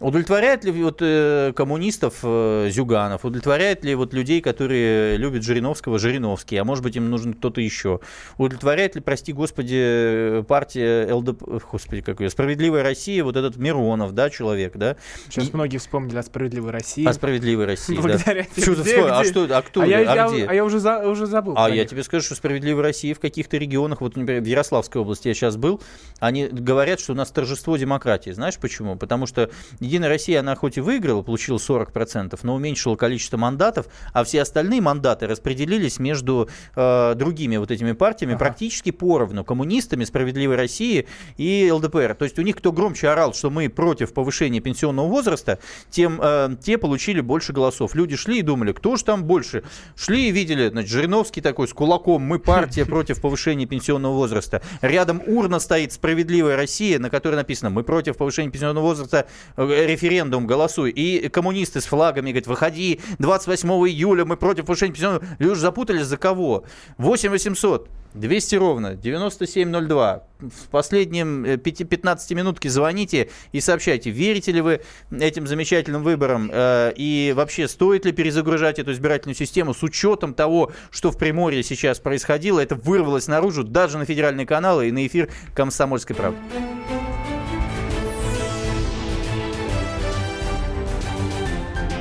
Удовлетворяет 0.01 0.64
ли 0.64 0.73
вот 0.73 0.99
э, 1.01 1.53
коммунистов 1.55 2.21
э, 2.23 2.69
Зюганов? 2.71 3.25
Удовлетворяет 3.25 3.85
ли 3.85 3.95
вот 3.95 4.14
людей, 4.14 4.40
которые 4.40 5.16
любят 5.16 5.42
Жириновского, 5.42 5.99
Жириновский? 5.99 6.57
А 6.57 6.64
может 6.64 6.85
быть, 6.85 6.97
им 6.97 7.11
нужен 7.11 7.35
кто-то 7.35 7.61
еще? 7.61 8.01
Удовлетворяет 8.38 8.95
ли, 8.95 9.01
прости 9.01 9.33
господи, 9.33 10.45
партия 10.49 11.12
ЛДП, 11.12 11.42
господи, 11.71 12.03
как 12.03 12.21
ее, 12.21 12.31
Справедливая 12.31 12.83
Россия, 12.83 13.25
вот 13.25 13.37
этот 13.37 13.57
Миронов, 13.57 14.12
да, 14.12 14.31
человек, 14.31 14.77
да? 14.77 14.97
Сейчас 15.29 15.49
И- 15.49 15.51
многие 15.53 15.79
вспомнили 15.79 16.19
о 16.19 16.23
справедливой 16.23 16.71
России. 16.73 17.07
о 17.07 17.12
справедливой 17.12 17.66
России, 17.66 17.99
да. 18.03 18.19
Тебе. 18.19 18.47
Где-? 18.57 19.03
А 19.03 19.25
что, 19.25 19.47
а 19.51 19.62
кто, 19.62 19.83
А 19.83 19.87
я, 19.87 19.96
а 20.03 20.15
я- 20.15 20.29
где? 20.29 20.47
а 20.47 20.55
я 20.55 20.65
уже, 20.65 20.79
за- 20.79 21.09
уже 21.09 21.27
забыл. 21.27 21.55
А 21.57 21.69
я 21.69 21.83
них. 21.83 21.91
тебе 21.91 22.03
скажу, 22.03 22.25
что 22.25 22.35
справедливая 22.35 22.83
Россия 22.83 23.15
в 23.15 23.21
каких-то 23.21 23.57
регионах, 23.57 24.01
вот, 24.01 24.17
например, 24.17 24.43
в 24.43 24.47
Ярославской 24.47 25.01
области 25.01 25.29
я 25.29 25.35
сейчас 25.35 25.57
был, 25.57 25.81
они 26.21 26.47
говорят, 26.47 27.01
что 27.01 27.13
у 27.13 27.17
нас 27.17 27.31
торжество 27.31 27.77
демократии. 27.77 28.31
Знаешь 28.31 28.57
почему? 28.59 28.97
Потому 28.97 29.27
что 29.27 29.51
Единая 29.81 30.09
Россия, 30.09 30.41
она 30.41 30.55
хоть 30.55 30.77
и 30.77 30.81
выиграла, 30.81 31.23
получила 31.23 31.59
40%, 31.59 32.39
но 32.43 32.55
уменьшила 32.55 32.97
количество 32.97 33.37
мандатов, 33.37 33.87
а 34.13 34.25
все 34.25 34.43
остальные 34.43 34.81
мандаты 34.81 35.27
распределились 35.27 35.99
между 35.99 36.49
э, 36.75 37.15
другими 37.15 37.57
вот 37.57 37.71
этими 37.71 37.93
партиями 37.93 38.35
практически 38.37 38.91
поровну. 38.91 39.45
Коммунистами, 39.45 40.05
Справедливой 40.05 40.57
России 40.57 41.07
и 41.37 41.71
ЛДПР. 41.71 42.15
То 42.15 42.25
есть 42.25 42.39
у 42.39 42.43
них 42.43 42.57
кто 42.57 42.73
громче 42.73 43.09
орал, 43.09 43.35
что 43.35 43.51
мы 43.51 43.69
против 43.69 44.13
повышения 44.13 44.61
пенсионного 44.61 45.07
возраста, 45.07 45.59
тем 45.91 46.21
э, 46.23 46.57
те 46.63 46.79
получили 46.79 47.21
больше 47.21 47.53
голосов. 47.53 47.95
Люди 47.95 48.17
шли 48.17 48.39
и 48.39 48.43
думали, 48.43 48.73
кто 48.73 48.97
же 48.97 49.05
там 49.05 49.25
больше. 49.25 49.63
Шли 49.94 50.29
и 50.29 50.31
видели, 50.31 50.68
значит, 50.68 50.90
Жириновский 50.90 51.40
такой 51.40 51.68
с 51.68 51.72
кулаком, 51.72 52.22
мы 52.22 52.38
партия 52.38 52.85
против 52.87 53.20
повышения 53.20 53.66
пенсионного 53.66 54.14
возраста. 54.14 54.62
Рядом 54.81 55.22
урна 55.27 55.59
стоит 55.59 55.92
«Справедливая 55.92 56.56
Россия», 56.56 56.98
на 56.98 57.11
которой 57.11 57.37
написано, 57.37 57.71
мы 57.71 57.83
против 57.83 58.17
повышения 58.17 58.50
пенсионного 58.50 58.85
возраста, 58.85 59.27
э, 59.56 59.87
референдум, 59.87 60.46
голосуй. 60.46 60.90
И 60.90 61.29
коммунисты 61.29 61.81
с 61.81 61.85
флагами 61.87 62.31
говорят, 62.31 62.46
выходи, 62.46 63.00
28 63.19 63.69
июля 63.88 64.25
мы 64.25 64.37
против 64.37 64.67
повышения 64.67 64.92
пенсионного... 64.92 65.25
Люди 65.38 65.58
запутались, 65.58 66.06
за 66.06 66.17
кого? 66.17 66.65
8 66.98 67.31
800 67.31 67.88
200 68.17 68.56
ровно, 68.56 68.94
9702. 68.94 70.25
В 70.38 70.69
последнем 70.71 71.44
э, 71.44 71.56
5 71.56 71.88
15 71.88 72.33
минутке 72.33 72.69
звоните 72.69 73.31
и 73.52 73.60
сообщайте, 73.60 74.10
верите 74.10 74.52
ли 74.52 74.60
вы 74.60 74.81
этим 75.10 75.46
замечательным 75.46 76.02
выборам 76.02 76.50
э, 76.52 76.92
и 76.96 77.33
вообще 77.37 77.69
стоит 77.69 78.04
ли 78.04 78.12
перезагружать 78.12 78.79
эту 78.79 78.92
избирательную 78.92 79.37
систему 79.37 79.75
с 79.75 79.83
учетом 79.83 80.35
того, 80.35 80.73
что 80.90 81.10
в 81.10 81.19
Приморье 81.19 81.62
сейчас 81.62 81.98
происходило. 81.98 82.60
Это 82.60 82.75
вырвалось 82.75 83.29
наружу 83.29 83.64
даже 83.64 83.98
на 83.98 84.04
федеральные 84.04 84.46
каналы 84.46 84.88
и 84.88 84.92
на 84.92 85.06
эфир 85.06 85.31
«Комсомольской 85.54 86.17
правды». 86.17 86.38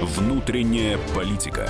Внутренняя 0.02 0.98
политика. 1.14 1.70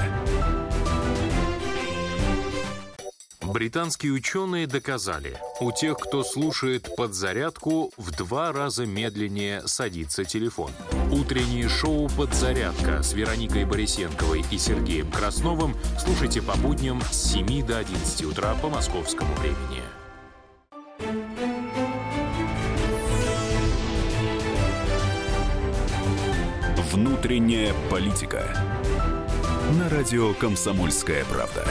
Британские 3.48 4.12
ученые 4.12 4.66
доказали, 4.66 5.38
у 5.60 5.72
тех, 5.72 5.98
кто 5.98 6.24
слушает 6.24 6.96
подзарядку, 6.96 7.92
в 7.96 8.12
два 8.12 8.52
раза 8.52 8.86
медленнее 8.86 9.68
садится 9.68 10.26
телефон. 10.26 10.72
Утреннее 11.12 11.70
шоу 11.70 12.10
«Подзарядка» 12.10 13.04
с 13.04 13.14
Вероникой 13.14 13.66
Борисенковой 13.66 14.44
и 14.52 14.58
Сергеем 14.58 15.12
Красновым 15.12 15.76
слушайте 16.00 16.42
по 16.42 16.56
будням 16.58 17.02
с 17.12 17.34
7 17.34 17.66
до 17.66 17.78
11 17.78 18.24
утра 18.24 18.56
по 18.62 18.70
московскому 18.70 19.34
времени. 19.36 19.82
Внутренняя 26.92 27.74
политика. 27.92 28.48
На 29.78 29.90
радио 29.90 30.34
«Комсомольская 30.34 31.26
правда». 31.26 31.66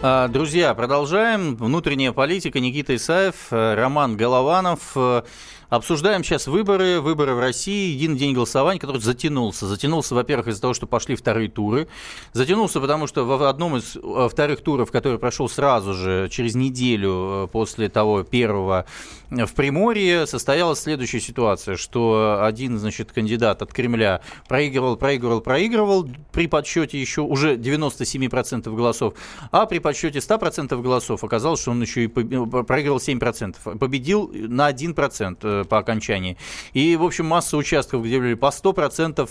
Друзья, 0.00 0.74
продолжаем. 0.74 1.56
Внутренняя 1.56 2.12
политика. 2.12 2.60
Никита 2.60 2.94
Исаев, 2.94 3.48
э, 3.50 3.74
Роман 3.74 4.16
Голованов. 4.16 4.92
Э, 4.94 5.22
Обсуждаем 5.68 6.24
сейчас 6.24 6.46
выборы, 6.46 6.98
выборы 6.98 7.34
в 7.34 7.40
России, 7.40 7.92
единый 7.92 8.16
день 8.16 8.32
голосования, 8.32 8.80
который 8.80 9.02
затянулся. 9.02 9.66
Затянулся, 9.66 10.14
во-первых, 10.14 10.48
из-за 10.48 10.62
того, 10.62 10.72
что 10.72 10.86
пошли 10.86 11.14
вторые 11.14 11.50
туры. 11.50 11.88
Затянулся, 12.32 12.80
потому 12.80 13.06
что 13.06 13.24
в 13.26 13.42
одном 13.42 13.76
из 13.76 13.94
э, 13.94 14.28
вторых 14.32 14.62
туров, 14.62 14.90
который 14.90 15.18
прошел 15.18 15.46
сразу 15.46 15.92
же, 15.92 16.28
через 16.30 16.54
неделю 16.54 17.50
после 17.52 17.90
того 17.90 18.22
первого 18.22 18.86
в 19.30 19.52
Приморье, 19.54 20.26
состоялась 20.26 20.80
следующая 20.80 21.20
ситуация, 21.20 21.76
что 21.76 22.40
один, 22.42 22.78
значит, 22.78 23.12
кандидат 23.12 23.60
от 23.60 23.72
Кремля 23.72 24.22
проигрывал, 24.48 24.96
проигрывал, 24.96 25.40
проигрывал 25.40 26.08
при 26.32 26.46
подсчете 26.46 26.98
еще 26.98 27.20
уже 27.20 27.56
97% 27.56 28.74
голосов, 28.74 29.14
а 29.50 29.66
при 29.66 29.80
подсчете 29.80 30.20
100% 30.20 30.80
голосов 30.80 31.24
оказалось, 31.24 31.60
что 31.60 31.72
он 31.72 31.82
еще 31.82 32.04
и 32.04 32.06
проигрывал 32.06 32.98
7%. 32.98 33.78
Победил 33.78 34.30
на 34.32 34.70
1% 34.70 35.64
по 35.64 35.78
окончании. 35.78 36.38
И, 36.72 36.96
в 36.96 37.04
общем, 37.04 37.26
масса 37.26 37.56
участков, 37.56 38.04
где 38.04 38.18
были 38.18 38.34
по 38.34 38.46
100% 38.46 39.28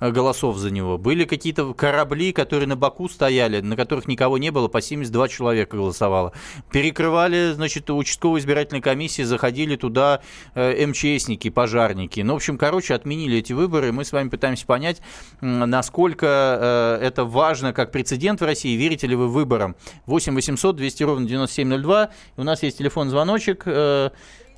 э, 0.00 0.10
голосов 0.10 0.56
за 0.56 0.70
него. 0.70 0.96
Были 0.96 1.24
какие-то 1.24 1.74
корабли, 1.74 2.32
которые 2.32 2.66
на 2.66 2.76
Баку 2.76 3.08
стояли, 3.08 3.60
на 3.60 3.76
которых 3.76 4.08
никого 4.08 4.38
не 4.38 4.50
было, 4.50 4.68
по 4.68 4.80
72 4.80 5.28
человека 5.28 5.76
голосовало. 5.76 6.32
Перекрывали, 6.70 7.52
значит, 7.52 7.90
участковые 7.90 8.40
избирательные 8.40 8.85
комиссии, 8.86 9.22
заходили 9.22 9.74
туда 9.74 10.20
э, 10.54 10.86
МЧСники, 10.86 11.50
пожарники. 11.50 12.20
Ну, 12.20 12.34
в 12.34 12.36
общем, 12.36 12.56
короче, 12.56 12.94
отменили 12.94 13.38
эти 13.38 13.52
выборы. 13.52 13.90
Мы 13.90 14.04
с 14.04 14.12
вами 14.12 14.28
пытаемся 14.28 14.64
понять, 14.64 15.02
насколько 15.40 16.98
э, 17.00 17.04
это 17.04 17.24
важно 17.24 17.72
как 17.72 17.90
прецедент 17.90 18.40
в 18.40 18.44
России. 18.44 18.76
Верите 18.76 19.08
ли 19.08 19.16
вы 19.16 19.26
выборам? 19.26 19.74
8 20.06 20.34
800 20.34 20.76
200 20.76 21.02
ровно 21.02 21.26
9702. 21.26 22.10
У 22.36 22.42
нас 22.44 22.62
есть 22.62 22.78
телефон 22.78 23.10
звоночек. 23.10 23.66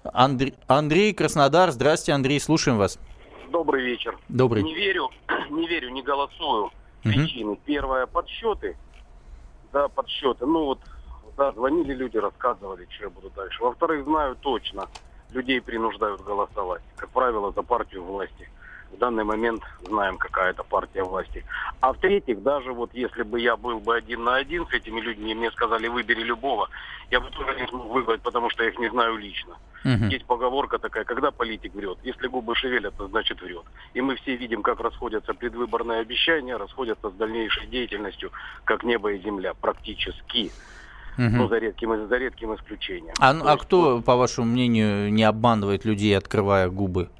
Андрей, 0.04 0.54
Андрей 0.66 1.14
Краснодар. 1.14 1.70
Здравствуйте, 1.70 2.12
Андрей, 2.12 2.38
слушаем 2.40 2.76
вас. 2.76 2.98
Добрый 3.50 3.82
вечер. 3.82 4.18
Добрый. 4.28 4.62
Не 4.62 4.74
верю, 4.74 5.08
не 5.50 5.66
верю, 5.66 5.90
не 5.90 6.02
голосую. 6.02 6.70
Причины. 7.02 7.52
Угу. 7.52 7.60
Первое, 7.64 8.06
подсчеты. 8.06 8.76
Да, 9.72 9.88
подсчеты. 9.88 10.44
Ну 10.46 10.64
вот, 10.66 10.80
да, 11.38 11.52
звонили 11.52 11.94
люди, 11.94 12.18
рассказывали, 12.18 12.86
что 12.90 13.04
я 13.04 13.10
буду 13.10 13.30
дальше. 13.30 13.62
Во-вторых, 13.62 14.04
знаю 14.04 14.36
точно, 14.36 14.88
людей 15.30 15.60
принуждают 15.60 16.20
голосовать. 16.22 16.82
Как 16.96 17.08
правило, 17.10 17.52
за 17.52 17.62
партию 17.62 18.02
власти 18.02 18.48
в 18.92 18.98
данный 18.98 19.24
момент 19.24 19.62
знаем, 19.86 20.16
какая 20.16 20.50
это 20.50 20.64
партия 20.64 21.02
власти. 21.02 21.44
А 21.80 21.92
в-третьих, 21.92 22.42
даже 22.42 22.72
вот 22.72 22.90
если 22.94 23.22
бы 23.22 23.40
я 23.40 23.56
был 23.56 23.80
бы 23.80 23.96
один 23.96 24.24
на 24.24 24.36
один 24.36 24.66
с 24.66 24.72
этими 24.72 25.00
людьми, 25.00 25.34
мне 25.34 25.50
сказали, 25.50 25.88
выбери 25.88 26.22
любого, 26.22 26.68
я 27.10 27.20
бы 27.20 27.30
тоже 27.30 27.60
не 27.60 27.66
смог 27.68 27.86
выбрать, 27.86 28.22
потому 28.22 28.50
что 28.50 28.64
я 28.64 28.70
их 28.70 28.78
не 28.78 28.88
знаю 28.90 29.16
лично. 29.16 29.54
Uh-huh. 29.84 30.08
Есть 30.08 30.24
поговорка 30.24 30.78
такая, 30.78 31.04
когда 31.04 31.30
политик 31.30 31.74
врет, 31.74 31.98
если 32.02 32.26
губы 32.26 32.54
шевелятся, 32.56 33.06
значит 33.06 33.40
врет. 33.40 33.64
И 33.94 34.00
мы 34.00 34.16
все 34.16 34.36
видим, 34.36 34.62
как 34.62 34.80
расходятся 34.80 35.34
предвыборные 35.34 36.00
обещания, 36.00 36.56
расходятся 36.56 37.10
с 37.10 37.12
дальнейшей 37.12 37.66
деятельностью, 37.66 38.32
как 38.64 38.82
небо 38.82 39.12
и 39.12 39.22
земля, 39.22 39.54
практически. 39.54 40.50
Угу. 41.18 41.26
Ну, 41.30 41.48
за 41.48 41.58
редким, 41.58 42.08
за 42.08 42.16
редким 42.16 42.54
исключением. 42.54 43.12
А, 43.18 43.30
а 43.30 43.56
кто, 43.56 44.00
по 44.00 44.14
вашему 44.14 44.46
мнению, 44.46 45.12
не 45.12 45.24
обманывает 45.24 45.84
людей, 45.84 46.16
открывая 46.16 46.68
губы? 46.68 47.10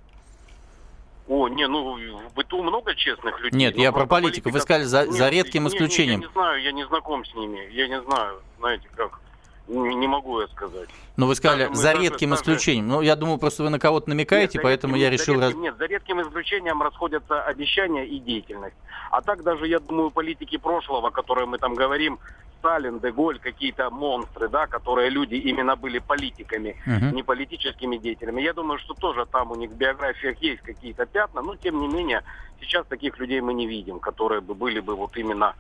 О, 1.27 1.49
не, 1.49 1.67
ну 1.67 1.99
в 2.29 2.35
быту 2.35 2.63
много 2.63 2.95
честных 2.95 3.41
людей. 3.41 3.59
Нет, 3.59 3.77
я 3.77 3.93
про 3.93 4.07
политиков. 4.07 4.53
Вы 4.53 4.61
сказали 4.61 4.85
за, 4.85 5.05
нет, 5.05 5.15
за 5.15 5.29
редким 5.29 5.65
нет, 5.65 5.73
исключением. 5.73 6.21
Нет, 6.21 6.23
я 6.23 6.29
не 6.29 6.33
знаю, 6.33 6.63
я 6.63 6.73
не 6.73 6.87
знаком 6.87 7.25
с 7.25 7.35
ними. 7.35 7.69
Я 7.73 7.89
не 7.89 8.01
знаю, 8.03 8.41
знаете 8.59 8.89
как. 8.97 9.21
Не, 9.69 10.07
могу 10.07 10.41
я 10.41 10.49
сказать. 10.49 10.89
Но 11.17 11.25
ну, 11.25 11.27
вы 11.27 11.35
сказали, 11.35 11.67
даже 11.67 11.75
за 11.75 11.93
редким 11.93 12.31
даже, 12.31 12.43
исключением. 12.43 12.89
Ну, 12.89 13.01
я 13.03 13.17
думаю, 13.17 13.39
просто 13.39 13.63
вы 13.63 13.71
на 13.71 13.79
кого-то 13.79 14.09
намекаете, 14.09 14.59
нет, 14.59 14.63
поэтому 14.63 14.95
редким, 14.95 15.05
я 15.05 15.11
решил... 15.11 15.35
За 15.37 15.47
редким, 15.47 15.63
Нет, 15.63 15.77
за 15.77 15.87
редким 15.87 16.23
исключением 16.23 16.83
расходятся 16.83 17.43
обещания 17.43 18.07
и 18.07 18.19
деятельность. 18.19 18.77
А 19.11 19.21
так 19.21 19.43
даже, 19.43 19.67
я 19.67 19.79
думаю, 19.79 20.11
политики 20.11 20.57
прошлого, 20.57 21.11
которые 21.11 21.47
мы 21.47 21.59
там 21.59 21.75
говорим, 21.75 22.19
Сталин, 22.59 22.99
Деголь, 22.99 23.39
какие-то 23.39 23.91
монстры, 23.91 24.49
да, 24.49 24.67
которые 24.67 25.11
люди 25.11 25.35
именно 25.35 25.77
были 25.77 25.99
политиками, 25.99 26.77
uh-huh. 26.87 27.15
не 27.15 27.23
политическими 27.23 27.97
деятелями. 27.97 28.43
Я 28.43 28.53
думаю, 28.53 28.79
что 28.79 28.95
тоже 28.95 29.27
там 29.27 29.53
у 29.53 29.55
них 29.55 29.71
в 29.71 29.77
биографиях 29.77 30.39
есть 30.43 30.63
какие-то 30.63 31.07
пятна, 31.07 31.43
но 31.43 31.57
тем 31.57 31.81
не 31.81 31.89
менее 31.89 32.23
сейчас 32.61 32.87
таких 32.87 33.19
людей 33.19 33.41
мы 33.41 33.55
не 33.55 33.67
видим, 33.67 34.01
которые 34.01 34.41
бы 34.41 34.55
были 34.55 34.81
бы 34.81 34.97
вот 34.97 35.17
именно... 35.17 35.55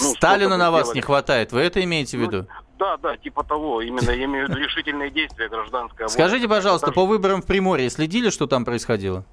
Ну, 0.00 0.14
Сталина 0.14 0.56
на 0.56 0.70
вас 0.70 0.94
не 0.94 1.02
хватает, 1.02 1.52
вы 1.52 1.60
это 1.60 1.82
имеете 1.84 2.16
в 2.16 2.20
ну, 2.20 2.26
виду? 2.26 2.46
Ну, 2.48 2.71
да, 2.82 2.96
да, 2.96 3.16
типа 3.16 3.44
того. 3.44 3.80
Именно 3.80 4.10
я 4.10 4.24
имею 4.24 4.46
в 4.46 4.50
виду 4.50 4.60
решительные 4.60 5.10
действия 5.10 5.48
гражданская 5.48 6.08
Скажите, 6.08 6.48
пожалуйста, 6.48 6.90
по 6.90 7.06
выборам 7.06 7.40
в 7.40 7.46
Приморье 7.46 7.88
следили, 7.90 8.30
что 8.30 8.48
там 8.48 8.64
происходило? 8.64 9.24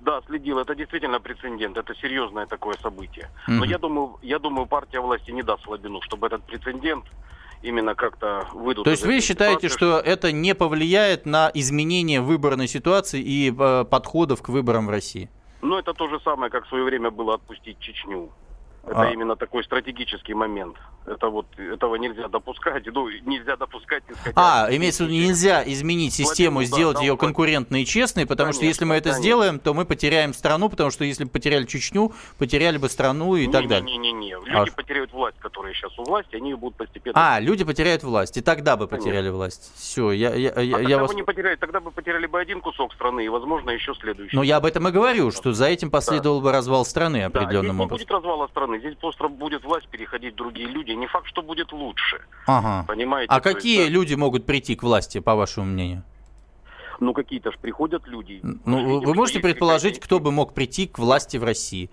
Да, 0.00 0.20
следил. 0.26 0.58
Это 0.58 0.74
действительно 0.74 1.20
прецедент. 1.20 1.76
Это 1.76 1.94
серьезное 1.94 2.46
такое 2.46 2.74
событие. 2.82 3.30
Но 3.46 3.64
я 3.64 3.78
думаю, 3.78 4.18
я 4.22 4.38
думаю, 4.38 4.66
партия 4.66 5.00
власти 5.00 5.30
не 5.30 5.42
даст 5.42 5.62
слабину, 5.62 6.00
чтобы 6.02 6.26
этот 6.26 6.42
прецедент 6.42 7.04
именно 7.62 7.94
как-то 7.94 8.48
выйдут. 8.52 8.84
То 8.84 8.90
есть 8.90 9.04
вы 9.04 9.20
считаете, 9.20 9.68
ситуации. 9.68 9.76
что 9.76 9.98
это 9.98 10.32
не 10.32 10.54
повлияет 10.54 11.26
на 11.26 11.50
изменение 11.54 12.20
выборной 12.20 12.68
ситуации 12.68 13.20
и 13.20 13.54
э, 13.56 13.84
подходов 13.84 14.42
к 14.42 14.48
выборам 14.48 14.86
в 14.86 14.90
России? 14.90 15.28
Ну, 15.62 15.78
это 15.78 15.94
то 15.94 16.08
же 16.08 16.20
самое, 16.20 16.50
как 16.50 16.66
в 16.66 16.68
свое 16.68 16.84
время 16.84 17.10
было 17.10 17.34
отпустить 17.34 17.78
Чечню. 17.78 18.30
Это 18.86 19.02
а. 19.02 19.10
именно 19.10 19.34
такой 19.34 19.64
стратегический 19.64 20.32
момент. 20.32 20.76
Это 21.06 21.28
вот 21.28 21.46
этого 21.58 21.96
нельзя 21.96 22.28
допускать. 22.28 22.86
Ну, 22.86 23.08
нельзя 23.24 23.56
допускать. 23.56 24.04
А, 24.36 24.68
имеется 24.70 25.04
в 25.04 25.08
виду, 25.08 25.26
нельзя 25.26 25.62
изменить 25.64 26.14
систему, 26.14 26.56
Владимир, 26.58 26.76
сделать 26.76 26.96
да, 26.98 27.02
ее 27.02 27.16
конкурентной 27.16 27.82
и 27.82 27.86
честной, 27.86 28.26
потому 28.26 28.48
конечно, 28.48 28.60
что 28.60 28.66
если 28.66 28.84
мы 28.84 28.94
это 28.94 29.10
конечно. 29.10 29.22
сделаем, 29.22 29.58
то 29.58 29.74
мы 29.74 29.86
потеряем 29.86 30.32
страну, 30.32 30.68
потому 30.68 30.90
что 30.90 31.04
если 31.04 31.24
бы 31.24 31.30
потеряли 31.30 31.64
Чечню, 31.64 32.12
потеряли 32.38 32.78
бы 32.78 32.88
страну 32.88 33.34
и 33.34 33.46
не, 33.46 33.52
так 33.52 33.66
далее. 33.66 33.84
Не-не-не. 33.84 34.36
Люди 34.44 34.70
а. 34.70 34.76
потеряют 34.76 35.12
власть, 35.12 35.38
которые 35.40 35.74
сейчас 35.74 35.98
у 35.98 36.04
власти, 36.04 36.36
они 36.36 36.54
будут 36.54 36.76
постепенно. 36.76 37.34
А, 37.34 37.40
люди 37.40 37.64
потеряют 37.64 38.04
власть, 38.04 38.36
и 38.36 38.40
тогда 38.40 38.76
бы 38.76 38.86
потеряли 38.86 39.16
конечно. 39.16 39.36
власть. 39.36 39.72
Все, 39.76 40.12
я, 40.12 40.32
я, 40.34 40.50
а 40.50 40.60
я, 40.60 40.78
я 40.78 40.98
вас... 40.98 41.10
бы 41.10 41.16
не 41.16 41.24
потеряли, 41.24 41.56
тогда 41.56 41.80
бы 41.80 41.90
потеряли 41.90 42.26
бы 42.26 42.40
один 42.40 42.60
кусок 42.60 42.92
страны, 42.94 43.24
и, 43.24 43.28
возможно, 43.28 43.70
еще 43.70 43.94
следующий. 43.94 44.36
Но 44.36 44.44
я 44.44 44.56
об 44.58 44.66
этом 44.66 44.86
и 44.88 44.92
говорю, 44.92 45.32
что 45.32 45.52
за 45.52 45.66
этим 45.66 45.90
последовал 45.90 46.40
да. 46.40 46.44
бы 46.44 46.52
развал 46.52 46.84
страны 46.84 47.24
определенным 47.24 47.78
да, 47.78 47.84
образом. 47.84 47.98
не 47.98 48.04
будет 48.04 48.10
развала 48.10 48.46
страны, 48.48 48.75
здесь 48.78 48.96
просто 48.96 49.28
будет 49.28 49.64
власть 49.64 49.88
переходить 49.88 50.34
другие 50.34 50.68
люди. 50.68 50.92
Не 50.92 51.06
факт, 51.06 51.26
что 51.26 51.42
будет 51.42 51.72
лучше. 51.72 52.20
Ага. 52.46 52.84
Понимаете? 52.86 53.32
А 53.32 53.40
какие 53.40 53.78
есть, 53.78 53.88
да? 53.88 53.94
люди 53.94 54.14
могут 54.14 54.46
прийти 54.46 54.76
к 54.76 54.82
власти, 54.82 55.20
по 55.20 55.34
вашему 55.34 55.66
мнению? 55.66 56.02
Ну, 57.00 57.12
какие-то 57.12 57.52
же 57.52 57.58
приходят 57.58 58.06
люди. 58.06 58.40
Ну, 58.42 58.78
видим, 58.78 59.00
вы 59.00 59.14
можете 59.14 59.40
предположить, 59.40 60.00
кто 60.00 60.18
бы 60.18 60.32
мог 60.32 60.54
прийти 60.54 60.86
к 60.86 60.98
власти 60.98 61.36
в 61.36 61.44
России? 61.44 61.90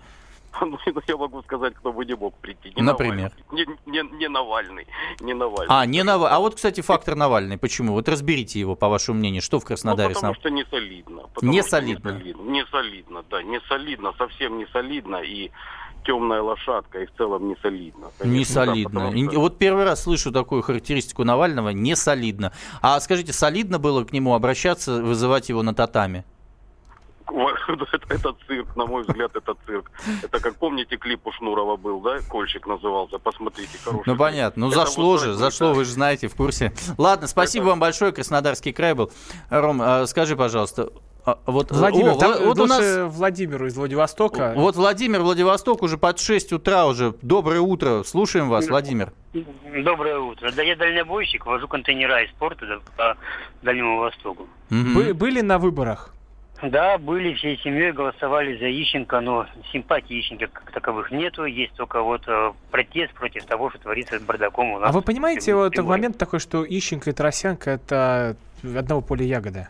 Ну, 0.60 0.78
я 1.08 1.16
могу 1.16 1.42
сказать, 1.42 1.74
кто 1.74 1.92
бы 1.92 2.04
не 2.04 2.14
мог 2.14 2.34
прийти. 2.36 2.72
Не 2.76 2.82
Например? 2.82 3.32
Не, 3.50 3.66
не, 3.86 4.02
не 4.16 4.28
Навальный. 4.28 4.86
Не 5.20 5.34
Навальный. 5.34 5.66
А, 5.68 5.86
не 5.86 6.02
Навальный. 6.02 6.36
А 6.36 6.38
вот, 6.38 6.54
кстати, 6.54 6.80
фактор 6.80 7.16
Навальный. 7.16 7.58
Почему? 7.58 7.92
Вот 7.92 8.08
разберите 8.08 8.60
его, 8.60 8.76
по 8.76 8.88
вашему 8.88 9.18
мнению. 9.18 9.42
Что 9.42 9.60
в 9.60 9.64
Краснодаре? 9.64 10.10
Ну, 10.10 10.14
потому 10.14 10.34
что 10.34 10.50
не 10.50 10.64
солидно. 10.66 11.22
Не 11.42 11.62
солидно. 11.62 12.10
не 12.10 12.18
солидно. 12.18 12.42
Не 12.42 12.66
солидно, 12.66 13.24
да. 13.30 13.42
Не 13.42 13.60
солидно, 13.62 14.14
совсем 14.16 14.58
не 14.58 14.66
солидно. 14.66 15.16
И 15.16 15.50
темная 16.04 16.42
лошадка 16.42 17.00
и 17.00 17.06
в 17.06 17.12
целом 17.16 17.48
не 17.48 17.56
солидно. 17.56 18.08
Конечно, 18.18 18.38
не 18.38 18.44
солидно. 18.44 19.10
Да, 19.10 19.30
что... 19.30 19.40
Вот 19.40 19.58
первый 19.58 19.84
раз 19.84 20.02
слышу 20.02 20.32
такую 20.32 20.62
характеристику 20.62 21.24
Навального, 21.24 21.70
не 21.70 21.96
солидно. 21.96 22.52
А 22.82 22.98
скажите, 23.00 23.32
солидно 23.32 23.78
было 23.78 24.04
к 24.04 24.12
нему 24.12 24.34
обращаться, 24.34 25.02
вызывать 25.02 25.48
его 25.48 25.62
на 25.62 25.74
татами? 25.74 26.24
Это, 27.66 27.86
это 28.08 28.34
цирк, 28.46 28.76
на 28.76 28.84
мой 28.86 29.02
взгляд, 29.02 29.34
это 29.34 29.56
цирк. 29.66 29.90
Это 30.22 30.40
как 30.40 30.56
помните, 30.56 30.96
клип 30.96 31.26
у 31.26 31.32
Шнурова 31.32 31.76
был, 31.76 32.00
да? 32.00 32.18
Кольчик 32.28 32.66
назывался. 32.66 33.18
Посмотрите, 33.18 33.78
хороший. 33.82 34.02
Ну 34.06 34.16
понятно. 34.16 34.66
Ну 34.66 34.68
это 34.68 34.84
зашло 34.84 35.12
вот 35.12 35.20
же, 35.22 35.32
зашло, 35.32 35.72
вы 35.72 35.84
же 35.84 35.92
знаете, 35.92 36.28
в 36.28 36.34
курсе. 36.36 36.72
Ладно, 36.98 37.26
спасибо 37.26 37.64
это... 37.64 37.70
вам 37.70 37.80
большое. 37.80 38.12
Краснодарский 38.12 38.72
край 38.72 38.94
был. 38.94 39.10
Ром, 39.48 39.80
а 39.80 40.06
скажи, 40.06 40.36
пожалуйста, 40.36 40.90
А, 41.26 41.38
вот, 41.46 41.70
Владимир, 41.70 42.12
о, 42.12 42.14
там 42.16 42.34
вот 42.44 42.58
у 42.58 42.66
нас 42.66 43.12
Владимиру 43.14 43.66
из 43.66 43.76
Владивостока. 43.76 44.52
Вот 44.54 44.76
Владимир, 44.76 45.20
Владивосток 45.20 45.82
уже 45.82 45.96
под 45.96 46.18
6 46.18 46.52
утра 46.52 46.86
уже. 46.86 47.14
Доброе 47.22 47.60
утро. 47.60 48.02
Слушаем 48.02 48.50
вас, 48.50 48.68
Владимир. 48.68 49.12
Доброе 49.32 50.18
утро. 50.18 50.52
Да 50.52 50.62
я 50.62 50.76
дальнобойщик, 50.76 51.46
вожу 51.46 51.66
контейнера 51.66 52.22
из 52.24 52.30
порта 52.32 52.66
по 52.96 53.16
Дальнему 53.62 53.98
Востоку. 53.98 54.46
Вы 54.68 55.14
были 55.14 55.40
на 55.40 55.58
выборах? 55.58 56.14
Да, 56.62 56.98
были 56.98 57.34
всей 57.34 57.58
семьей, 57.58 57.92
голосовали 57.92 58.56
за 58.56 58.70
Ищенко, 58.70 59.20
но 59.20 59.46
симпатии 59.72 60.20
Ищенко 60.20 60.46
как 60.46 60.70
таковых 60.72 61.10
нету. 61.10 61.44
Есть 61.44 61.74
только 61.74 62.00
вот 62.00 62.22
э, 62.26 62.52
протест 62.70 63.12
против 63.14 63.44
того, 63.44 63.70
что 63.70 63.80
творится 63.80 64.18
с 64.18 64.22
бардаком 64.22 64.72
у 64.72 64.78
нас. 64.78 64.88
А 64.88 64.92
вы 64.92 65.02
понимаете, 65.02 65.54
вот 65.54 65.76
момент 65.78 66.16
такой, 66.16 66.38
что 66.38 66.64
Ищенко 66.64 67.10
и 67.10 67.12
Тарасенко 67.12 67.70
это 67.70 68.36
одного 68.62 69.00
поля 69.00 69.24
ягода? 69.24 69.68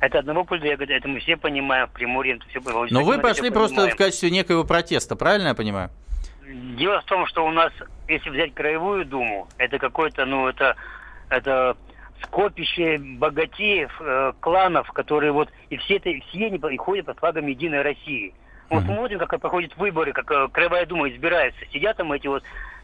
Это 0.00 0.20
одного 0.20 0.44
поля 0.44 0.70
ягода, 0.70 0.94
это 0.94 1.08
мы 1.08 1.20
все 1.20 1.36
понимаем, 1.36 1.86
в 1.86 1.92
Приморье 1.92 2.36
это 2.36 2.48
все 2.48 2.60
было. 2.60 2.86
Но 2.90 3.04
вы 3.04 3.18
пошли 3.18 3.50
просто 3.50 3.76
понимаем. 3.76 3.94
в 3.94 3.98
качестве 3.98 4.30
некоего 4.30 4.64
протеста, 4.64 5.14
правильно 5.14 5.48
я 5.48 5.54
понимаю? 5.54 5.90
Дело 6.78 7.00
в 7.02 7.04
том, 7.04 7.26
что 7.26 7.46
у 7.46 7.50
нас, 7.50 7.72
если 8.08 8.30
взять 8.30 8.54
краевую 8.54 9.04
думу, 9.04 9.46
это 9.58 9.78
какой-то, 9.78 10.24
ну, 10.24 10.48
это, 10.48 10.74
это 11.28 11.76
скопище 12.22 12.98
богатеев, 12.98 13.90
э, 14.00 14.32
кланов, 14.40 14.90
которые 14.92 15.32
вот 15.32 15.50
и 15.68 15.76
все 15.76 15.96
это, 15.96 16.10
все 16.28 16.46
они 16.46 16.78
ходят 16.78 17.06
под 17.06 17.18
флагом 17.18 17.46
Единой 17.46 17.82
России. 17.82 18.34
Мы 18.70 18.80
uh-huh. 18.80 18.86
смотрим, 18.86 19.18
как 19.18 19.40
проходят 19.40 19.76
выборы, 19.76 20.12
как 20.12 20.30
э, 20.30 20.48
Краевая 20.48 20.86
Дума 20.86 21.08
избирается. 21.10 21.60
Сидят 21.72 21.96
там 21.96 22.12
эти 22.12 22.26
вот, 22.26 22.42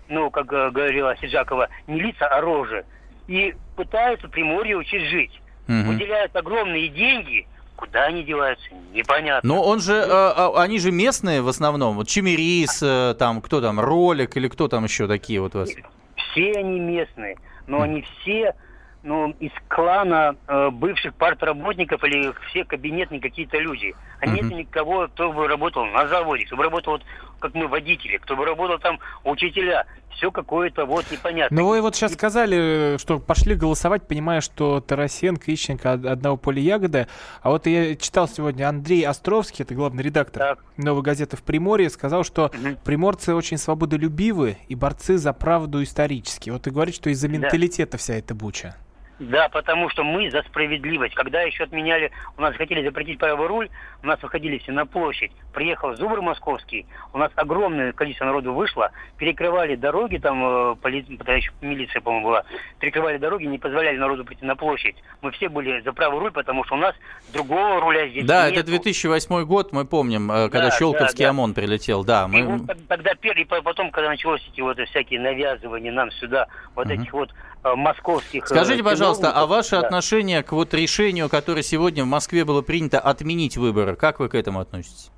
ну, 0.08 0.30
как 0.30 0.52
э, 0.52 0.70
говорила 0.70 1.16
Сиджакова, 1.16 1.68
не 1.86 2.00
лица, 2.00 2.26
а 2.26 2.40
рожи. 2.40 2.84
И 3.26 3.54
пытаются 3.76 4.28
Приморье 4.28 4.76
учить 4.76 5.08
жить. 5.08 5.40
Uh-huh. 5.68 5.82
Выделяют 5.82 6.34
огромные 6.36 6.88
деньги, 6.88 7.46
Куда 7.76 8.04
они 8.04 8.24
деваются, 8.24 8.66
непонятно. 8.94 9.46
Но 9.46 9.62
он 9.62 9.80
же, 9.80 9.92
э, 9.92 10.06
э, 10.06 10.50
они 10.56 10.78
же 10.78 10.90
местные 10.90 11.42
в 11.42 11.48
основном. 11.48 11.96
Вот 11.96 12.08
Чимирис, 12.08 12.82
э, 12.82 13.14
там, 13.18 13.42
кто 13.42 13.60
там, 13.60 13.78
Ролик 13.78 14.34
или 14.38 14.48
кто 14.48 14.66
там 14.66 14.84
еще 14.84 15.06
такие 15.06 15.42
вот 15.42 15.54
у 15.54 15.58
вас? 15.58 15.70
Все 16.16 16.52
они 16.52 16.80
местные, 16.80 17.36
но 17.66 17.82
они 17.82 18.02
все 18.02 18.54
ну, 19.02 19.30
из 19.38 19.52
клана 19.68 20.36
э, 20.48 20.70
бывших 20.70 21.14
партработников 21.14 22.02
или 22.02 22.32
все 22.48 22.64
кабинетные 22.64 23.20
какие-то 23.20 23.58
люди. 23.58 23.94
А 24.20 24.26
mm-hmm. 24.26 24.32
нет 24.32 24.44
никого, 24.52 25.06
кто 25.08 25.32
бы 25.32 25.46
работал 25.46 25.84
на 25.84 26.08
заводе, 26.08 26.46
кто 26.46 26.56
бы 26.56 26.64
работал, 26.64 26.94
вот, 26.94 27.02
как 27.38 27.54
мы, 27.54 27.68
водители, 27.68 28.16
кто 28.18 28.36
бы 28.36 28.44
работал 28.44 28.78
там 28.78 28.98
учителя. 29.24 29.86
Все 30.10 30.30
какое-то 30.30 30.86
вот 30.86 31.04
непонятное. 31.10 31.60
Ну 31.60 31.68
вы 31.68 31.82
вот 31.82 31.94
сейчас 31.94 32.14
сказали, 32.14 32.96
что 32.98 33.18
пошли 33.18 33.54
голосовать, 33.54 34.08
понимая, 34.08 34.40
что 34.40 34.80
Тарасенко, 34.80 35.52
Ищенко 35.52 35.92
одного 35.92 36.38
поля 36.38 36.62
ягоды. 36.62 37.06
А 37.42 37.50
вот 37.50 37.66
я 37.66 37.94
читал 37.96 38.26
сегодня 38.26 38.66
Андрей 38.66 39.02
Островский, 39.02 39.64
это 39.64 39.74
главный 39.74 40.02
редактор 40.02 40.56
так. 40.56 40.64
«Новой 40.78 41.02
газеты» 41.02 41.36
в 41.36 41.42
Приморье, 41.42 41.90
сказал, 41.90 42.24
что 42.24 42.46
угу. 42.46 42.78
приморцы 42.82 43.34
очень 43.34 43.58
свободолюбивы 43.58 44.56
и 44.68 44.74
борцы 44.74 45.18
за 45.18 45.34
правду 45.34 45.82
исторически. 45.82 46.48
Вот 46.48 46.66
и 46.66 46.70
говорит, 46.70 46.94
что 46.94 47.10
из-за 47.10 47.28
менталитета 47.28 47.92
да. 47.92 47.98
вся 47.98 48.14
эта 48.14 48.34
буча. 48.34 48.74
Да, 49.18 49.48
потому 49.48 49.88
что 49.88 50.04
мы 50.04 50.30
за 50.30 50.42
справедливость. 50.42 51.14
Когда 51.14 51.40
еще 51.40 51.64
отменяли, 51.64 52.12
у 52.36 52.42
нас 52.42 52.54
хотели 52.54 52.84
запретить 52.84 53.18
правый 53.18 53.46
руль, 53.46 53.70
у 54.02 54.06
нас 54.06 54.22
выходили 54.22 54.58
все 54.58 54.72
на 54.72 54.84
площадь. 54.84 55.32
Приехал 55.54 55.96
Зубр 55.96 56.20
Московский, 56.20 56.86
у 57.14 57.18
нас 57.18 57.32
огромное 57.34 57.92
количество 57.92 58.26
народу 58.26 58.52
вышло, 58.52 58.90
перекрывали 59.16 59.74
дороги, 59.74 60.18
там 60.18 60.72
э, 60.72 60.76
поли... 60.76 61.02
тогда 61.02 61.32
еще 61.32 61.50
милиция, 61.62 62.02
по-моему, 62.02 62.26
была, 62.26 62.44
перекрывали 62.78 63.16
дороги, 63.16 63.44
не 63.44 63.58
позволяли 63.58 63.96
народу 63.96 64.26
прийти 64.26 64.44
на 64.44 64.54
площадь. 64.54 64.96
Мы 65.22 65.30
все 65.30 65.48
были 65.48 65.80
за 65.80 65.94
правый 65.94 66.20
руль, 66.20 66.32
потому 66.32 66.64
что 66.64 66.74
у 66.74 66.78
нас 66.78 66.94
другого 67.32 67.80
руля 67.80 68.08
здесь 68.08 68.26
Да, 68.26 68.50
нету. 68.50 68.60
это 68.60 68.68
2008 68.68 69.44
год, 69.44 69.72
мы 69.72 69.86
помним, 69.86 70.30
э, 70.30 70.50
когда 70.50 70.68
да, 70.68 70.76
Щелковский 70.76 71.24
да, 71.24 71.30
да. 71.30 71.30
ОМОН 71.30 71.54
прилетел, 71.54 72.04
да. 72.04 72.28
Мы... 72.28 72.40
И 72.40 72.42
вот 72.42 72.76
тогда 72.86 73.14
первый, 73.14 73.46
потом, 73.46 73.90
когда 73.90 74.10
началось 74.10 74.46
эти 74.52 74.60
вот 74.60 74.78
всякие 74.78 75.20
навязывания 75.20 75.90
нам 75.90 76.10
сюда, 76.10 76.48
вот 76.74 76.88
uh-huh. 76.88 77.00
этих 77.00 77.12
вот 77.14 77.32
московских... 77.74 78.44
Э, 78.44 78.46
Скажите, 78.46 78.82
пожалуйста, 78.84 79.32
а 79.32 79.46
ваше 79.46 79.72
да. 79.72 79.80
отношение 79.80 80.42
к 80.42 80.52
вот 80.52 80.74
решению, 80.74 81.28
которое 81.28 81.62
сегодня 81.62 82.04
в 82.04 82.06
Москве 82.06 82.44
было 82.44 82.62
принято 82.62 83.00
отменить 83.00 83.56
выборы, 83.56 83.96
как 83.96 84.20
вы 84.20 84.28
к 84.28 84.34
этому 84.34 84.60
относитесь? 84.60 85.10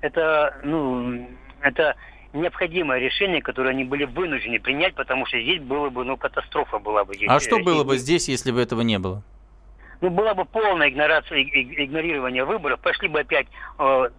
Это, 0.00 0.54
ну, 0.62 1.28
это 1.60 1.96
необходимое 2.32 3.00
решение, 3.00 3.42
которое 3.42 3.70
они 3.70 3.84
были 3.84 4.04
вынуждены 4.04 4.60
принять, 4.60 4.94
потому 4.94 5.26
что 5.26 5.40
здесь 5.40 5.60
было 5.60 5.90
бы, 5.90 6.04
ну, 6.04 6.16
катастрофа 6.16 6.78
была 6.78 7.04
бы. 7.04 7.16
Здесь. 7.16 7.28
А 7.28 7.40
что 7.40 7.58
было 7.58 7.82
бы 7.82 7.96
здесь, 7.98 8.28
если 8.28 8.52
бы 8.52 8.60
этого 8.60 8.82
не 8.82 8.98
было? 8.98 9.22
Ну, 10.00 10.10
была 10.10 10.34
бы 10.34 10.44
полная 10.44 10.90
игнорация, 10.90 11.42
игнорирование 11.42 12.44
выборов, 12.44 12.78
пошли 12.80 13.08
бы 13.08 13.20
опять 13.20 13.48
э, 13.80 13.82
Э, 13.82 14.10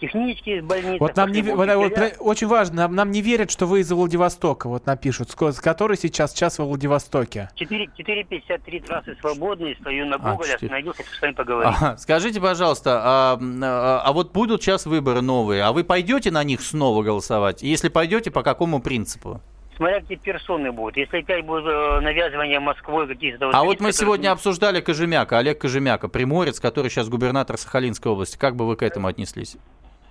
технические 0.00 0.62
больницы. 0.62 0.98
Вот 1.00 1.16
нам 1.16 1.32
не, 1.32 1.42
вот, 1.42 1.68
вот, 1.68 1.92
очень 2.20 2.46
важно, 2.46 2.76
нам, 2.76 2.94
нам 2.94 3.10
не 3.10 3.22
верят, 3.22 3.50
что 3.50 3.66
вы 3.66 3.80
из 3.80 3.90
Владивостока, 3.90 4.68
вот 4.68 4.86
напишут, 4.86 5.30
с 5.30 5.60
который 5.60 5.96
сейчас 5.96 6.32
час 6.32 6.58
во 6.58 6.64
Владивостоке. 6.64 7.50
4.53 7.56 8.86
трассы 8.86 9.16
свободные, 9.20 9.76
стою 9.76 10.06
на 10.06 10.18
Гоголе, 10.18 10.52
а, 10.52 10.54
остановился, 10.54 11.02
с 11.02 11.22
вами 11.22 11.32
поговорить. 11.32 11.74
Ага. 11.78 11.96
Скажите, 11.98 12.40
пожалуйста, 12.40 13.00
а, 13.02 13.38
а, 13.40 14.02
а 14.04 14.12
вот 14.12 14.32
будут 14.32 14.62
сейчас 14.62 14.86
выборы 14.86 15.20
новые, 15.20 15.62
а 15.62 15.72
вы 15.72 15.84
пойдете 15.84 16.30
на 16.30 16.44
них 16.44 16.60
снова 16.60 17.02
голосовать? 17.02 17.62
Если 17.62 17.88
пойдете, 17.88 18.30
по 18.30 18.42
какому 18.42 18.80
принципу? 18.80 19.40
Смотря 19.78 20.00
какие 20.00 20.18
персоны 20.18 20.72
будут. 20.72 20.96
Если 20.96 21.20
опять 21.20 21.44
будет 21.46 21.64
э, 21.64 22.00
навязывание 22.00 22.60
Москвой 22.60 23.06
какие-то... 23.06 23.46
Вот 23.46 23.54
а 23.54 23.64
вот 23.64 23.80
мы 23.80 23.92
сегодня 23.92 24.32
обсуждали 24.32 24.80
Кожемяка, 24.80 25.38
Олег 25.38 25.60
Кожемяка, 25.60 26.08
приморец, 26.08 26.60
который 26.60 26.90
сейчас 26.90 27.08
губернатор 27.08 27.56
Сахалинской 27.56 28.12
области. 28.12 28.36
Как 28.36 28.56
бы 28.56 28.66
вы 28.66 28.76
к 28.76 28.82
этому 28.82 29.06
отнеслись? 29.06 29.56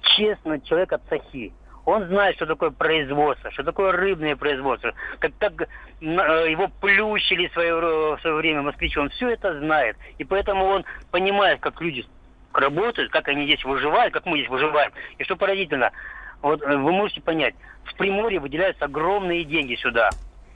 Честно, 0.01 0.59
человек 0.61 0.93
от 0.93 1.01
Сахи. 1.09 1.53
Он 1.85 2.05
знает, 2.07 2.35
что 2.35 2.45
такое 2.45 2.71
производство, 2.71 3.51
что 3.51 3.63
такое 3.63 3.91
рыбное 3.91 4.35
производство, 4.35 4.93
как, 5.19 5.31
как 5.37 5.61
э, 5.61 5.65
его 6.01 6.69
плющили 6.81 7.47
в 7.47 7.53
свое, 7.53 7.75
в 8.15 8.21
свое 8.21 8.35
время 8.35 8.61
москвичи. 8.61 8.99
Он 8.99 9.09
все 9.09 9.29
это 9.29 9.59
знает. 9.59 9.97
И 10.17 10.23
поэтому 10.23 10.65
он 10.65 10.85
понимает, 11.11 11.59
как 11.59 11.79
люди 11.81 12.05
работают, 12.53 13.11
как 13.11 13.27
они 13.27 13.45
здесь 13.45 13.63
выживают, 13.63 14.13
как 14.13 14.25
мы 14.25 14.37
здесь 14.37 14.49
выживаем. 14.49 14.91
И 15.17 15.23
что 15.23 15.35
поразительно, 15.35 15.91
вот 16.41 16.61
э, 16.61 16.77
вы 16.77 16.91
можете 16.91 17.21
понять, 17.21 17.55
в 17.85 17.95
Приморье 17.95 18.39
выделяются 18.39 18.85
огромные 18.85 19.43
деньги 19.43 19.75
сюда. 19.75 20.09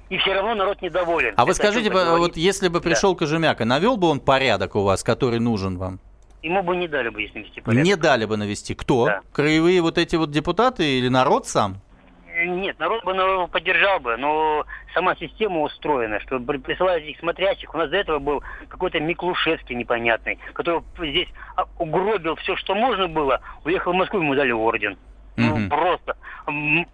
И 0.10 0.18
все 0.18 0.34
равно 0.34 0.56
народ 0.56 0.82
недоволен. 0.82 1.34
А 1.38 1.46
вы 1.46 1.54
скажите, 1.54 1.90
вот 1.90 2.36
если 2.36 2.68
бы 2.68 2.82
пришел 2.82 3.14
да. 3.14 3.20
Кожемяка, 3.20 3.64
навел 3.64 3.96
бы 3.96 4.10
он 4.10 4.20
порядок 4.20 4.76
у 4.76 4.84
вас, 4.84 5.04
который 5.04 5.40
нужен 5.40 5.78
вам? 5.78 6.00
Ему 6.44 6.64
бы 6.64 6.76
не 6.76 6.88
дали 6.88 7.10
бы 7.10 7.22
если 7.22 7.40
навести 7.40 7.62
порядок. 7.62 7.86
Не 7.86 7.96
дали 7.96 8.26
бы 8.26 8.36
навести. 8.36 8.74
Кто? 8.76 9.06
Да. 9.06 9.22
Краевые 9.32 9.82
вот 9.82 9.98
эти 9.98 10.18
вот 10.18 10.32
депутаты 10.32 10.98
или 10.98 11.08
народ 11.08 11.48
сам? 11.48 11.80
Нет, 12.44 12.80
народ 12.80 13.04
бы 13.04 13.14
ну, 13.14 13.48
поддержал 13.48 14.00
бы, 14.00 14.18
но 14.18 14.66
сама 14.94 15.16
система 15.16 15.62
устроена, 15.62 16.20
что 16.22 16.40
присылают 16.40 17.04
этих 17.04 17.20
смотрящих. 17.20 17.74
У 17.74 17.78
нас 17.78 17.90
до 17.90 17.98
этого 17.98 18.20
был 18.20 18.44
какой-то 18.68 19.00
Миклушевский 19.00 19.76
непонятный, 19.76 20.40
который 20.54 20.82
здесь 20.98 21.30
угробил 21.78 22.36
все, 22.38 22.56
что 22.56 22.74
можно 22.74 23.08
было, 23.08 23.42
уехал 23.64 23.94
в 23.94 23.96
Москву, 23.96 24.20
ему 24.20 24.34
дали 24.34 24.52
орден. 24.52 24.98
Ну, 25.36 25.70
просто. 25.70 26.16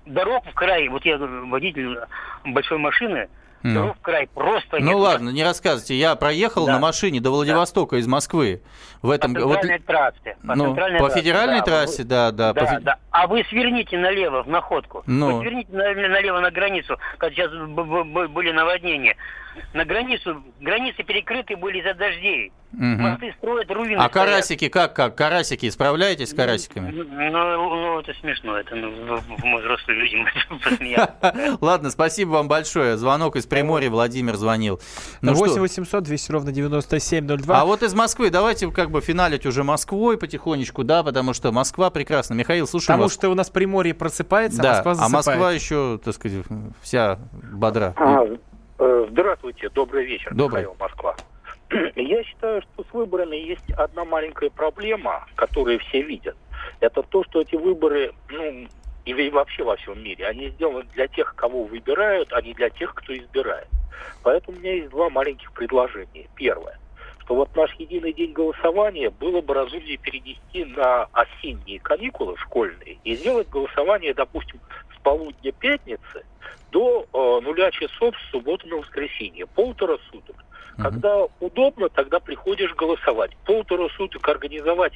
Дорог 0.06 0.46
в 0.46 0.54
край, 0.54 0.88
вот 0.90 1.06
я 1.06 1.18
водитель 1.18 2.00
большой 2.46 2.78
машины, 2.78 3.28
ну. 3.64 3.74
Дорог 3.74 3.98
в 3.98 4.02
край 4.02 4.28
просто 4.34 4.80
Ну 4.80 4.92
нет. 4.92 4.96
ладно, 4.96 5.30
не 5.30 5.44
рассказывайте. 5.44 5.96
Я 5.96 6.16
проехал 6.16 6.66
да. 6.66 6.74
на 6.74 6.80
машине 6.80 7.20
до 7.20 7.32
Владивостока 7.32 7.96
да. 7.96 8.00
из 8.00 8.08
Москвы. 8.08 8.62
В 9.02 9.10
этом... 9.10 9.34
По 9.34 9.42
центральной 9.42 9.78
вот... 9.78 9.86
трассе. 9.86 10.38
По, 10.46 10.56
ну, 10.56 10.66
центральной 10.66 11.00
по 11.00 11.10
федеральной 11.10 11.60
да, 11.60 11.66
трассе, 11.66 12.04
да, 12.04 12.32
да. 12.32 12.54
Да, 12.54 12.66
по... 12.66 12.80
да. 12.82 12.98
А 13.12 13.28
вы 13.28 13.44
сверните 13.50 13.98
налево 13.98 14.44
в 14.44 14.48
находку. 14.48 15.04
Ну. 15.08 15.38
Вы 15.38 15.42
сверните 15.42 15.72
налево 15.72 16.40
на 16.40 16.52
границу, 16.52 16.98
как 17.18 17.34
сейчас 17.34 17.52
были 17.52 18.52
наводнения 18.52 19.18
на 19.74 19.86
границу, 19.86 20.44
границы 20.60 21.04
перекрыты 21.04 21.56
были 21.56 21.80
из-за 21.80 21.94
дождей. 21.94 22.52
Угу. 22.74 22.84
Мосты 22.84 23.34
строят, 23.38 23.72
руины 23.72 23.96
А 23.96 24.10
стоят. 24.10 24.12
карасики 24.12 24.68
как, 24.68 24.94
как? 24.94 25.16
Карасики, 25.16 25.70
справляетесь 25.70 26.32
с 26.32 26.34
карасиками? 26.34 26.92
Ну, 26.92 27.04
ну, 27.06 27.76
ну 27.76 28.00
это 28.02 28.14
смешно, 28.20 28.58
это 28.58 28.76
ну, 28.76 28.92
мы 29.44 29.60
взрослые 29.62 30.00
люди, 30.00 30.16
мы 30.50 31.58
Ладно, 31.62 31.90
спасибо 31.90 32.32
вам 32.32 32.48
большое. 32.50 32.98
Звонок 32.98 33.38
из 33.38 33.46
Приморья, 33.46 33.90
Владимир 33.90 34.36
звонил. 34.36 34.82
Ну 35.22 35.34
8 35.34 35.62
800 35.62 36.04
200 36.04 36.32
ровно 36.32 36.52
9702. 36.52 37.62
А 37.62 37.66
вот 37.66 37.84
из 37.84 37.94
Москвы, 37.94 38.30
давайте 38.30 38.70
как 38.70 38.92
бы 38.92 39.00
финалить 39.00 39.46
уже 39.46 39.64
Москвой 39.64 40.18
потихонечку, 40.18 40.84
да, 40.84 41.04
потому 41.04 41.34
что 41.34 41.52
Москва 41.54 41.90
прекрасна. 41.90 42.34
Михаил, 42.34 42.68
слушаем 42.68 42.98
Потому 42.98 43.10
что 43.10 43.30
у 43.30 43.36
нас 43.36 43.50
Приморье 43.50 43.94
просыпается, 43.94 44.62
да, 44.62 44.72
а 44.72 44.74
Москва 44.76 44.94
засыпает. 44.96 45.14
а 45.14 45.18
Москва 45.18 45.52
еще, 45.54 46.00
так 46.04 46.14
сказать, 46.14 46.46
вся 46.82 47.18
бодра. 47.32 47.94
А, 47.98 48.26
здравствуйте, 48.78 49.70
добрый 49.70 50.06
вечер, 50.06 50.34
добрый. 50.34 50.62
Михаил 50.62 50.76
Москва. 50.80 51.16
Я 51.96 52.24
считаю, 52.24 52.62
что 52.62 52.84
с 52.84 52.94
выборами 52.94 53.36
есть 53.36 53.72
одна 53.72 54.06
маленькая 54.06 54.50
проблема, 54.50 55.26
которую 55.36 55.80
все 55.80 56.02
видят. 56.02 56.38
Это 56.80 57.02
то, 57.04 57.24
что 57.24 57.42
эти 57.42 57.56
выборы, 57.56 58.14
ну, 58.30 58.68
и 59.06 59.30
вообще 59.30 59.64
во 59.64 59.76
всем 59.78 60.02
мире, 60.04 60.28
они 60.28 60.50
сделаны 60.50 60.84
для 60.94 61.08
тех, 61.08 61.34
кого 61.36 61.64
выбирают, 61.64 62.32
а 62.34 62.42
не 62.42 62.54
для 62.54 62.70
тех, 62.70 62.94
кто 62.94 63.16
избирает. 63.16 63.68
Поэтому 64.22 64.58
у 64.58 64.60
меня 64.60 64.74
есть 64.74 64.90
два 64.90 65.10
маленьких 65.10 65.52
предложения. 65.54 66.28
Первое, 66.36 66.78
что 67.22 67.36
вот 67.36 67.56
наш 67.56 67.74
единый 67.76 68.14
день 68.14 68.34
голосования 68.34 69.10
было 69.10 69.42
бы 69.42 69.54
разумнее 69.54 69.98
перенести 69.98 70.66
на 70.66 71.08
осенние 71.14 71.80
каникулы 71.80 72.38
школьные 72.38 72.98
и 73.04 73.16
сделать 73.16 73.50
голосование, 73.50 74.14
допустим, 74.14 74.60
с 74.96 75.02
полудня 75.02 75.52
пятницы 75.54 76.24
до 76.72 77.06
э, 77.12 77.42
нуля 77.44 77.72
часов 77.72 78.16
с 78.18 78.32
субботы 78.32 78.68
на 78.68 78.78
воскресенье. 78.78 79.46
Полтора 79.48 79.98
суток. 80.12 80.36
Когда 80.78 81.26
удобно, 81.40 81.90
тогда 81.90 82.20
приходишь 82.20 82.74
голосовать. 82.76 83.32
Полтора 83.46 83.88
суток 83.98 84.28
организовать 84.30 84.94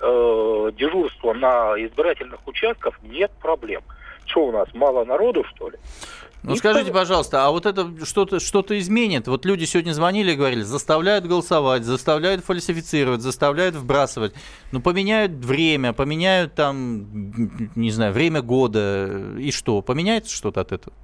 э, 0.00 0.70
дежурство 0.74 1.34
на 1.34 1.74
избирательных 1.76 2.46
участках 2.46 2.98
нет 3.02 3.30
проблем. 3.40 3.82
Что 4.24 4.46
у 4.46 4.52
нас, 4.52 4.68
мало 4.74 5.04
народу, 5.04 5.44
что 5.54 5.68
ли? 5.70 5.78
Ну 6.42 6.54
скажите, 6.56 6.92
пожалуйста, 6.92 7.46
а 7.46 7.50
вот 7.50 7.66
это 7.66 7.90
что-то 8.04 8.40
что 8.40 8.64
изменит? 8.78 9.26
Вот 9.26 9.44
люди 9.44 9.64
сегодня 9.64 9.92
звонили 9.92 10.32
и 10.32 10.36
говорили, 10.36 10.62
заставляют 10.62 11.26
голосовать, 11.26 11.84
заставляют 11.84 12.44
фальсифицировать, 12.44 13.20
заставляют 13.20 13.74
вбрасывать. 13.74 14.34
Ну 14.70 14.80
поменяют 14.80 15.32
время, 15.32 15.92
поменяют 15.92 16.54
там, 16.54 17.06
не 17.74 17.90
знаю, 17.90 18.12
время 18.12 18.40
года. 18.40 19.36
И 19.38 19.50
что? 19.50 19.82
Поменяется 19.82 20.34
что-то 20.34 20.60
от 20.60 20.72
этого? 20.72 20.94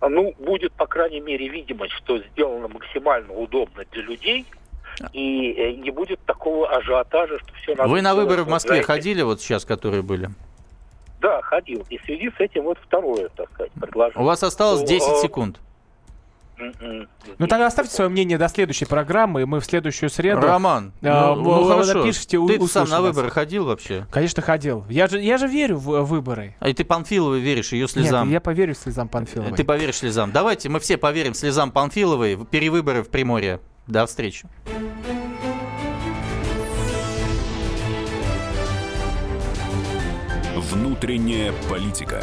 Ну, 0.00 0.34
будет, 0.38 0.72
по 0.72 0.86
крайней 0.86 1.20
мере, 1.20 1.48
видимость, 1.48 1.92
что 1.94 2.18
сделано 2.18 2.68
максимально 2.68 3.32
удобно 3.32 3.84
для 3.90 4.02
людей, 4.02 4.46
и 5.12 5.52
э, 5.52 5.72
не 5.72 5.90
будет 5.90 6.20
такого 6.24 6.68
ажиотажа, 6.68 7.38
что 7.40 7.52
все 7.54 7.74
надо... 7.74 7.88
Вы 7.88 8.02
на 8.02 8.14
выборы 8.14 8.44
в 8.44 8.48
Москве 8.48 8.82
ходили 8.82 9.22
вот 9.22 9.40
сейчас, 9.40 9.64
которые 9.64 10.02
были? 10.02 10.30
Да, 11.20 11.42
ходил. 11.42 11.84
И 11.90 11.98
в 11.98 12.04
связи 12.04 12.30
с 12.30 12.40
этим 12.40 12.64
вот 12.64 12.78
второе, 12.78 13.28
так 13.30 13.50
сказать, 13.52 13.72
предложение. 13.72 14.22
У 14.22 14.26
вас 14.26 14.42
осталось 14.42 14.82
10 14.82 15.08
ну, 15.08 15.22
секунд. 15.22 15.60
Ну 17.38 17.46
тогда 17.46 17.66
оставьте 17.66 17.94
свое 17.94 18.10
мнение 18.10 18.38
до 18.38 18.48
следующей 18.48 18.84
программы, 18.84 19.42
и 19.42 19.44
мы 19.44 19.60
в 19.60 19.64
следующую 19.64 20.10
среду. 20.10 20.40
Роман, 20.40 20.92
э, 21.00 21.08
ну, 21.08 21.36
ну 21.36 21.64
хорошо. 21.64 21.98
Напишите, 21.98 22.38
ты 22.46 22.66
сам 22.66 22.88
на 22.88 23.00
выборы 23.00 23.30
ходил 23.30 23.64
вообще? 23.64 24.06
Конечно, 24.10 24.42
ходил. 24.42 24.84
Я 24.88 25.06
же, 25.06 25.20
я 25.20 25.38
же 25.38 25.46
верю 25.46 25.76
в 25.78 26.02
выборы. 26.02 26.56
А 26.60 26.68
и 26.68 26.74
ты 26.74 26.84
Панфиловой 26.84 27.40
веришь, 27.40 27.72
ее 27.72 27.88
слезам? 27.88 28.28
Нет, 28.28 28.34
я 28.34 28.40
поверю 28.40 28.74
слезам 28.74 29.08
Панфиловой. 29.08 29.56
Ты 29.56 29.64
поверишь 29.64 29.96
слезам. 29.96 30.32
Давайте 30.32 30.68
мы 30.68 30.80
все 30.80 30.96
поверим 30.96 31.34
слезам 31.34 31.70
Панфиловой. 31.70 32.36
Перевыборы 32.50 33.02
в 33.02 33.08
Приморье. 33.08 33.60
До 33.86 34.06
встречи. 34.06 34.46
Внутренняя 40.56 41.52
политика. 41.70 42.22